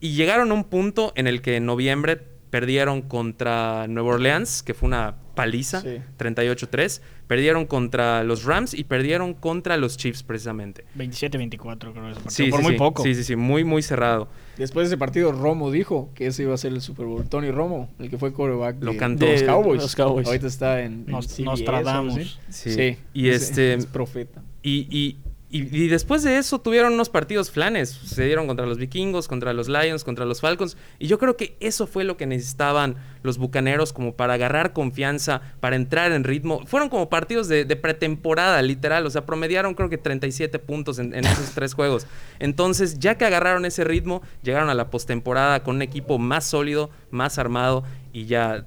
Y 0.00 0.12
llegaron 0.12 0.50
a 0.50 0.54
un 0.54 0.64
punto 0.64 1.12
en 1.16 1.26
el 1.26 1.40
que 1.42 1.56
en 1.56 1.64
noviembre 1.66 2.20
perdieron 2.50 3.00
contra 3.02 3.86
Nueva 3.88 4.14
Orleans, 4.14 4.62
que 4.62 4.74
fue 4.74 4.88
una 4.88 5.14
paliza, 5.40 5.80
Sí. 5.80 5.98
38-3. 6.18 7.00
Perdieron 7.26 7.66
contra 7.66 8.24
los 8.24 8.44
Rams 8.44 8.74
y 8.74 8.84
perdieron 8.84 9.34
contra 9.34 9.76
los 9.76 9.96
Chiefs 9.96 10.22
precisamente. 10.22 10.84
27-24 10.96 11.78
creo 11.78 11.92
que 11.92 12.10
ese 12.10 12.20
partido. 12.20 12.30
Sí, 12.30 12.50
por 12.50 12.58
sí, 12.60 12.64
muy 12.64 12.72
sí. 12.72 12.78
poco. 12.78 13.02
Sí, 13.02 13.14
sí, 13.14 13.24
sí, 13.24 13.36
muy, 13.36 13.64
muy 13.64 13.82
cerrado. 13.82 14.28
Después 14.56 14.88
de 14.88 14.94
ese 14.94 14.98
partido, 14.98 15.32
Romo 15.32 15.70
dijo 15.70 16.10
que 16.14 16.26
ese 16.26 16.42
iba 16.42 16.54
a 16.54 16.56
ser 16.58 16.72
el 16.72 16.80
Super 16.80 17.06
Bowl. 17.06 17.28
Tony 17.28 17.50
Romo, 17.50 17.88
el 17.98 18.10
que 18.10 18.18
fue 18.18 18.32
quarterback 18.32 18.76
Lo 18.82 18.92
de, 18.92 18.98
cantó. 18.98 19.26
de 19.26 19.32
los 19.32 19.42
Cowboys. 19.44 19.82
los 19.82 19.96
Cowboys. 19.96 20.26
Ahorita 20.26 20.46
está 20.46 20.80
en, 20.82 21.04
en 21.06 21.06
Nos- 21.06 21.26
CBS, 21.26 21.42
Nostradamus. 21.44 22.38
Sí. 22.48 22.96
Y 23.14 23.28
es- 23.28 23.42
este- 23.42 23.74
es 23.74 23.86
profeta. 23.86 24.42
Y, 24.62 24.86
y- 24.90 25.18
y- 25.50 25.84
y 25.84 25.88
después 25.88 26.22
de 26.22 26.38
eso 26.38 26.60
tuvieron 26.60 26.92
unos 26.94 27.08
partidos 27.08 27.50
flanes. 27.50 27.90
Se 27.90 28.24
dieron 28.24 28.46
contra 28.46 28.66
los 28.66 28.78
vikingos, 28.78 29.26
contra 29.28 29.52
los 29.52 29.68
Lions, 29.68 30.04
contra 30.04 30.24
los 30.24 30.40
Falcons. 30.40 30.76
Y 30.98 31.08
yo 31.08 31.18
creo 31.18 31.36
que 31.36 31.56
eso 31.60 31.86
fue 31.86 32.04
lo 32.04 32.16
que 32.16 32.26
necesitaban 32.26 32.96
los 33.22 33.36
bucaneros 33.38 33.92
como 33.92 34.14
para 34.14 34.34
agarrar 34.34 34.72
confianza, 34.72 35.42
para 35.60 35.76
entrar 35.76 36.12
en 36.12 36.24
ritmo. 36.24 36.64
Fueron 36.66 36.88
como 36.88 37.08
partidos 37.10 37.48
de, 37.48 37.64
pretemporada, 37.76 38.62
literal. 38.62 39.04
O 39.06 39.10
sea, 39.10 39.26
promediaron 39.26 39.74
creo 39.74 39.88
que 39.90 39.98
37 39.98 40.58
puntos 40.60 40.98
en, 40.98 41.14
en 41.14 41.24
esos 41.24 41.50
tres 41.54 41.74
juegos. 41.74 42.06
Entonces, 42.38 42.98
ya 42.98 43.16
que 43.16 43.24
agarraron 43.24 43.64
ese 43.64 43.84
ritmo, 43.84 44.22
llegaron 44.42 44.70
a 44.70 44.74
la 44.74 44.88
postemporada 44.90 45.62
con 45.62 45.76
un 45.76 45.82
equipo 45.82 46.18
más 46.18 46.44
sólido, 46.44 46.90
más 47.10 47.38
armado 47.38 47.82
y 48.12 48.26
ya 48.26 48.66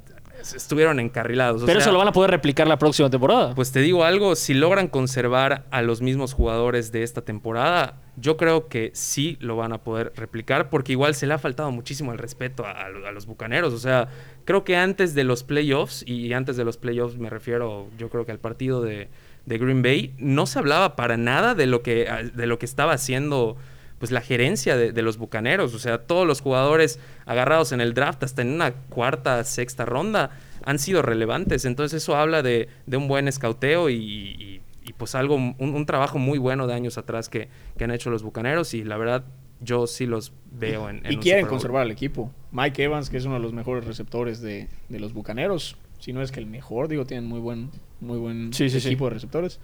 estuvieron 0.54 1.00
encarrilados. 1.00 1.64
O 1.64 1.66
Pero 1.66 1.80
sea, 1.80 1.86
eso 1.86 1.92
lo 1.94 2.00
van 2.00 2.08
a 2.10 2.12
poder 2.12 2.32
replicar 2.32 2.68
la 2.68 2.78
próxima 2.78 3.10
temporada. 3.10 3.56
Pues 3.56 3.72
te 3.72 3.80
digo 3.80 4.04
algo, 4.04 4.36
si 4.36 4.54
logran 4.54 4.88
conservar 4.88 5.66
a 5.72 5.82
los 5.82 6.02
mismos 6.02 6.34
jugadores 6.34 6.92
de 6.92 7.04
esta 7.04 7.22
temporada, 7.22 8.02
yo 8.18 8.36
creo 8.38 8.68
que 8.68 8.92
sí 8.94 9.38
lo 9.40 9.56
van 9.56 9.74
a 9.74 9.78
poder 9.80 10.12
replicar, 10.16 10.70
porque 10.70 10.92
igual 10.92 11.16
se 11.16 11.26
le 11.28 11.34
ha 11.34 11.38
faltado 11.40 11.72
muchísimo 11.72 12.12
el 12.12 12.18
respeto 12.18 12.66
a, 12.66 12.72
a 12.72 12.90
lo- 12.90 13.08
a 13.08 13.12
los 13.12 13.26
bucaneros. 13.26 13.74
O 13.74 13.80
sea, 13.80 14.10
creo 14.46 14.64
que 14.64 14.76
antes 14.76 15.16
de 15.16 15.24
los 15.24 15.44
playoffs, 15.44 16.04
y 16.08 16.34
antes 16.34 16.58
de 16.58 16.66
los 16.66 16.78
playoffs 16.78 17.18
me 17.18 17.30
refiero, 17.30 17.88
yo 17.98 18.10
creo 18.10 18.26
que 18.26 18.32
al 18.32 18.40
partido 18.40 18.82
de, 18.82 19.10
de 19.46 19.58
Green 19.58 19.82
Bay, 19.82 20.14
no 20.18 20.46
se 20.46 20.60
hablaba 20.60 20.96
para 20.96 21.18
nada 21.18 21.56
de 21.56 21.66
lo 21.68 21.82
que, 21.82 22.08
de 22.34 22.46
lo 22.48 22.60
que 22.60 22.66
estaba 22.66 22.94
haciendo 22.94 23.56
pues 24.00 24.12
la 24.12 24.22
gerencia 24.22 24.76
de, 24.78 24.92
de 24.92 25.02
los 25.02 25.18
bucaneros. 25.18 25.74
O 25.74 25.80
sea, 25.80 26.00
todos 26.00 26.28
los 26.28 26.42
jugadores 26.42 27.00
agarrados 27.26 27.72
en 27.72 27.82
el 27.82 27.94
draft, 27.94 28.24
hasta 28.24 28.42
en 28.42 28.50
una 28.54 28.72
cuarta, 28.74 29.44
sexta 29.44 29.86
ronda, 29.86 30.32
han 30.66 30.80
sido 30.80 31.02
relevantes. 31.02 31.66
Entonces, 31.66 32.02
eso 32.04 32.16
habla 32.16 32.42
de, 32.44 32.68
de 32.86 32.98
un 32.98 33.08
buen 33.08 33.28
escauteo 33.28 33.90
y, 33.90 33.96
y- 33.96 34.62
y, 34.86 34.92
pues 34.92 35.16
algo, 35.16 35.36
un, 35.36 35.56
un 35.60 35.86
trabajo 35.86 36.20
muy 36.20 36.38
bueno 36.38 36.68
de 36.68 36.74
años 36.74 36.98
atrás 36.98 37.30
que, 37.30 37.48
que 37.78 37.86
han 37.86 37.92
hecho 37.92 38.10
los 38.10 38.22
bucaneros. 38.22 38.74
Y 38.74 38.84
la 38.84 38.98
verdad, 38.98 39.24
yo 39.62 39.88
sí 39.88 40.06
los 40.06 40.34
veo 40.52 40.90
en. 40.90 41.06
en 41.06 41.14
y 41.14 41.16
un 41.16 41.22
quieren 41.22 41.48
conservar 41.48 41.84
al 41.84 41.92
equipo. 41.92 42.30
Mike 42.52 42.84
Evans, 42.84 43.10
que 43.10 43.16
es 43.16 43.24
uno 43.24 43.36
de 43.36 43.40
los 43.40 43.54
mejores 43.54 43.86
receptores 43.86 44.42
de, 44.42 44.68
de 44.90 45.00
los 45.00 45.14
Bucaneros, 45.14 45.78
si 46.00 46.12
no 46.12 46.22
es 46.22 46.34
que 46.34 46.42
el 46.42 46.48
mejor, 46.48 46.90
digo, 46.90 47.06
tienen 47.06 47.26
muy 47.26 47.40
buen, 47.40 47.70
muy 48.02 48.18
buen 48.18 48.52
Sí, 48.52 48.70
sí, 48.70 48.82
sí. 48.82 48.90
equipo 48.90 49.06
de 49.06 49.12
receptores. 49.14 49.62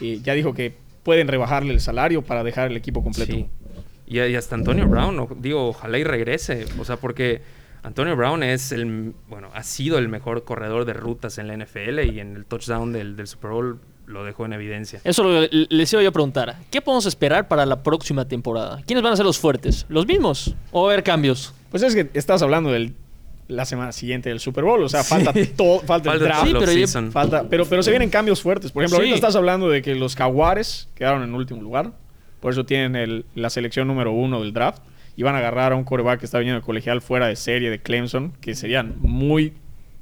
Y 0.00 0.20
ya 0.20 0.34
dijo 0.34 0.52
que 0.52 0.74
pueden 1.02 1.28
rebajarle 1.28 1.72
el 1.72 1.80
salario 1.80 2.20
para 2.20 2.44
dejar 2.44 2.70
el 2.70 2.76
equipo 2.76 3.02
completo. 3.02 3.32
Sí. 3.32 3.46
Y, 4.08 4.20
y 4.20 4.34
hasta 4.36 4.54
Antonio 4.54 4.88
Brown, 4.88 5.18
o- 5.20 5.28
digo, 5.38 5.68
ojalá 5.68 5.98
y 5.98 6.04
regrese. 6.04 6.64
O 6.78 6.84
sea, 6.84 6.96
porque 6.96 7.42
Antonio 7.82 8.16
Brown 8.16 8.42
es 8.42 8.72
el, 8.72 9.12
bueno, 9.28 9.50
ha 9.54 9.62
sido 9.62 9.98
el 9.98 10.08
mejor 10.08 10.44
corredor 10.44 10.84
de 10.84 10.94
rutas 10.94 11.38
en 11.38 11.46
la 11.48 11.56
NFL 11.56 12.00
y 12.12 12.20
en 12.20 12.34
el 12.36 12.44
touchdown 12.44 12.92
del, 12.92 13.16
del 13.16 13.26
Super 13.26 13.50
Bowl 13.50 13.80
lo 14.06 14.24
dejó 14.24 14.46
en 14.46 14.54
evidencia. 14.54 15.00
Eso 15.04 15.22
lo- 15.22 15.46
les 15.50 15.92
iba 15.92 16.02
yo 16.02 16.08
a 16.08 16.12
preguntar. 16.12 16.56
¿Qué 16.70 16.80
podemos 16.80 17.04
esperar 17.04 17.46
para 17.48 17.66
la 17.66 17.82
próxima 17.82 18.26
temporada? 18.26 18.82
¿Quiénes 18.86 19.02
van 19.02 19.12
a 19.12 19.16
ser 19.16 19.26
los 19.26 19.38
fuertes? 19.38 19.84
¿Los 19.90 20.06
mismos? 20.06 20.54
¿O 20.72 20.84
va 20.84 20.88
a 20.88 20.92
haber 20.94 21.04
cambios? 21.04 21.52
Pues 21.70 21.82
es 21.82 21.94
que 21.94 22.08
estás 22.14 22.40
hablando 22.40 22.72
de 22.72 22.92
la 23.48 23.64
semana 23.66 23.92
siguiente 23.92 24.30
del 24.30 24.40
Super 24.40 24.64
Bowl, 24.64 24.82
o 24.82 24.88
sea, 24.88 25.04
falta 25.04 25.32
Sí. 25.34 25.46
todo, 25.54 25.80
falta, 25.80 26.12
el 26.14 26.20
draft. 26.20 26.46
Sí, 26.46 26.54
pero 26.58 26.72
ya-. 26.72 27.10
Falta, 27.10 27.44
pero, 27.48 27.66
pero 27.66 27.82
se 27.82 27.90
vienen 27.90 28.08
cambios 28.08 28.40
fuertes. 28.40 28.72
Por 28.72 28.82
ejemplo, 28.82 28.96
Sí. 28.96 29.02
ahorita 29.10 29.14
estás 29.16 29.36
hablando 29.36 29.68
de 29.68 29.82
que 29.82 29.94
los 29.94 30.16
Jaguares 30.16 30.88
quedaron 30.94 31.22
en 31.22 31.34
último 31.34 31.60
lugar. 31.62 31.92
Por 32.40 32.52
eso 32.52 32.64
tienen 32.64 32.96
el- 32.96 33.24
la 33.34 33.50
selección 33.50 33.88
número 33.88 34.12
uno 34.12 34.40
del 34.40 34.52
draft. 34.52 34.82
Y 35.16 35.24
van 35.24 35.34
a 35.34 35.38
agarrar 35.38 35.72
a 35.72 35.76
un 35.76 35.82
coreback 35.84 36.20
que 36.20 36.26
está 36.26 36.38
viniendo 36.38 36.60
de 36.60 36.64
colegial 36.66 37.00
fuera 37.00 37.26
de 37.26 37.34
serie 37.34 37.70
de 37.70 37.80
Clemson, 37.80 38.32
que 38.40 38.54
serían 38.54 38.94
muy 39.00 39.52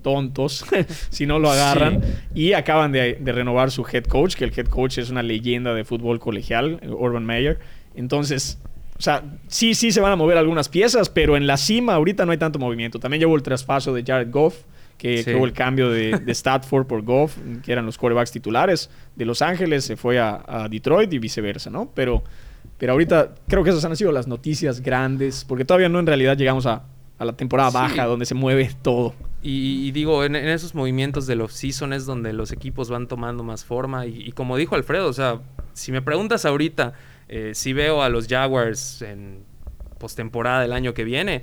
tontos 0.03 0.65
si 1.11 1.25
no 1.27 1.39
lo 1.39 1.51
agarran. 1.51 2.03
Y 2.35 2.53
acaban 2.53 2.93
de, 2.93 3.15
de 3.21 3.33
renovar 3.33 3.71
su 3.71 3.85
head 3.91 4.05
coach, 4.05 4.35
que 4.35 4.45
el 4.45 4.53
head 4.57 4.67
coach 4.67 4.99
es 4.99 5.09
una 5.11 5.23
leyenda 5.23 5.73
de 5.75 5.85
fútbol 5.85 6.19
colegial, 6.21 6.81
Urban 6.87 7.25
Meyer. 7.25 7.59
Entonces, 7.95 8.59
o 8.99 9.03
sea, 9.03 9.23
sí, 9.49 9.75
sí 9.75 9.91
se 9.91 10.01
van 10.01 10.13
a 10.13 10.17
mover 10.17 10.37
algunas 10.37 10.69
piezas, 10.69 11.09
pero 11.09 11.37
en 11.37 11.47
la 11.47 11.57
cima 11.57 11.95
ahorita 11.95 12.27
no 12.27 12.33
hay 12.33 12.39
tanto 12.39 12.59
movimiento. 12.59 12.99
También 12.99 13.21
llevo 13.21 13.37
el 13.37 13.43
traspaso 13.43 13.95
de 13.95 14.05
Jared 14.05 14.31
Goff, 14.31 14.65
que, 14.99 15.19
Sí. 15.19 15.25
que 15.25 15.35
hubo 15.35 15.45
el 15.47 15.53
cambio 15.53 15.91
de, 15.91 16.19
de 16.19 16.33
Stafford 16.33 16.87
por 16.87 17.03
Goff, 17.03 17.37
que 17.65 17.73
eran 17.73 17.85
los 17.87 17.99
quarterbacks 17.99 18.33
titulares 18.33 18.91
de 19.15 19.25
Los 19.25 19.43
Ángeles, 19.43 19.85
se 19.85 19.97
fue 19.97 20.19
a, 20.19 20.43
a 20.47 20.69
Detroit 20.69 21.13
y 21.13 21.19
viceversa, 21.19 21.71
¿no? 21.71 21.91
Pero, 21.95 22.23
pero 22.79 22.93
ahorita 22.93 23.35
creo 23.49 23.63
que 23.65 23.71
esas 23.71 23.85
han 23.85 23.97
sido 23.97 24.13
las 24.13 24.27
noticias 24.27 24.81
grandes, 24.81 25.45
porque 25.45 25.65
todavía 25.65 25.89
no 25.89 25.99
en 26.01 26.07
realidad 26.07 26.37
llegamos 26.37 26.67
a, 26.67 26.85
a 27.19 27.25
la 27.25 27.33
temporada 27.37 27.71
Sí. 27.71 27.77
baja, 27.77 28.05
donde 28.07 28.27
se 28.27 28.35
mueve 28.35 28.71
todo. 28.83 29.15
Y, 29.43 29.87
y 29.87 29.93
digo, 29.93 30.25
en, 30.25 30.35
en 30.35 30.49
esos 30.49 30.75
movimientos 30.75 31.27
del 31.27 31.41
off-season 31.41 31.93
es 31.93 32.05
donde 32.05 32.33
los 32.33 32.51
equipos 32.53 32.91
van 32.91 33.07
tomando 33.07 33.45
más 33.45 33.65
forma. 33.65 34.05
Y, 34.07 34.23
y 34.29 34.33
como 34.33 34.57
dijo 34.57 34.75
Alfredo, 34.75 35.09
o 35.09 35.13
sea, 35.13 35.41
si 35.73 35.93
me 35.93 36.03
preguntas 36.03 36.45
ahorita 36.45 36.95
eh, 37.29 37.53
si 37.55 37.73
veo 37.73 38.03
a 38.03 38.09
los 38.09 38.27
Jaguars 38.29 39.03
en 39.03 39.45
postemporada 39.99 40.61
del 40.63 40.73
año 40.73 40.95
que 40.95 41.05
viene. 41.05 41.43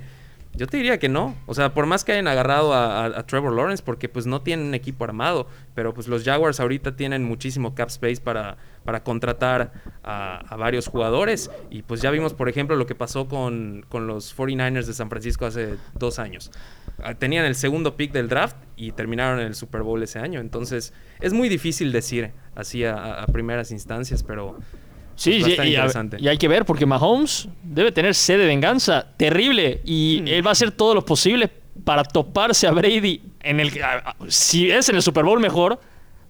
Yo 0.56 0.66
te 0.68 0.76
diría 0.76 0.98
que 0.98 1.08
no. 1.08 1.34
O 1.46 1.54
sea, 1.54 1.74
por 1.74 1.86
más 1.86 2.04
que 2.04 2.12
hayan 2.12 2.28
agarrado 2.28 2.72
a, 2.74 3.24
Trevor 3.26 3.52
Lawrence, 3.52 3.82
porque 3.82 4.08
pues 4.08 4.26
no 4.26 4.42
tienen 4.42 4.66
un 4.66 4.74
equipo 4.74 5.04
armado, 5.04 5.48
pero 5.74 5.92
pues 5.94 6.06
los 6.06 6.24
Jaguars 6.24 6.60
ahorita 6.60 6.96
tienen 6.96 7.24
muchísimo 7.24 7.74
cap 7.74 7.88
space 7.88 8.20
para, 8.20 8.56
para 8.84 9.02
contratar 9.02 9.72
a, 10.02 10.38
a 10.38 10.56
varios 10.56 10.86
jugadores. 10.86 11.50
Y 11.70 11.82
pues 11.82 12.00
ya 12.00 12.10
vimos, 12.10 12.34
por 12.34 12.48
ejemplo, 12.48 12.76
lo 12.76 12.86
que 12.86 12.94
pasó 12.94 13.26
con, 13.26 13.84
con 13.88 14.06
los 14.06 14.36
49ers 14.36 14.86
de 14.86 14.94
San 14.94 15.10
Francisco 15.10 15.46
hace 15.46 15.74
dos 15.94 16.18
años. 16.18 16.52
Ah, 17.02 17.14
Tenían 17.14 17.44
el 17.44 17.56
segundo 17.56 17.96
pick 17.96 18.12
del 18.12 18.28
draft 18.28 18.56
y 18.76 18.92
terminaron 18.92 19.40
en 19.40 19.46
el 19.46 19.54
Super 19.54 19.82
Bowl 19.82 20.02
ese 20.02 20.20
año. 20.20 20.40
Entonces, 20.40 20.92
es 21.20 21.32
muy 21.32 21.48
difícil 21.48 21.90
decir 21.90 22.30
así 22.54 22.84
a 22.84 23.26
primeras 23.32 23.72
instancias, 23.72 24.22
pero 24.22 24.56
Sí, 25.16 25.42
a 25.58 26.18
y, 26.18 26.28
hay 26.28 26.38
que 26.38 26.48
ver 26.48 26.64
porque 26.64 26.86
Mahomes 26.86 27.48
debe 27.62 27.92
tener 27.92 28.14
sed 28.14 28.38
de 28.38 28.46
venganza 28.46 29.06
terrible 29.16 29.80
y 29.84 30.20
Hmm. 30.22 30.28
él 30.28 30.46
va 30.46 30.50
a 30.50 30.52
hacer 30.52 30.70
todo 30.72 30.94
lo 30.94 31.04
posible 31.04 31.50
para 31.84 32.02
toparse 32.04 32.66
a 32.66 32.70
Brady 32.72 33.20
en 33.42 33.60
el 33.60 33.82
a- 33.82 34.10
a- 34.10 34.16
si 34.28 34.70
es 34.70 34.88
en 34.88 34.96
el 34.96 35.02
Super 35.02 35.24
Bowl 35.24 35.40
mejor 35.40 35.78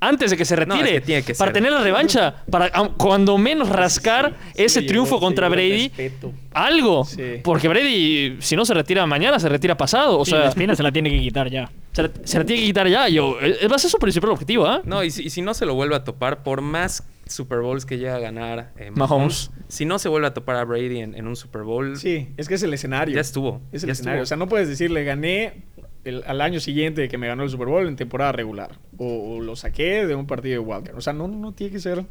antes 0.00 0.30
de 0.30 0.36
que 0.36 0.44
se 0.44 0.54
No, 0.56 0.74
retire 0.74 0.96
es 0.96 1.00
que 1.00 1.06
tiene 1.06 1.22
que 1.22 1.34
para 1.34 1.48
ser. 1.48 1.54
tener 1.54 1.72
la 1.72 1.80
revancha 1.80 2.34
para 2.50 2.70
cuando 2.98 3.38
menos 3.38 3.68
rascar 3.70 4.34
ese 4.54 4.80
Sí, 4.80 4.86
triunfo 4.86 5.18
contra 5.18 5.48
Brady 5.48 5.90
algo 6.52 7.04
Sí. 7.04 7.40
porque 7.42 7.68
Brady 7.68 8.36
si 8.40 8.56
no 8.56 8.64
se 8.64 8.74
retira 8.74 9.06
mañana 9.06 9.38
se 9.38 9.48
retira 9.48 9.76
pasado 9.76 10.18
o 10.18 10.24
Sí, 10.24 10.32
sea 10.32 10.40
la 10.40 10.48
espina 10.48 10.74
se 10.74 10.82
la 10.82 10.92
tiene 10.92 11.10
que 11.10 11.20
quitar 11.20 11.48
ya. 11.50 11.70
se, 11.92 12.02
la- 12.02 12.10
se 12.24 12.38
la 12.38 12.44
tiene 12.44 12.60
que 12.62 12.66
quitar 12.68 12.88
ya 12.88 13.08
yo 13.08 13.36
eh, 13.40 13.66
va 13.70 13.76
a 13.76 13.78
ser 13.78 13.90
su 13.90 13.98
principal 13.98 14.30
objetivo 14.30 14.66
¿ah? 14.66 14.82
No, 14.84 15.02
y 15.02 15.10
si, 15.10 15.22
y 15.24 15.30
si 15.30 15.40
no 15.42 15.54
se 15.54 15.64
lo 15.66 15.74
vuelve 15.74 15.94
a 15.96 16.04
topar, 16.04 16.42
por 16.42 16.60
más 16.60 17.02
Super 17.26 17.60
Bowls 17.60 17.86
que 17.86 17.98
llega 17.98 18.16
a 18.16 18.18
ganar 18.18 18.72
eh, 18.76 18.90
Mahomes. 18.94 19.50
si 19.68 19.84
no 19.84 19.98
se 19.98 20.08
vuelve 20.08 20.26
a 20.26 20.34
topar 20.34 20.56
a 20.56 20.64
Brady 20.64 21.00
en, 21.00 21.14
en 21.14 21.26
un 21.26 21.36
Super 21.36 21.62
Bowl, 21.62 21.96
Sí, 21.96 22.28
es 22.36 22.48
que 22.48 22.54
es 22.54 22.62
el 22.62 22.72
escenario. 22.74 23.14
ya 23.14 23.20
estuvo. 23.20 23.60
Es 23.72 23.82
el 23.82 23.88
ya 23.88 23.92
escenario. 23.92 24.22
estuvo. 24.22 24.24
O 24.24 24.26
sea, 24.26 24.36
no 24.36 24.48
puedes 24.48 24.68
decirle 24.68 25.04
gané 25.04 25.62
el- 26.04 26.22
al 26.26 26.40
año 26.42 26.60
siguiente 26.60 27.00
de 27.00 27.08
que 27.08 27.16
me 27.18 27.26
ganó 27.26 27.42
el 27.44 27.50
Super 27.50 27.66
Bowl 27.68 27.86
en 27.88 27.96
temporada 27.96 28.32
regular. 28.32 28.78
O, 28.98 29.36
o 29.36 29.40
lo 29.40 29.56
saqué 29.56 30.06
de 30.06 30.14
un 30.14 30.26
partido 30.26 30.52
de 30.54 30.58
Wildcard. 30.58 30.96
O 30.96 31.00
sea, 31.00 31.12
no, 31.12 31.26
no 31.28 31.52
tiene 31.52 31.72
que 31.72 31.80
ser 31.80 32.04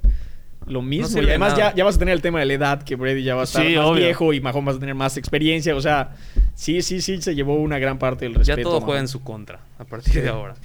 lo 0.65 0.81
mismo. 0.81 1.21
y 1.21 1.25
además 1.25 1.55
ya, 1.57 1.75
ya 1.75 1.83
vas 1.83 1.97
a 1.97 1.99
tener 1.99 2.13
el 2.13 2.21
tema 2.21 2.39
de 2.39 2.45
la 2.45 2.53
edad, 2.53 2.83
que 2.83 2.95
Brady 2.95 3.21
ya 3.21 3.35
va 3.35 3.41
a 3.41 3.43
estar 3.43 3.65
Sí, 3.65 3.75
más 3.75 3.85
obvio. 3.85 4.05
viejo 4.05 4.33
y 4.33 4.39
Mahomes 4.41 4.65
vas 4.65 4.75
a 4.77 4.79
tener 4.79 4.95
más 4.95 5.17
experiencia. 5.17 5.75
O 5.75 5.81
sea, 5.81 6.15
sí, 6.55 6.81
sí, 6.81 7.01
sí, 7.01 7.21
se 7.21 7.35
llevó 7.35 7.55
una 7.55 7.77
gran 7.79 7.99
parte 7.99 8.25
del 8.25 8.33
ya 8.33 8.39
respeto. 8.55 8.69
todo 8.69 8.77
a 8.77 8.81
juega 8.81 8.99
en 9.01 9.07
su 9.09 9.21
contra 9.21 9.59
a 9.77 9.83
partir 9.83 10.23
de 10.23 10.29
ahora. 10.29 10.55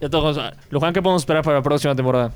ya 0.00 0.08
todos 0.08 0.40
Luján 0.70 0.92
¿qué 0.92 1.00
podemos 1.02 1.22
esperar 1.22 1.44
para 1.44 1.58
la 1.58 1.62
próxima 1.62 1.94
temporada? 1.94 2.32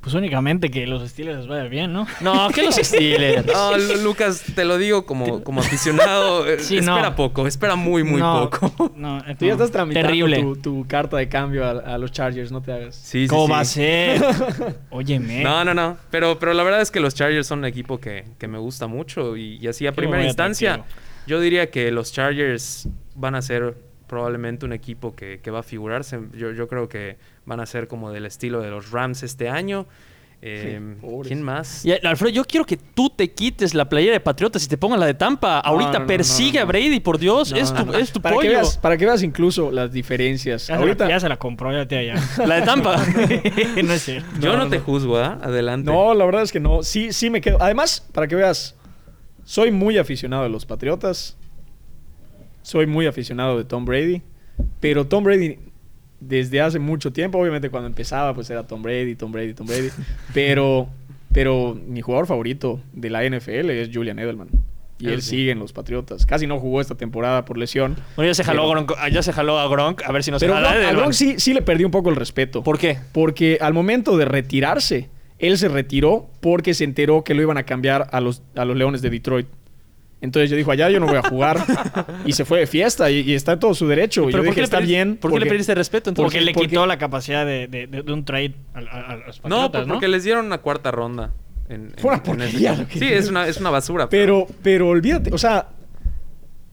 Pues 0.00 0.14
únicamente 0.14 0.70
que 0.70 0.86
los 0.86 1.06
Steelers 1.06 1.40
les 1.40 1.46
vaya 1.46 1.64
bien, 1.64 1.92
¿no? 1.92 2.06
no 2.22 2.48
que 2.50 2.62
los 2.62 2.74
Steelers 2.82 3.44
No, 3.44 3.76
Lu- 3.76 4.02
Lucas, 4.02 4.42
te 4.54 4.64
lo 4.64 4.78
digo 4.78 5.04
como, 5.04 5.44
como 5.44 5.60
aficionado. 5.60 6.46
eh, 6.48 6.58
Sí, 6.58 6.78
espera 6.78 7.10
no. 7.10 7.16
poco, 7.16 7.46
espera 7.46 7.76
muy, 7.76 8.02
muy 8.02 8.18
No, 8.20 8.48
poco. 8.48 8.92
No, 8.96 9.22
Tú 9.38 9.44
ya 9.44 9.52
estás 9.52 9.70
tramitando 9.70 10.08
Terrible. 10.08 10.40
Tu, 10.40 10.56
tu 10.56 10.86
carta 10.88 11.18
de 11.18 11.28
cambio 11.28 11.66
a, 11.66 11.72
a 11.72 11.98
los 11.98 12.12
Chargers, 12.12 12.50
no 12.50 12.62
te 12.62 12.72
hagas. 12.72 12.96
Sí, 12.96 13.24
sí, 13.24 13.28
¿Cómo 13.28 13.44
sí. 13.46 13.52
va 13.52 13.60
a 13.60 13.64
ser? 13.66 14.22
Óyeme. 14.90 15.42
No, 15.42 15.64
no, 15.64 15.74
no. 15.74 15.98
Pero, 16.10 16.38
pero 16.38 16.54
la 16.54 16.62
verdad 16.62 16.80
es 16.80 16.90
que 16.90 17.00
los 17.00 17.14
Chargers 17.14 17.46
son 17.46 17.58
un 17.60 17.64
equipo 17.66 18.00
que, 18.00 18.24
que 18.38 18.48
me 18.48 18.56
gusta 18.58 18.86
mucho. 18.86 19.36
Y, 19.36 19.56
y 19.58 19.68
así 19.68 19.86
a 19.86 19.90
Qué 19.90 19.96
primera 19.96 20.24
instancia, 20.24 20.74
atractivo. 20.74 21.00
yo 21.26 21.40
diría 21.40 21.70
que 21.70 21.90
los 21.90 22.10
Chargers 22.12 22.88
van 23.14 23.34
a 23.34 23.42
ser 23.42 23.74
probablemente 24.06 24.64
un 24.66 24.72
equipo 24.72 25.14
que, 25.14 25.40
que 25.40 25.50
va 25.50 25.60
a 25.60 25.62
figurarse. 25.62 26.18
Yo, 26.34 26.52
yo 26.52 26.66
creo 26.68 26.88
que 26.88 27.16
van 27.50 27.60
a 27.60 27.66
ser 27.66 27.88
como 27.88 28.12
del 28.12 28.26
estilo 28.26 28.60
de 28.60 28.70
los 28.70 28.92
Rams 28.92 29.24
este 29.24 29.48
año. 29.48 29.86
Eh. 30.40 30.80
¿Quién 31.24 31.42
más? 31.42 31.84
Y 31.84 31.92
Alfredo, 31.92 32.32
yo 32.32 32.44
quiero 32.44 32.64
que 32.64 32.78
tú 32.78 33.10
te 33.10 33.32
quites 33.32 33.74
la 33.74 33.88
playera 33.88 34.14
de 34.14 34.20
Patriotas 34.20 34.64
y 34.64 34.68
te 34.68 34.78
pongas 34.78 35.00
la 35.00 35.06
de 35.06 35.14
Tampa. 35.14 35.58
Ahorita 35.58 35.94
no, 35.94 35.98
no, 35.98 36.06
persigue 36.06 36.60
no, 36.60 36.64
no. 36.64 36.68
a 36.68 36.72
Brady, 36.72 37.00
por 37.00 37.18
Dios. 37.18 37.50
No, 37.50 37.58
es, 37.58 37.74
tu, 37.74 37.84
no. 37.84 37.94
es 37.94 38.12
tu 38.12 38.22
para 38.22 38.38
Que 38.38 38.48
veas, 38.48 38.78
para 38.78 38.96
que 38.96 39.04
veas 39.04 39.22
incluso 39.22 39.70
las 39.70 39.92
diferencias. 39.92 40.68
Ya, 40.68 40.76
Ahorita, 40.76 41.04
se 41.04 41.08
la, 41.08 41.16
ya 41.16 41.20
se 41.20 41.28
la 41.28 41.36
compró, 41.36 41.72
ya 41.72 41.86
te 41.86 41.98
allá. 41.98 42.14
La 42.46 42.60
de 42.60 42.62
Tampa. 42.62 42.96
no 43.84 43.92
es 43.92 44.02
cierto. 44.02 44.28
Yo 44.40 44.52
no, 44.52 44.64
no, 44.64 44.70
te 44.70 44.78
no. 44.78 44.84
juzgo, 44.84 45.18
¿ah? 45.18 45.38
Adelante. 45.42 45.90
No, 45.90 46.14
la 46.14 46.24
verdad 46.24 46.42
es 46.42 46.52
que 46.52 46.60
no. 46.60 46.84
Sí, 46.84 47.12
sí 47.12 47.28
me 47.28 47.40
quedo. 47.40 47.58
Además, 47.60 48.08
para 48.12 48.28
que 48.28 48.36
veas, 48.36 48.76
soy 49.44 49.72
muy 49.72 49.98
aficionado 49.98 50.44
de 50.44 50.48
los 50.48 50.64
Patriotas. 50.64 51.36
Soy 52.62 52.86
muy 52.86 53.06
aficionado 53.06 53.58
de 53.58 53.64
Tom 53.64 53.84
Brady. 53.84 54.22
Pero 54.80 55.06
Tom 55.06 55.24
Brady, 55.24 55.58
desde 56.20 56.60
hace 56.60 56.78
mucho 56.78 57.12
tiempo, 57.12 57.38
obviamente 57.38 57.70
cuando 57.70 57.86
empezaba, 57.88 58.34
pues 58.34 58.48
era 58.50 58.66
Tom 58.66 58.82
Brady, 58.82 59.14
Tom 59.16 59.32
Brady, 59.32 59.54
Tom 59.54 59.66
Brady. 59.66 59.88
Pero, 60.34 60.88
pero 61.32 61.74
mi 61.86 62.00
jugador 62.02 62.26
favorito 62.26 62.80
de 62.92 63.10
la 63.10 63.24
NFL 63.28 63.70
es 63.70 63.90
Julian 63.92 64.18
Edelman. 64.18 64.48
Y 64.98 65.08
él 65.08 65.22
sí. 65.22 65.30
sigue 65.30 65.50
en 65.52 65.58
los 65.58 65.72
Patriotas. 65.72 66.26
Casi 66.26 66.46
no 66.46 66.60
jugó 66.60 66.78
esta 66.82 66.94
temporada 66.94 67.46
por 67.46 67.56
lesión. 67.56 67.96
Bueno, 68.16 68.30
ya 68.30 68.34
se 68.34 68.44
jaló, 68.44 68.68
Pero- 68.68 68.84
Gronk, 68.84 69.10
ya 69.10 69.22
se 69.22 69.32
jaló 69.32 69.58
a 69.58 69.66
Gronk. 69.66 70.02
A 70.04 70.12
ver 70.12 70.22
si 70.22 70.30
no 70.30 70.38
se 70.38 70.44
Pero 70.44 70.56
jala 70.56 70.88
a. 70.88 70.92
Gronk 70.92 71.12
sí, 71.12 71.36
sí 71.38 71.54
le 71.54 71.62
perdió 71.62 71.86
un 71.86 71.90
poco 71.90 72.10
el 72.10 72.16
respeto. 72.16 72.62
¿Por 72.62 72.78
qué? 72.78 72.98
Porque 73.12 73.56
al 73.62 73.72
momento 73.72 74.18
de 74.18 74.26
retirarse, 74.26 75.08
él 75.38 75.56
se 75.56 75.68
retiró 75.68 76.28
porque 76.40 76.74
se 76.74 76.84
enteró 76.84 77.24
que 77.24 77.32
lo 77.32 77.40
iban 77.40 77.56
a 77.56 77.62
cambiar 77.62 78.08
a 78.12 78.20
los, 78.20 78.42
a 78.54 78.66
los 78.66 78.76
Leones 78.76 79.00
de 79.00 79.08
Detroit. 79.08 79.46
Entonces 80.22 80.50
yo 80.50 80.56
dijo, 80.56 80.70
allá 80.70 80.90
yo 80.90 81.00
no 81.00 81.06
voy 81.06 81.16
a 81.16 81.22
jugar. 81.22 81.58
y 82.26 82.32
se 82.32 82.44
fue 82.44 82.58
de 82.60 82.66
fiesta 82.66 83.10
y, 83.10 83.20
y 83.20 83.34
está 83.34 83.52
en 83.52 83.58
todo 83.60 83.72
su 83.74 83.86
derecho. 83.88 84.22
Y 84.22 84.24
yo 84.26 84.30
¿Pero 84.32 84.38
por 84.38 84.44
dije, 84.44 84.54
qué, 84.56 84.60
le 84.60 84.64
está 84.64 84.80
bien. 84.80 85.16
¿por 85.16 85.30
qué 85.30 85.36
le 85.36 85.40
porque- 85.40 85.50
perdiste 85.50 85.74
respeto 85.74 86.10
entonces? 86.10 86.32
Porque 86.32 86.44
le 86.44 86.52
porque- 86.52 86.68
quitó 86.68 86.84
la 86.86 86.98
capacidad 86.98 87.46
de, 87.46 87.68
de- 87.68 87.86
de- 87.86 88.02
de 88.02 88.12
un 88.12 88.24
trade 88.24 88.54
a, 88.74 88.78
a- 88.80 89.12
a 89.12 89.16
los 89.16 89.36
No, 89.44 89.70
Patriotas, 89.72 89.86
porque 89.88 90.08
les 90.08 90.24
dieron 90.24 90.44
una 90.46 90.58
cuarta 90.58 90.90
ronda. 90.90 91.32
En, 91.68 91.92
Fue 91.98 92.10
una 92.12 92.22
en- 92.24 92.30
en 92.32 92.40
ese 92.42 92.52
porquería 92.58 92.70
equipo. 92.72 92.82
lo 92.82 92.88
que 92.88 92.92
Sí, 92.98 93.04
hicieron. 93.04 93.22
es 93.24 93.28
una, 93.30 93.46
es 93.48 93.56
una 93.58 93.70
basura. 93.70 94.08
Pero, 94.08 94.46
pero 94.62 94.88
olvídate, 94.88 95.32
o 95.32 95.38
sea... 95.38 95.68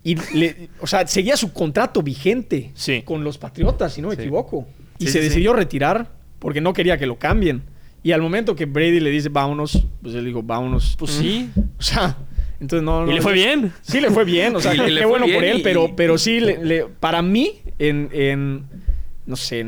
Y 0.04 0.16
le- 0.38 0.70
o 0.80 0.88
sea, 0.88 1.06
seguía 1.06 1.36
su 1.36 1.52
contrato 1.52 2.02
vigente 2.02 2.72
Sí. 2.76 3.02
con 3.04 3.24
los 3.24 3.38
Patriotas, 3.38 3.94
si 3.94 4.02
no 4.02 4.08
me 4.10 4.16
Sí. 4.16 4.22
equivoco. 4.22 4.66
Y 5.00 5.06
Sí, 5.06 5.12
se 5.12 5.20
sí, 5.20 5.24
sí. 5.24 5.30
decidió 5.30 5.54
retirar 5.54 6.08
porque 6.40 6.62
no 6.62 6.72
quería 6.74 6.98
que 6.98 7.06
lo 7.06 7.18
cambien. 7.18 7.64
Y 8.04 8.12
al 8.14 8.22
momento 8.22 8.56
que 8.56 8.66
Brady 8.66 9.00
le 9.02 9.10
dice, 9.10 9.28
vámonos, 9.30 9.84
pues 10.02 10.16
él 10.16 10.24
dijo, 10.26 10.42
vámonos. 10.44 10.96
Pues 10.98 11.12
sí. 11.12 11.50
O 11.78 11.82
sea, 11.82 12.16
entonces 12.60 12.84
no, 12.84 13.06
no. 13.06 13.12
Y 13.12 13.16
le 13.16 13.22
fue 13.22 13.34
bien. 13.34 13.72
Sí 13.82 14.00
le 14.02 14.10
fue 14.12 14.24
bien, 14.26 14.56
o 14.56 14.60
sea, 14.60 14.74
Y 14.76 14.96
qué, 14.96 15.06
bueno 15.06 15.26
por 15.26 15.44
él, 15.44 15.60
y- 15.60 15.64
pero, 15.64 15.92
pero 15.96 16.18
sí, 16.18 16.40
le- 16.40 16.64
le- 16.64 16.86
para 16.86 17.22
mí, 17.22 17.54
en, 17.80 18.10
en, 18.12 18.64
no 19.28 19.36
sé, 19.36 19.64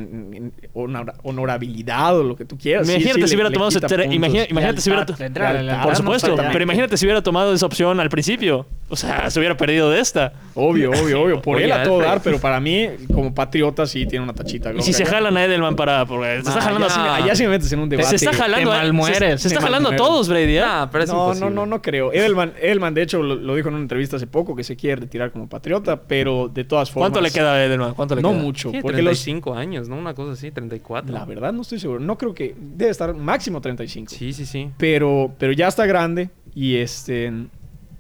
honor- 0.74 1.14
honorabilidad 1.24 2.18
o 2.18 2.24
lo 2.24 2.36
que 2.36 2.46
tú 2.46 2.58
quieras. 2.58 2.88
Imagínate 2.88 3.22
sí, 3.22 3.28
si 3.28 3.30
le- 3.30 3.36
hubiera 3.36 3.50
le 3.50 3.54
tomado 3.54 3.70
ese 3.70 3.80
imagina- 4.16 4.46
imagínate 4.50 4.82
si 4.82 4.90
hubiera. 4.90 5.06
Por 5.06 5.90
no, 5.92 5.96
supuesto, 5.96 6.36
pero 6.36 6.64
imagínate 6.64 6.98
si 6.98 7.06
hubiera 7.06 7.22
tomado 7.22 7.54
esa 7.54 7.66
opción 7.66 8.00
al 8.00 8.10
principio. 8.10 8.66
O 8.92 8.96
sea, 8.96 9.30
se 9.30 9.38
hubiera 9.40 9.56
perdido 9.56 9.92
de 9.92 10.00
esta. 10.00 10.34
Obvio, 10.56 10.90
obvio, 10.92 11.22
obvio. 11.22 11.42
Por 11.42 11.58
Oye, 11.58 11.66
él 11.66 11.72
a 11.72 11.84
todo 11.84 11.96
Alfred. 11.98 12.10
dar, 12.10 12.22
pero 12.24 12.40
para 12.40 12.60
mí, 12.60 12.88
como 13.14 13.34
patriota, 13.36 13.86
sí 13.86 14.08
tiene 14.08 14.24
una 14.24 14.34
tachita. 14.34 14.74
Y 14.74 14.82
si 14.82 14.94
se 14.94 15.06
jalan 15.06 15.38
a 15.38 15.46
Edelman 15.46 15.76
para. 15.76 16.06
Porque 16.06 16.42
se 16.42 16.50
está 16.50 16.58
Ah, 16.58 16.62
jalando 16.62 16.88
así. 16.88 17.00
Allá 17.00 17.36
sí 17.36 17.44
me 17.44 17.50
metes 17.50 17.72
en 17.72 17.80
un 17.80 17.90
debate. 17.90 18.10
Se 18.10 18.16
está 18.26 18.34
jalando. 18.34 18.72
te 18.72 18.76
a- 18.76 18.80
malmueres, 18.80 19.42
Se, 19.42 19.50
se 19.50 19.56
está 19.56 19.62
jalando 19.62 19.90
a 19.92 19.96
todos, 19.96 20.28
Brady. 20.28 20.58
¿eh? 20.58 20.64
Pero 20.92 21.04
es 21.04 21.10
no, 21.10 21.16
no, 21.16 21.24
imposible. 21.26 21.50
no, 21.52 21.66
no 21.66 21.82
creo. 21.82 22.12
Edelman, 22.14 22.54
Edelman 22.60 22.94
de 22.94 23.02
hecho, 23.04 23.22
lo, 23.22 23.36
lo 23.36 23.56
dijo 23.56 23.68
en 23.70 23.76
una 23.76 23.84
entrevista 23.84 24.16
hace 24.16 24.26
poco 24.28 24.56
que 24.56 24.64
se 24.64 24.76
quiere 24.76 25.02
retirar 25.02 25.32
como 25.32 25.48
patriota, 25.48 26.02
pero 26.02 26.50
de 26.52 26.64
todas 26.64 26.90
formas. 26.90 27.12
¿Cuánto 27.12 27.22
le 27.22 27.32
queda 27.32 27.54
a 27.54 27.64
Edelman? 27.66 27.94
¿Cuánto 27.94 28.16
le 28.16 28.22
No 28.22 28.32
queda? 28.32 28.42
mucho. 28.42 28.70
Tiene 28.70 28.82
Porque 28.82 29.02
los, 29.04 29.20
35 29.54 29.56
años, 29.56 29.90
¿no? 29.90 29.98
Una 29.98 30.14
cosa 30.14 30.34
así, 30.34 30.52
34. 30.52 31.12
La 31.12 31.26
verdad 31.26 31.54
no 31.54 31.62
estoy 31.62 31.80
seguro. 31.80 32.00
No 32.00 32.18
creo 32.18 32.34
que... 32.34 32.56
Debe 32.58 32.92
estar 32.92 33.14
máximo 33.14 33.62
35. 33.62 34.10
Sí, 34.10 34.34
sí, 34.34 34.46
sí. 34.46 34.72
Pero, 34.78 35.34
pero 35.38 35.52
ya 35.52 35.68
está 35.68 35.86
grande 35.86 36.30
y 36.54 36.78
este... 36.78 37.32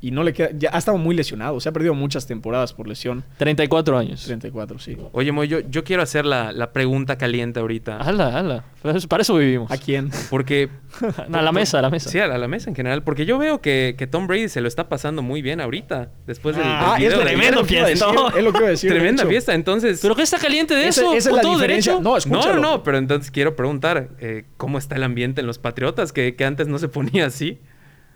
Y 0.02 0.12
no 0.12 0.24
le 0.24 0.32
queda... 0.34 0.50
Ya 0.58 0.70
ha 0.74 0.78
estado 0.78 0.98
muy 0.98 1.16
lesionado. 1.16 1.60
Se 1.60 1.68
ha 1.68 1.72
perdido 1.74 1.94
muchas 1.94 2.26
temporadas 2.26 2.74
por 2.74 2.88
lesión. 2.88 3.24
34 3.38 3.98
años. 3.98 4.24
34, 4.24 4.80
sí. 4.80 4.98
Oye, 5.12 5.32
Moy, 5.32 5.48
yo, 5.48 5.60
yo 5.60 5.84
quiero 5.84 6.02
hacer 6.04 6.26
la, 6.26 6.52
la 6.54 6.72
pregunta 6.72 7.18
caliente 7.18 7.60
ahorita. 7.60 7.98
Hala, 7.98 8.38
hala. 8.38 8.64
Para 8.82 8.98
eso- 8.98 9.08
Para 9.10 9.22
eso 9.24 9.36
vivimos. 9.36 9.70
¿A 9.72 9.78
quién? 9.78 10.10
Porque... 10.30 10.70
a 11.34 11.42
la 11.42 11.52
mesa, 11.52 11.80
a 11.80 11.82
la 11.82 11.90
mesa. 11.90 12.10
Sí, 12.10 12.18
a 12.20 12.28
la, 12.28 12.36
a 12.36 12.38
la 12.38 12.48
mesa 12.48 12.70
en 12.70 12.76
general. 12.76 13.04
Porque 13.04 13.26
yo 13.26 13.38
veo 13.38 13.60
que, 13.62 13.96
que 13.98 14.08
Tom 14.08 14.26
Brady 14.28 14.48
se 14.50 14.62
lo 14.62 14.68
está 14.70 14.88
pasando 14.88 15.22
muy 15.22 15.42
bien 15.42 15.60
ahorita. 15.60 16.12
Después 16.26 16.56
del, 16.56 16.66
Ah, 16.66 16.94
del 16.98 17.04
es 17.04 17.10
video 17.10 17.18
lo, 17.20 17.26
de 17.26 17.34
es 17.50 17.56
lo 17.56 17.66
que 17.66 17.74
iba 17.76 17.86
a 17.86 17.90
decir. 17.90 18.06
fiestón. 18.08 18.38
Es 18.38 18.44
lo 18.44 18.52
que 18.54 18.58
iba 18.60 18.68
a 18.68 18.72
decir. 18.72 18.90
de 18.90 18.96
Tremenda 19.00 19.26
fiesta. 19.26 19.54
Entonces... 19.54 20.00
¿Pero 20.02 20.16
qué 20.16 20.22
está 20.22 20.38
caliente 20.38 20.76
de 20.76 20.88
Esa- 20.88 21.02
eso? 21.02 21.10
esa 21.14 21.18
es 21.18 21.28
¿Con 21.28 21.36
la 21.36 21.42
todo 21.42 21.54
diferencia. 21.56 21.92
derecho? 21.94 22.04
No, 22.04 22.12
No, 22.12 22.18
escúchalo. 22.18 22.56
no, 22.56 22.62
no, 22.62 22.84
pero 22.84 22.98
entonces 22.98 23.32
quiero 23.32 23.56
preguntar, 23.58 24.10
eh, 24.20 24.46
¿cómo 24.56 24.78
está 24.78 24.96
el 24.96 25.04
ambiente 25.04 25.42
en 25.42 25.48
los 25.48 25.60
Patriotas? 25.60 26.14
Que, 26.14 26.36
que 26.36 26.46
antes 26.46 26.68
no 26.70 26.80
se 26.80 26.88
ponía 26.88 27.26
así. 27.26 27.60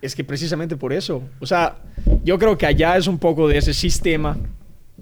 Es 0.03 0.15
que 0.15 0.23
precisamente 0.23 0.75
por 0.75 0.91
eso. 0.93 1.23
O 1.39 1.45
sea, 1.45 1.77
yo 2.23 2.37
creo 2.37 2.57
que 2.57 2.65
allá 2.65 2.97
es 2.97 3.07
un 3.07 3.17
poco 3.17 3.47
de 3.47 3.57
ese 3.57 3.73
sistema 3.73 4.37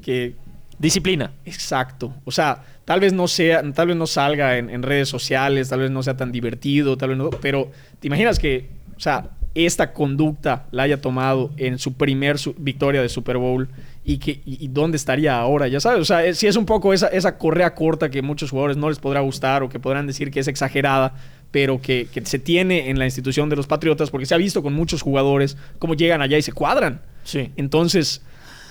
que... 0.01 0.35
Disciplina. 0.77 1.31
Exacto. 1.45 2.11
O 2.25 2.31
sea, 2.31 2.63
tal 2.85 2.99
vez 2.99 3.13
no 3.13 3.27
sea, 3.27 3.61
tal 3.73 3.87
vez 3.87 3.95
no 3.95 4.07
salga 4.07 4.57
en, 4.57 4.69
en 4.71 4.81
redes 4.81 5.09
sociales, 5.09 5.69
tal 5.69 5.79
vez 5.81 5.91
no 5.91 6.01
sea 6.01 6.17
tan 6.17 6.31
divertido, 6.31 6.97
tal 6.97 7.09
vez 7.09 7.17
no... 7.19 7.29
Pero, 7.29 7.69
¿te 7.99 8.07
imaginas 8.07 8.39
que, 8.39 8.67
o 8.97 8.99
sea, 8.99 9.29
esta 9.53 9.93
conducta 9.93 10.65
la 10.71 10.83
haya 10.83 10.99
tomado 10.99 11.51
en 11.57 11.77
su 11.77 11.93
primer 11.93 12.39
su- 12.39 12.55
victoria 12.57 12.99
de 13.01 13.09
Super 13.09 13.37
Bowl 13.37 13.69
y, 14.03 14.17
que, 14.17 14.41
y, 14.43 14.57
y 14.65 14.69
dónde 14.69 14.97
estaría 14.97 15.37
ahora? 15.37 15.67
Ya 15.67 15.79
sabes, 15.79 16.01
o 16.01 16.05
sea, 16.05 16.25
es- 16.25 16.39
si 16.39 16.47
es 16.47 16.55
un 16.55 16.65
poco 16.65 16.93
esa, 16.93 17.07
esa 17.09 17.37
correa 17.37 17.75
corta 17.75 18.09
que 18.09 18.23
muchos 18.23 18.49
jugadores 18.49 18.75
no 18.77 18.89
les 18.89 18.97
podrá 18.97 19.19
gustar 19.19 19.61
o 19.61 19.69
que 19.69 19.79
podrán 19.79 20.07
decir 20.07 20.31
que 20.31 20.39
es 20.39 20.47
exagerada, 20.47 21.13
pero 21.51 21.81
que, 21.81 22.07
que 22.13 22.25
se 22.25 22.39
tiene 22.39 22.89
en 22.89 22.97
la 22.97 23.05
institución 23.05 23.49
de 23.49 23.55
los 23.57 23.67
Patriotas, 23.67 24.09
porque 24.09 24.25
se 24.25 24.33
ha 24.33 24.37
visto 24.37 24.63
con 24.63 24.73
muchos 24.73 25.01
jugadores 25.01 25.57
cómo 25.79 25.93
llegan 25.95 26.21
allá 26.21 26.37
y 26.37 26.41
se 26.41 26.53
cuadran. 26.53 27.01
Sí. 27.23 27.51
Entonces, 27.57 28.21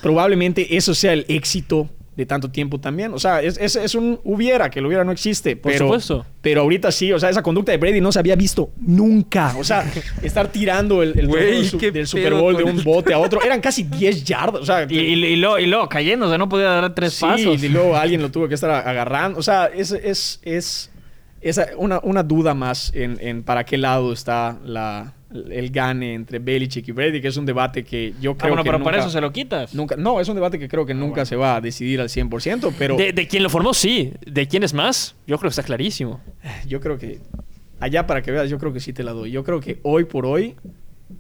probablemente 0.03 0.77
eso 0.77 0.95
sea 0.95 1.13
el 1.13 1.25
éxito 1.29 1.89
de 2.17 2.27
tanto 2.27 2.51
tiempo 2.51 2.79
también. 2.81 3.15
O 3.15 3.19
sea, 3.19 3.41
es, 3.41 3.57
es- 3.59 3.77
es 3.77 3.95
un 3.95 4.19
hubiera, 4.25 4.69
que 4.71 4.81
el 4.81 4.87
hubiera 4.87 5.05
no 5.05 5.13
existe. 5.13 5.57
Por 5.57 5.73
pero, 5.73 5.87
supuesto. 5.87 6.27
Pero 6.43 6.63
ahorita 6.63 6.91
sí, 6.91 7.13
o 7.13 7.19
sea, 7.21 7.31
esa 7.31 7.43
conducta 7.43 7.73
de 7.73 7.79
Brady 7.79 8.01
no 8.01 8.13
se 8.13 8.19
había 8.19 8.35
visto 8.35 8.71
nunca. 8.79 9.55
O 9.57 9.65
sea, 9.65 9.91
estar 10.23 10.49
tirando 10.49 11.03
el, 11.03 11.19
el 11.19 11.29
del 11.29 11.65
su- 11.67 11.79
qué 11.79 11.91
del 11.91 12.07
Super 12.07 12.35
Bowl 12.35 12.57
de 12.57 12.65
un 12.65 12.83
bote 12.83 13.15
a 13.15 13.19
otro. 13.19 13.43
Eran 13.45 13.61
casi 13.61 13.85
10 13.85 14.25
yardas. 14.25 14.61
O 14.63 14.67
sea, 14.67 14.87
Y, 14.89 14.99
y, 14.99 15.13
y 15.25 15.37
luego, 15.37 15.59
y 15.59 15.67
luego 15.67 15.89
cayéndose, 15.89 16.37
no 16.37 16.49
podía 16.49 16.67
dar 16.67 16.95
tres 16.95 17.15
sí, 17.15 17.21
pasos. 17.25 17.63
y 17.63 17.69
luego 17.69 17.97
alguien 17.97 18.21
lo 18.21 18.31
tuvo 18.31 18.49
que 18.49 18.55
estar 18.55 18.71
agarrando. 18.71 19.39
O 19.39 19.43
sea, 19.43 19.67
es, 19.67 19.93
es, 19.93 20.41
es, 20.43 20.90
es 21.41 21.61
una, 21.77 22.01
una 22.03 22.23
duda 22.23 22.55
más 22.55 22.93
en, 22.95 23.17
en 23.21 23.43
para 23.43 23.65
qué 23.65 23.79
lado 23.79 24.13
está 24.13 24.59
la, 24.65 25.15
el 25.33 25.71
gane 25.71 26.15
entre 26.15 26.39
Belichick 26.39 26.89
y 26.89 26.93
Brady, 26.93 27.21
que 27.21 27.29
es 27.29 27.37
un 27.37 27.47
debate 27.47 27.83
que 27.85 28.13
yo 28.21 28.33
Ah, 28.33 28.37
creo 28.39 28.51
bueno, 28.51 28.63
que 28.63 28.69
pero 28.69 28.79
nunca, 28.79 28.91
por 28.91 28.99
eso 29.01 29.11
se 29.11 29.21
lo 29.21 29.33
quitas. 29.33 29.75
nunca... 29.75 29.97
No, 29.97 30.21
es 30.21 30.29
un 30.29 30.35
debate 30.35 30.59
que 30.59 30.69
creo 30.69 30.85
que 30.85 30.93
nunca 30.95 31.25
se 31.25 31.37
va 31.37 31.57
a 31.57 31.61
decidir 31.61 32.01
al 32.01 32.09
100%, 32.09 32.73
pero 32.79 32.97
De, 32.97 33.13
de 33.13 33.27
quien 33.29 33.43
lo 33.43 33.49
formó, 33.51 33.73
sí. 33.75 34.13
De 34.27 34.47
quién 34.49 34.63
es 34.65 34.75
más, 34.75 35.15
yo 35.27 35.39
creo 35.39 35.49
que 35.49 35.53
está 35.53 35.63
clarísimo. 35.63 36.21
yo 36.67 36.81
creo 36.81 36.99
que... 36.99 37.21
Allá 37.79 38.07
para 38.07 38.21
que 38.21 38.31
veas, 38.31 38.51
yo 38.51 38.59
creo 38.59 38.73
que 38.75 38.81
sí 38.81 38.93
te 38.93 39.03
la 39.03 39.13
doy. 39.13 39.31
Yo 39.31 39.43
creo 39.43 39.61
que 39.61 39.81
hoy 39.85 40.05
por 40.05 40.27
hoy, 40.27 40.55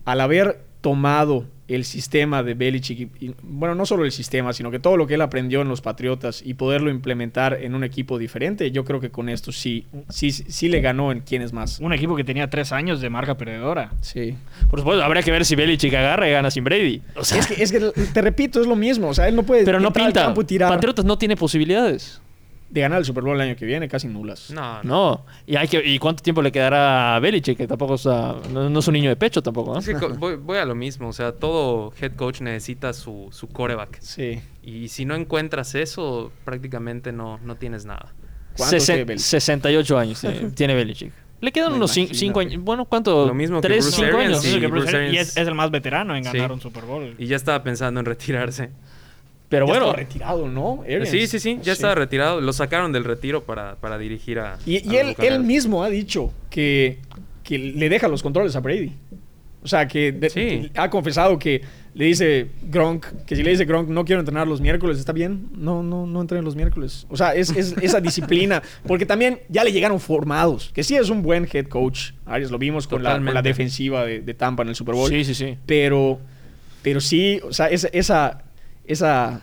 al 0.05 0.21
haber 0.21 0.61
tomado 0.83 1.47
el 1.75 1.85
sistema 1.85 2.43
de 2.43 2.55
Belichick, 2.55 3.11
y- 3.23 3.35
bueno, 3.43 3.75
no 3.75 3.87
solo 3.87 4.05
el 4.05 4.13
sistema, 4.13 4.53
sino 4.53 4.71
que 4.71 4.79
todo 4.79 4.97
lo 4.97 5.07
que 5.07 5.15
él 5.15 5.21
aprendió 5.21 5.63
en 5.63 5.69
los 5.69 5.81
Patriotas 5.81 6.43
y 6.45 6.55
poderlo 6.55 6.91
implementar 6.91 7.59
en 7.63 7.75
un 7.75 7.85
equipo 7.85 8.19
diferente, 8.19 8.71
yo 8.71 8.85
creo 8.85 9.01
que 9.01 9.11
con 9.11 9.29
esto 9.29 9.53
sí, 9.53 9.87
sí, 10.09 10.33
sí 10.33 10.69
le 10.69 10.81
ganó 10.81 11.13
en 11.13 11.21
quién 11.21 11.43
es 11.43 11.53
más. 11.53 11.79
Un 11.81 11.93
equipo 11.93 12.17
que 12.17 12.25
tenía 12.25 12.51
tres 12.51 12.73
años 12.73 13.01
de 13.01 13.11
marca 13.11 13.37
perdedora. 13.37 13.93
Sí. 14.01 14.35
Por 14.69 14.81
supuesto, 14.81 15.05
habría 15.05 15.23
que 15.23 15.31
ver 15.31 15.45
si 15.45 15.55
Belichick 15.57 15.95
agarra 15.95 16.29
y 16.29 16.33
gana 16.33 16.51
sin 16.51 16.65
Brady. 16.65 17.03
O 17.17 17.25
sea, 17.25 17.39
Es 17.39 17.47
que, 17.47 17.63
es 17.63 17.73
que 17.73 17.81
te 18.13 18.21
repito, 18.23 18.61
es 18.61 18.67
lo 18.67 18.77
mismo. 18.77 19.09
O 19.09 19.15
sea, 19.15 19.29
él 19.29 19.37
no 19.37 19.43
puede 19.45 19.65
pero 19.65 19.81
no 19.81 19.93
pinta. 19.93 20.35
Patriotas 20.69 21.05
no 21.05 21.19
tiene 21.19 21.37
posibilidades. 21.37 22.21
De 22.71 22.81
ganar 22.81 22.99
el 23.01 23.05
Super 23.05 23.25
Bowl 23.25 23.35
el 23.35 23.41
año 23.41 23.57
que 23.57 23.67
viene, 23.67 23.89
casi 23.89 24.07
nulas. 24.07 24.51
No, 24.51 24.83
no. 24.83 24.83
No. 24.85 25.27
¿Y, 25.47 25.57
hay 25.57 25.67
que, 25.69 25.83
¿Y 25.85 25.99
cuánto 25.99 26.23
tiempo 26.23 26.41
le 26.41 26.53
quedará 26.53 27.17
a 27.17 27.19
Belichick? 27.21 27.57
Que 27.59 27.67
tampoco 27.67 27.97
está, 27.97 28.37
no, 28.53 28.71
no 28.71 28.79
es 28.79 28.87
un 28.87 28.95
niño 28.95 29.11
de 29.11 29.17
pecho 29.17 29.43
tampoco. 29.43 29.73
¿no? 29.75 29.81
Es 29.81 29.87
que 29.89 29.95
voy, 29.95 30.37
voy 30.37 30.59
a 30.59 30.65
lo 30.65 30.75
mismo. 30.77 31.09
O 31.09 31.13
sea, 31.13 31.33
todo 31.33 31.93
head 32.01 32.13
coach 32.15 32.41
necesita 32.41 32.93
su, 32.93 33.29
su 33.33 33.49
coreback. 33.49 33.99
Sí. 34.01 34.41
Y 34.63 34.89
si 34.89 35.05
no 35.05 35.15
encuentras 35.17 35.75
eso, 35.75 36.31
prácticamente 36.45 37.11
no, 37.13 37.39
no 37.45 37.57
tienes 37.57 37.85
nada. 37.85 38.13
¿Cuánto 38.57 38.77
Sesen- 38.77 38.87
tiene 38.87 39.05
Belichick? 39.05 39.27
68 39.27 39.99
años 39.99 40.21
tiene, 40.21 40.51
tiene 40.55 40.75
Belichick. 40.75 41.13
Le 41.41 41.53
quedan 41.53 41.71
Me 41.71 41.79
unos 41.79 41.97
imagino, 41.97 42.19
5 42.19 42.33
güey. 42.35 42.47
años. 42.49 42.63
Bueno, 42.63 42.85
¿cuánto? 42.85 43.27
Lo 43.27 43.33
mismo 43.35 43.61
que 43.63 43.69
3, 43.69 43.85
Bruce 43.85 43.97
5 43.97 44.17
Arians, 44.19 44.33
años. 44.35 44.43
sí. 44.45 44.53
Sí, 44.53 44.61
que 44.61 44.67
Bruce 44.67 44.83
Bruce 44.93 44.97
Arians- 44.99 45.15
y 45.15 45.17
es, 45.19 45.37
es 45.39 45.49
el 45.49 45.55
más 45.55 45.71
veterano 45.71 46.15
en 46.15 46.23
Sí. 46.25 46.33
ganar 46.33 46.53
un 46.53 46.61
Super 46.61 46.85
Bowl. 46.85 47.15
Y 47.19 47.27
ya 47.27 47.37
estaba 47.37 47.63
pensando 47.63 47.99
en 48.01 48.07
retirarse. 48.07 48.71
Pero 49.51 49.67
Ya 49.67 49.73
bueno, 49.73 49.87
estaba 49.89 49.99
retirado, 49.99 50.49
¿no? 50.49 50.81
Arians. 50.85 51.11
Sí, 51.11 51.27
sí, 51.27 51.39
sí. 51.39 51.59
Ya 51.63 51.73
estaba 51.75 51.95
retirado. 51.95 52.41
Lo 52.41 52.53
sacaron 52.55 52.93
del 52.93 53.05
retiro 53.05 53.43
para, 53.45 53.77
para 53.77 53.99
dirigir 53.99 54.39
a. 54.39 54.59
Y, 54.65 54.77
a 54.77 54.93
y 54.93 54.97
él, 54.97 55.15
él 55.19 55.41
mismo 55.41 55.83
ha 55.85 55.91
dicho 55.91 56.33
que, 56.49 57.01
que 57.45 57.59
le 57.59 57.89
deja 57.89 58.09
los 58.09 58.23
controles 58.23 58.57
a 58.57 58.61
Brady. 58.61 58.93
O 59.63 59.69
sea, 59.69 59.87
que 59.87 60.13
de- 60.13 60.31
Sí. 60.31 60.71
ha 60.75 60.89
confesado 60.89 61.39
que 61.39 61.61
le 61.93 62.05
dice 62.07 62.47
Gronk, 62.71 63.05
que 63.27 63.37
si 63.37 63.43
le 63.43 63.51
dice 63.51 63.67
Gronk, 63.67 63.89
no 63.89 64.07
quiero 64.07 64.21
entrenar 64.21 64.47
los 64.49 64.61
miércoles, 64.61 64.99
¿está 64.99 65.13
bien? 65.13 65.49
No, 65.55 65.83
no, 65.83 66.07
no 66.07 66.21
entrenen 66.23 66.45
los 66.47 66.55
miércoles. 66.57 67.07
O 67.11 67.17
sea, 67.17 67.35
es, 67.35 67.51
es 67.51 67.75
esa 67.83 68.01
disciplina. 68.01 68.63
Porque 68.87 69.05
también 69.05 69.41
ya 69.51 69.63
le 69.65 69.73
llegaron 69.73 69.99
formados, 70.01 70.71
que 70.73 70.83
sí 70.85 70.95
es 70.97 71.11
un 71.11 71.21
buen 71.23 71.47
head 71.53 71.67
coach. 71.67 72.13
Arias, 72.25 72.51
lo 72.53 72.59
vimos 72.59 72.87
con 72.87 73.03
la, 73.03 73.15
con 73.17 73.35
la 73.35 73.43
defensiva 73.43 74.07
de, 74.07 74.21
de 74.21 74.33
Tampa 74.35 74.63
en 74.63 74.71
el 74.71 74.77
Super 74.77 74.95
Bowl. 74.95 75.11
sí, 75.11 75.25
sí, 75.25 75.35
sí. 75.35 75.59
Pero, 75.67 76.21
pero 76.83 77.01
sí, 77.01 77.41
o 77.43 77.53
sea, 77.53 77.67
esa, 77.67 77.89
esa, 77.93 78.45
esa 78.85 79.43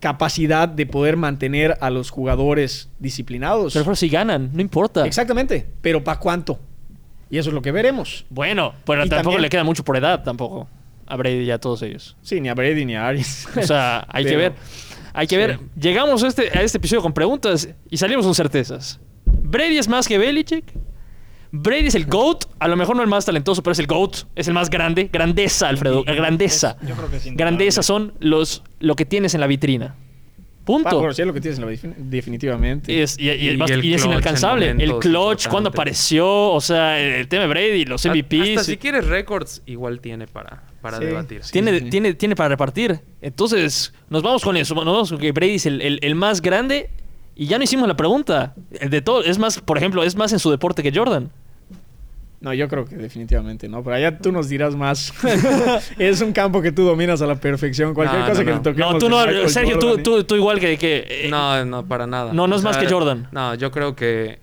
capacidad 0.00 0.68
de 0.68 0.84
poder 0.86 1.16
mantener 1.16 1.78
a 1.80 1.88
los 1.90 2.10
jugadores 2.10 2.90
disciplinados. 2.98 3.72
Pero, 3.72 3.94
si 3.96 4.08
ganan, 4.08 4.50
no 4.52 4.60
importa. 4.60 5.06
Exactamente, 5.06 5.66
pero 5.80 6.04
¿para 6.04 6.18
cuánto? 6.20 6.58
Y 7.30 7.38
eso 7.38 7.48
es 7.50 7.54
lo 7.54 7.62
que 7.62 7.72
veremos. 7.72 8.26
Bueno, 8.28 8.74
pero 8.84 9.04
Y 9.04 9.08
tampoco 9.08 9.22
también- 9.30 9.42
le 9.42 9.48
queda 9.48 9.64
mucho 9.64 9.82
por 9.84 9.96
edad 9.96 10.22
tampoco. 10.22 10.68
A 11.06 11.16
Brady 11.16 11.40
y 11.44 11.50
a 11.50 11.58
todos 11.58 11.82
ellos. 11.82 12.16
Sí, 12.22 12.40
ni 12.40 12.48
a 12.48 12.54
Brady 12.54 12.84
ni 12.84 12.94
a 12.96 13.06
Arias. 13.08 13.46
O 13.56 13.62
sea, 13.62 14.06
hay 14.10 14.24
que 14.24 14.36
ver. 14.36 14.52
Hay 15.12 15.26
que 15.26 15.34
sí. 15.36 15.38
ver. 15.38 15.58
Llegamos 15.78 16.22
a 16.22 16.28
este, 16.28 16.48
a 16.56 16.62
este 16.62 16.78
episodio 16.78 17.02
con 17.02 17.12
preguntas 17.12 17.68
y 17.90 17.96
salimos 17.96 18.24
con 18.24 18.34
certezas. 18.34 19.00
¿Brady 19.26 19.78
es 19.78 19.88
más 19.88 20.06
que 20.08 20.18
Belichick? 20.18 20.64
¿Brady 21.56 21.86
es 21.86 21.94
el 21.94 22.06
GOAT? 22.06 22.46
A 22.58 22.66
lo 22.66 22.76
mejor 22.76 22.96
no 22.96 23.02
el 23.02 23.08
más 23.08 23.24
talentoso, 23.26 23.62
pero 23.62 23.72
es 23.72 23.78
el 23.78 23.86
GOAT. 23.86 24.24
Es 24.34 24.48
el 24.48 24.54
más 24.54 24.70
grande. 24.70 25.08
Grandeza, 25.12 25.68
Alfredo. 25.68 26.02
Grandeza. 26.04 26.76
Yo 26.86 26.94
creo 26.96 27.08
que 27.10 27.16
es. 27.18 27.26
Grandeza 27.36 27.82
son 27.82 28.12
los, 28.18 28.62
lo 28.80 28.96
que 28.96 29.04
tienes 29.04 29.34
en 29.34 29.40
la 29.40 29.46
vitrina. 29.46 29.94
Punto. 30.64 30.88
Ah, 30.88 30.94
bueno, 30.94 31.12
sí 31.12 31.20
es 31.20 31.28
lo 31.28 31.34
que 31.34 31.40
tienes 31.42 31.58
en 31.60 31.66
la 31.66 31.70
defin- 31.70 31.94
definitivamente. 31.96 32.90
Y 32.92 33.00
es, 33.00 33.18
y- 33.18 33.28
y- 33.28 33.32
Y 33.32 33.44
y 33.44 33.48
el 33.50 33.60
es 33.60 33.70
clutch 33.70 34.00
en 34.04 34.10
inalcanzable. 34.10 34.70
El 34.70 34.94
clutch, 34.98 35.46
cuando 35.48 35.68
apareció, 35.68 36.50
o 36.52 36.60
sea, 36.60 36.98
el 36.98 37.28
tema 37.28 37.42
de 37.42 37.48
Brady, 37.50 37.84
los 37.84 38.04
MVPs. 38.06 38.48
Hasta 38.58 38.64
si 38.64 38.76
quieres 38.78 39.06
récords, 39.06 39.62
igual 39.66 40.00
tiene 40.00 40.26
para, 40.26 40.62
para 40.80 40.98
Sí. 40.98 41.04
debatir. 41.04 41.44
Sí. 41.44 41.52
tiene, 41.52 41.82
tiene, 41.82 42.14
tiene 42.14 42.34
para 42.34 42.48
repartir. 42.48 42.98
Entonces, 43.20 43.92
nos 44.08 44.22
vamos 44.22 44.42
con 44.42 44.56
eso. 44.56 44.74
Nos 44.74 44.84
vamos 44.86 45.10
con 45.10 45.18
que 45.18 45.30
Brady 45.32 45.54
es 45.56 45.66
el, 45.66 45.80
el- 45.82 45.98
el 46.02 46.14
más 46.14 46.40
grande. 46.40 46.88
Y 47.36 47.46
ya 47.46 47.58
no 47.58 47.64
hicimos 47.64 47.86
la 47.86 47.96
pregunta. 47.96 48.54
De 48.88 49.02
todo, 49.02 49.22
es 49.22 49.38
más, 49.38 49.60
por 49.60 49.76
ejemplo, 49.76 50.02
es 50.02 50.16
más 50.16 50.32
en 50.32 50.38
su 50.38 50.50
deporte 50.50 50.82
que 50.82 50.90
Jordan. 50.92 51.30
No, 52.44 52.52
yo 52.52 52.68
creo 52.68 52.84
que 52.84 52.94
definitivamente 52.96 53.68
no. 53.70 53.82
Pero 53.82 53.96
allá 53.96 54.18
tú 54.18 54.30
nos 54.30 54.50
dirás 54.50 54.76
más. 54.76 55.12
es 55.98 56.20
un 56.20 56.32
campo 56.32 56.60
que 56.60 56.72
tú 56.72 56.84
dominas 56.84 57.22
a 57.22 57.26
la 57.26 57.36
perfección. 57.36 57.94
Cualquier 57.94 58.20
No, 58.20 58.28
cosa 58.28 58.40
no, 58.40 58.44
que 58.44 58.50
no. 58.50 58.56
le 58.58 58.62
toquemos. 58.62 58.92
No, 58.92 58.98
tú 58.98 59.08
no, 59.08 59.48
Sergio, 59.48 59.78
tú, 59.78 59.98
y- 59.98 60.02
tú, 60.02 60.24
tú 60.24 60.34
igual 60.36 60.60
que. 60.60 60.76
que, 60.76 61.06
eh, 61.08 61.28
No, 61.30 61.64
no, 61.64 61.86
para 61.86 62.06
nada. 62.06 62.34
No, 62.34 62.46
no 62.46 62.56
es 62.56 62.62
más 62.62 62.76
que 62.76 62.86
Jordan. 62.86 63.28
No, 63.32 63.54
yo 63.54 63.70
creo 63.70 63.96
que, 63.96 64.38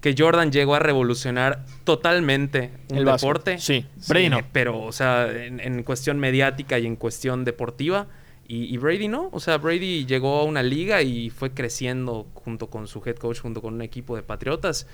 que 0.00 0.14
Jordan 0.16 0.50
llegó 0.50 0.74
a 0.74 0.78
revolucionar 0.78 1.66
totalmente 1.84 2.70
un 2.90 2.98
El 2.98 3.04
deporte. 3.04 3.58
Sí, 3.58 3.84
Brady 4.08 4.30
no. 4.30 4.38
Eh, 4.38 4.44
Pero, 4.50 4.80
o 4.82 4.92
sea, 4.92 5.30
en, 5.30 5.60
en 5.60 5.82
cuestión 5.82 6.18
mediática 6.18 6.78
y 6.78 6.86
en 6.86 6.96
cuestión 6.96 7.44
deportiva. 7.44 8.06
Y, 8.48 8.74
y 8.74 8.78
Brady 8.78 9.08
no. 9.08 9.28
O 9.32 9.40
sea, 9.40 9.58
Brady 9.58 10.04
llegó 10.06 10.40
a 10.40 10.44
una 10.44 10.62
liga 10.62 11.02
y 11.02 11.28
fue 11.30 11.52
creciendo 11.52 12.26
junto 12.34 12.68
con 12.68 12.86
su 12.88 13.02
head 13.04 13.16
coach, 13.16 13.40
junto 13.40 13.60
con 13.60 13.74
un 13.74 13.82
equipo 13.82 14.16
de 14.16 14.22
patriotas. 14.22 14.86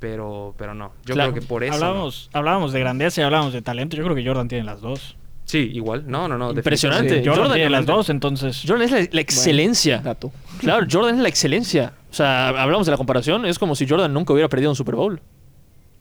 Pero, 0.00 0.54
pero 0.56 0.74
no. 0.74 0.92
Yo 1.04 1.14
Claro. 1.14 1.32
creo 1.32 1.42
que 1.42 1.48
por 1.48 1.64
eso. 1.64 1.72
no. 1.72 1.84
Hablábamos, 1.86 2.30
hablábamos 2.32 2.72
de 2.72 2.80
grandeza 2.80 3.20
y 3.20 3.24
hablábamos 3.24 3.52
de 3.52 3.62
talento. 3.62 3.96
Yo 3.96 4.04
creo 4.04 4.14
que 4.14 4.24
Jordan 4.24 4.46
tiene 4.48 4.64
las 4.64 4.80
dos. 4.80 5.16
Sí, 5.44 5.70
igual. 5.72 6.04
No, 6.06 6.28
no, 6.28 6.36
no. 6.38 6.52
Impresionante. 6.52 7.16
Jordan, 7.20 7.34
Jordan 7.36 7.52
tiene 7.54 7.70
las 7.70 7.86
dos, 7.86 8.10
entonces. 8.10 8.62
Jordan 8.66 8.82
es 8.84 8.90
la, 8.92 9.08
la 9.10 9.20
excelencia. 9.20 9.98
Dato. 9.98 10.30
Claro, 10.60 10.86
Jordan 10.90 11.16
es 11.16 11.20
la 11.22 11.28
excelencia. 11.28 11.94
O 12.10 12.14
sea, 12.14 12.48
hablamos 12.50 12.86
de 12.86 12.90
la 12.92 12.96
comparación. 12.98 13.44
Es 13.46 13.58
como 13.58 13.74
si 13.74 13.88
Jordan 13.88 14.12
nunca 14.12 14.32
hubiera 14.34 14.48
perdido 14.48 14.70
un 14.70 14.76
Super 14.76 14.94
Bowl. 14.94 15.20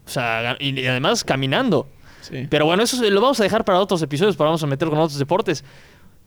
O 0.05 0.09
sea, 0.09 0.57
y, 0.59 0.79
y 0.79 0.85
además 0.85 1.23
caminando. 1.23 1.87
Sí. 2.21 2.45
Pero 2.49 2.65
bueno, 2.65 2.83
eso 2.83 3.01
lo 3.09 3.21
vamos 3.21 3.39
a 3.39 3.43
dejar 3.43 3.63
para 3.63 3.79
otros 3.79 4.01
episodios, 4.01 4.35
para 4.35 4.49
vamos 4.49 4.61
a 4.63 4.67
meter 4.67 4.89
con 4.89 4.97
otros 4.99 5.17
deportes. 5.17 5.63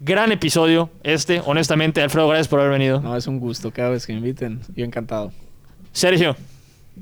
Gran 0.01 0.33
episodio 0.33 0.89
este, 1.03 1.43
honestamente. 1.45 2.01
Alfredo, 2.03 2.27
gracias 2.29 2.49
por 2.49 2.61
haber 2.61 2.73
venido. 2.73 3.01
No, 3.03 3.15
es 3.17 3.27
un 3.27 3.39
gusto 3.39 3.71
cada 3.71 3.91
vez 3.91 4.07
que 4.07 4.15
me 4.15 4.19
inviten. 4.21 4.61
Yo 4.75 4.85
encantado. 4.87 5.31
Sergio, 5.93 6.37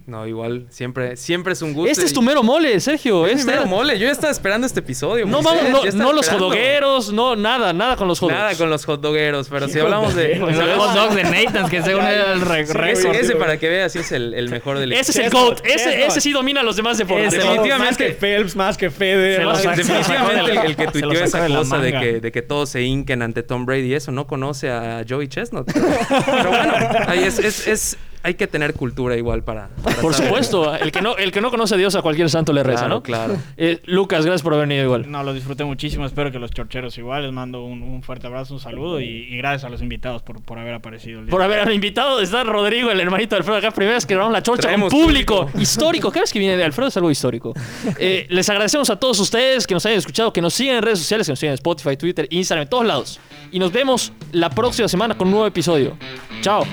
No, 0.07 0.27
igual. 0.27 0.67
Siempre, 0.71 1.17
siempre 1.17 1.55
es 1.55 1.63
un 1.63 1.73
gusto. 1.75 1.91
este 1.91 2.05
es 2.05 2.13
tu 2.13 2.23
mero 2.23 2.43
mole, 2.43 2.79
Sergio. 2.79 3.27
Es 3.27 3.41
Este 3.41 3.51
mero 3.51 3.67
mole. 3.67 3.99
Yo 3.99 4.07
ya 4.07 4.13
estaba 4.13 4.31
esperando 4.31 4.67
este 4.67 4.81
episodio. 4.81 5.27
No, 5.27 5.43
vamos, 5.43 5.95
no, 5.95 6.13
los 6.13 6.29
jodogueros, 6.29 7.13
no, 7.13 7.35
nada, 7.37 7.73
nada 7.73 7.97
con 7.97 8.07
los 8.07 8.21
jodogueros. 8.21 8.43
Nada 8.45 8.55
con 8.57 8.71
los 8.71 8.85
hotdogueros, 8.85 9.49
pero 9.49 9.67
si 9.69 9.79
hablamos 9.81 10.15
de... 10.15 10.37
Los 10.37 10.55
si 10.55 10.61
hablamos- 10.61 10.87
hot 10.89 10.95
dogs 10.95 11.15
de 11.17 11.23
Nathan, 11.45 11.69
que 11.69 11.83
según 11.83 12.05
era 12.05 12.33
el 12.33 12.41
re- 12.43 12.67
Sí, 12.67 12.73
ese, 13.09 13.11
ese 13.21 13.37
para 13.37 13.59
que 13.59 13.69
veas, 13.69 13.93
sí 13.93 13.99
es 13.99 14.13
el, 14.13 14.35
el 14.35 14.49
mejor 14.51 14.79
del 14.79 14.93
Ese 14.93 15.11
es 15.11 15.17
el 15.19 15.31
GOAT. 15.31 15.61
Ese, 15.65 16.05
ese 16.07 16.21
sí 16.21 16.33
domina 16.33 16.63
los 16.63 16.77
demás 16.77 16.97
deportes. 16.99 17.33
Definitivamente. 17.33 17.85
Más 17.89 17.97
que 17.97 18.13
Phelps, 18.15 18.57
más 18.57 18.77
que 18.77 18.91
Federer. 18.91 19.47
Definitivamente 19.77 20.51
el, 20.53 20.59
el 20.59 20.77
que 20.77 20.87
tuiteó 20.89 21.13
esa 21.25 21.47
cosa 21.49 21.79
de 21.79 21.93
que, 21.93 22.21
de 22.21 22.33
que 22.33 22.43
todos 22.43 22.69
se 22.71 22.83
hinquen 22.83 23.23
ante 23.23 23.43
Tom 23.43 23.67
Brady 23.67 23.87
y 23.89 23.95
eso, 23.95 24.13
no 24.13 24.27
conoce 24.27 24.71
a 24.71 25.05
Joey 25.09 25.29
Chestnut. 25.29 25.67
Pero, 25.73 25.87
pero 26.27 26.51
bueno, 26.51 26.73
ahí 27.07 27.25
es, 27.25 27.39
es- 27.39 27.67
es- 27.67 27.99
hay 28.23 28.35
que 28.35 28.47
tener 28.47 28.75
cultura 28.75 29.17
igual 29.17 29.43
para... 29.45 29.69
para 29.83 29.97
Por 30.01 30.13
saber. 30.15 30.29
supuesto, 30.29 30.75
el 30.75 30.93
que, 30.93 31.01
no, 31.03 31.17
el 31.17 31.33
que 31.33 31.41
no 31.41 31.51
conoce 31.51 31.75
a 31.75 31.79
Dios 31.79 31.95
a 31.95 32.03
cualquier 32.03 32.29
santo 32.31 32.53
le 32.53 32.63
reza, 32.63 32.81
Claro, 32.81 32.95
¿no? 32.97 33.03
claro. 33.03 33.37
Eh, 33.57 33.81
Lucas, 33.87 34.25
gracias 34.25 34.43
por 34.43 34.55
haber 34.55 34.67
venido 34.69 34.85
igual. 34.85 35.11
No, 35.11 35.23
lo 35.23 35.33
disfruté 35.33 35.65
muchísimo. 35.65 36.05
Espero 36.07 36.31
que 36.33 36.39
los 36.39 36.51
chorcheros 36.51 36.97
igual. 36.99 37.23
Les 37.25 37.33
mando 37.33 37.65
un, 37.65 37.83
un 37.83 38.03
fuerte 38.03 38.27
abrazo, 38.27 38.55
un 38.55 38.61
saludo 38.61 39.01
y, 39.01 39.05
y 39.07 39.37
gracias 39.39 39.65
a 39.65 39.69
los 39.69 39.83
invitados 39.83 40.23
por, 40.23 40.43
por 40.43 40.59
haber 40.59 40.75
aparecido. 40.75 41.21
El 41.21 41.27
día 41.27 41.31
Por 41.31 41.43
haber 41.43 41.71
invitado, 41.73 42.21
está 42.21 42.45
Rodrigo, 42.45 42.91
el 42.91 43.01
hermanito 43.01 43.35
de 43.35 43.39
Alfredo 43.39 43.59
acá. 43.59 43.71
Primera 43.71 43.95
vez 43.97 44.07
que 44.07 44.15
grabamos 44.15 44.33
la 44.33 44.43
chorcha 44.43 44.63
Traemos 44.63 44.93
con 44.93 45.01
público. 45.03 45.41
público. 45.47 45.61
Histórico. 45.61 46.11
Cada 46.11 46.23
vez 46.23 46.33
que 46.33 46.39
viene 46.39 46.57
de 46.57 46.65
Alfredo 46.65 46.89
es 46.89 46.97
algo 46.97 47.11
histórico. 47.11 47.55
Eh, 48.01 48.27
les 48.31 48.49
agradecemos 48.49 48.91
a 48.91 48.97
todos 48.97 49.19
ustedes 49.19 49.67
que 49.67 49.75
nos 49.75 49.85
hayan 49.87 49.99
escuchado, 49.99 50.33
que 50.33 50.41
nos 50.41 50.55
sigan 50.55 50.77
en 50.77 50.83
redes 50.83 50.99
sociales, 51.01 51.27
que 51.27 51.33
nos 51.33 51.39
sigan 51.39 51.53
en 51.53 51.55
Spotify, 51.55 51.97
Twitter, 51.97 52.27
Instagram, 52.31 52.63
en 52.65 52.69
todos 52.69 52.87
lados. 52.87 53.21
Y 53.51 53.59
nos 53.59 53.73
vemos 53.73 54.13
la 54.33 54.51
próxima 54.51 54.87
semana 54.89 55.17
con 55.17 55.29
un 55.29 55.33
nuevo 55.33 55.47
episodio. 55.47 55.97
Chao. 56.41 56.65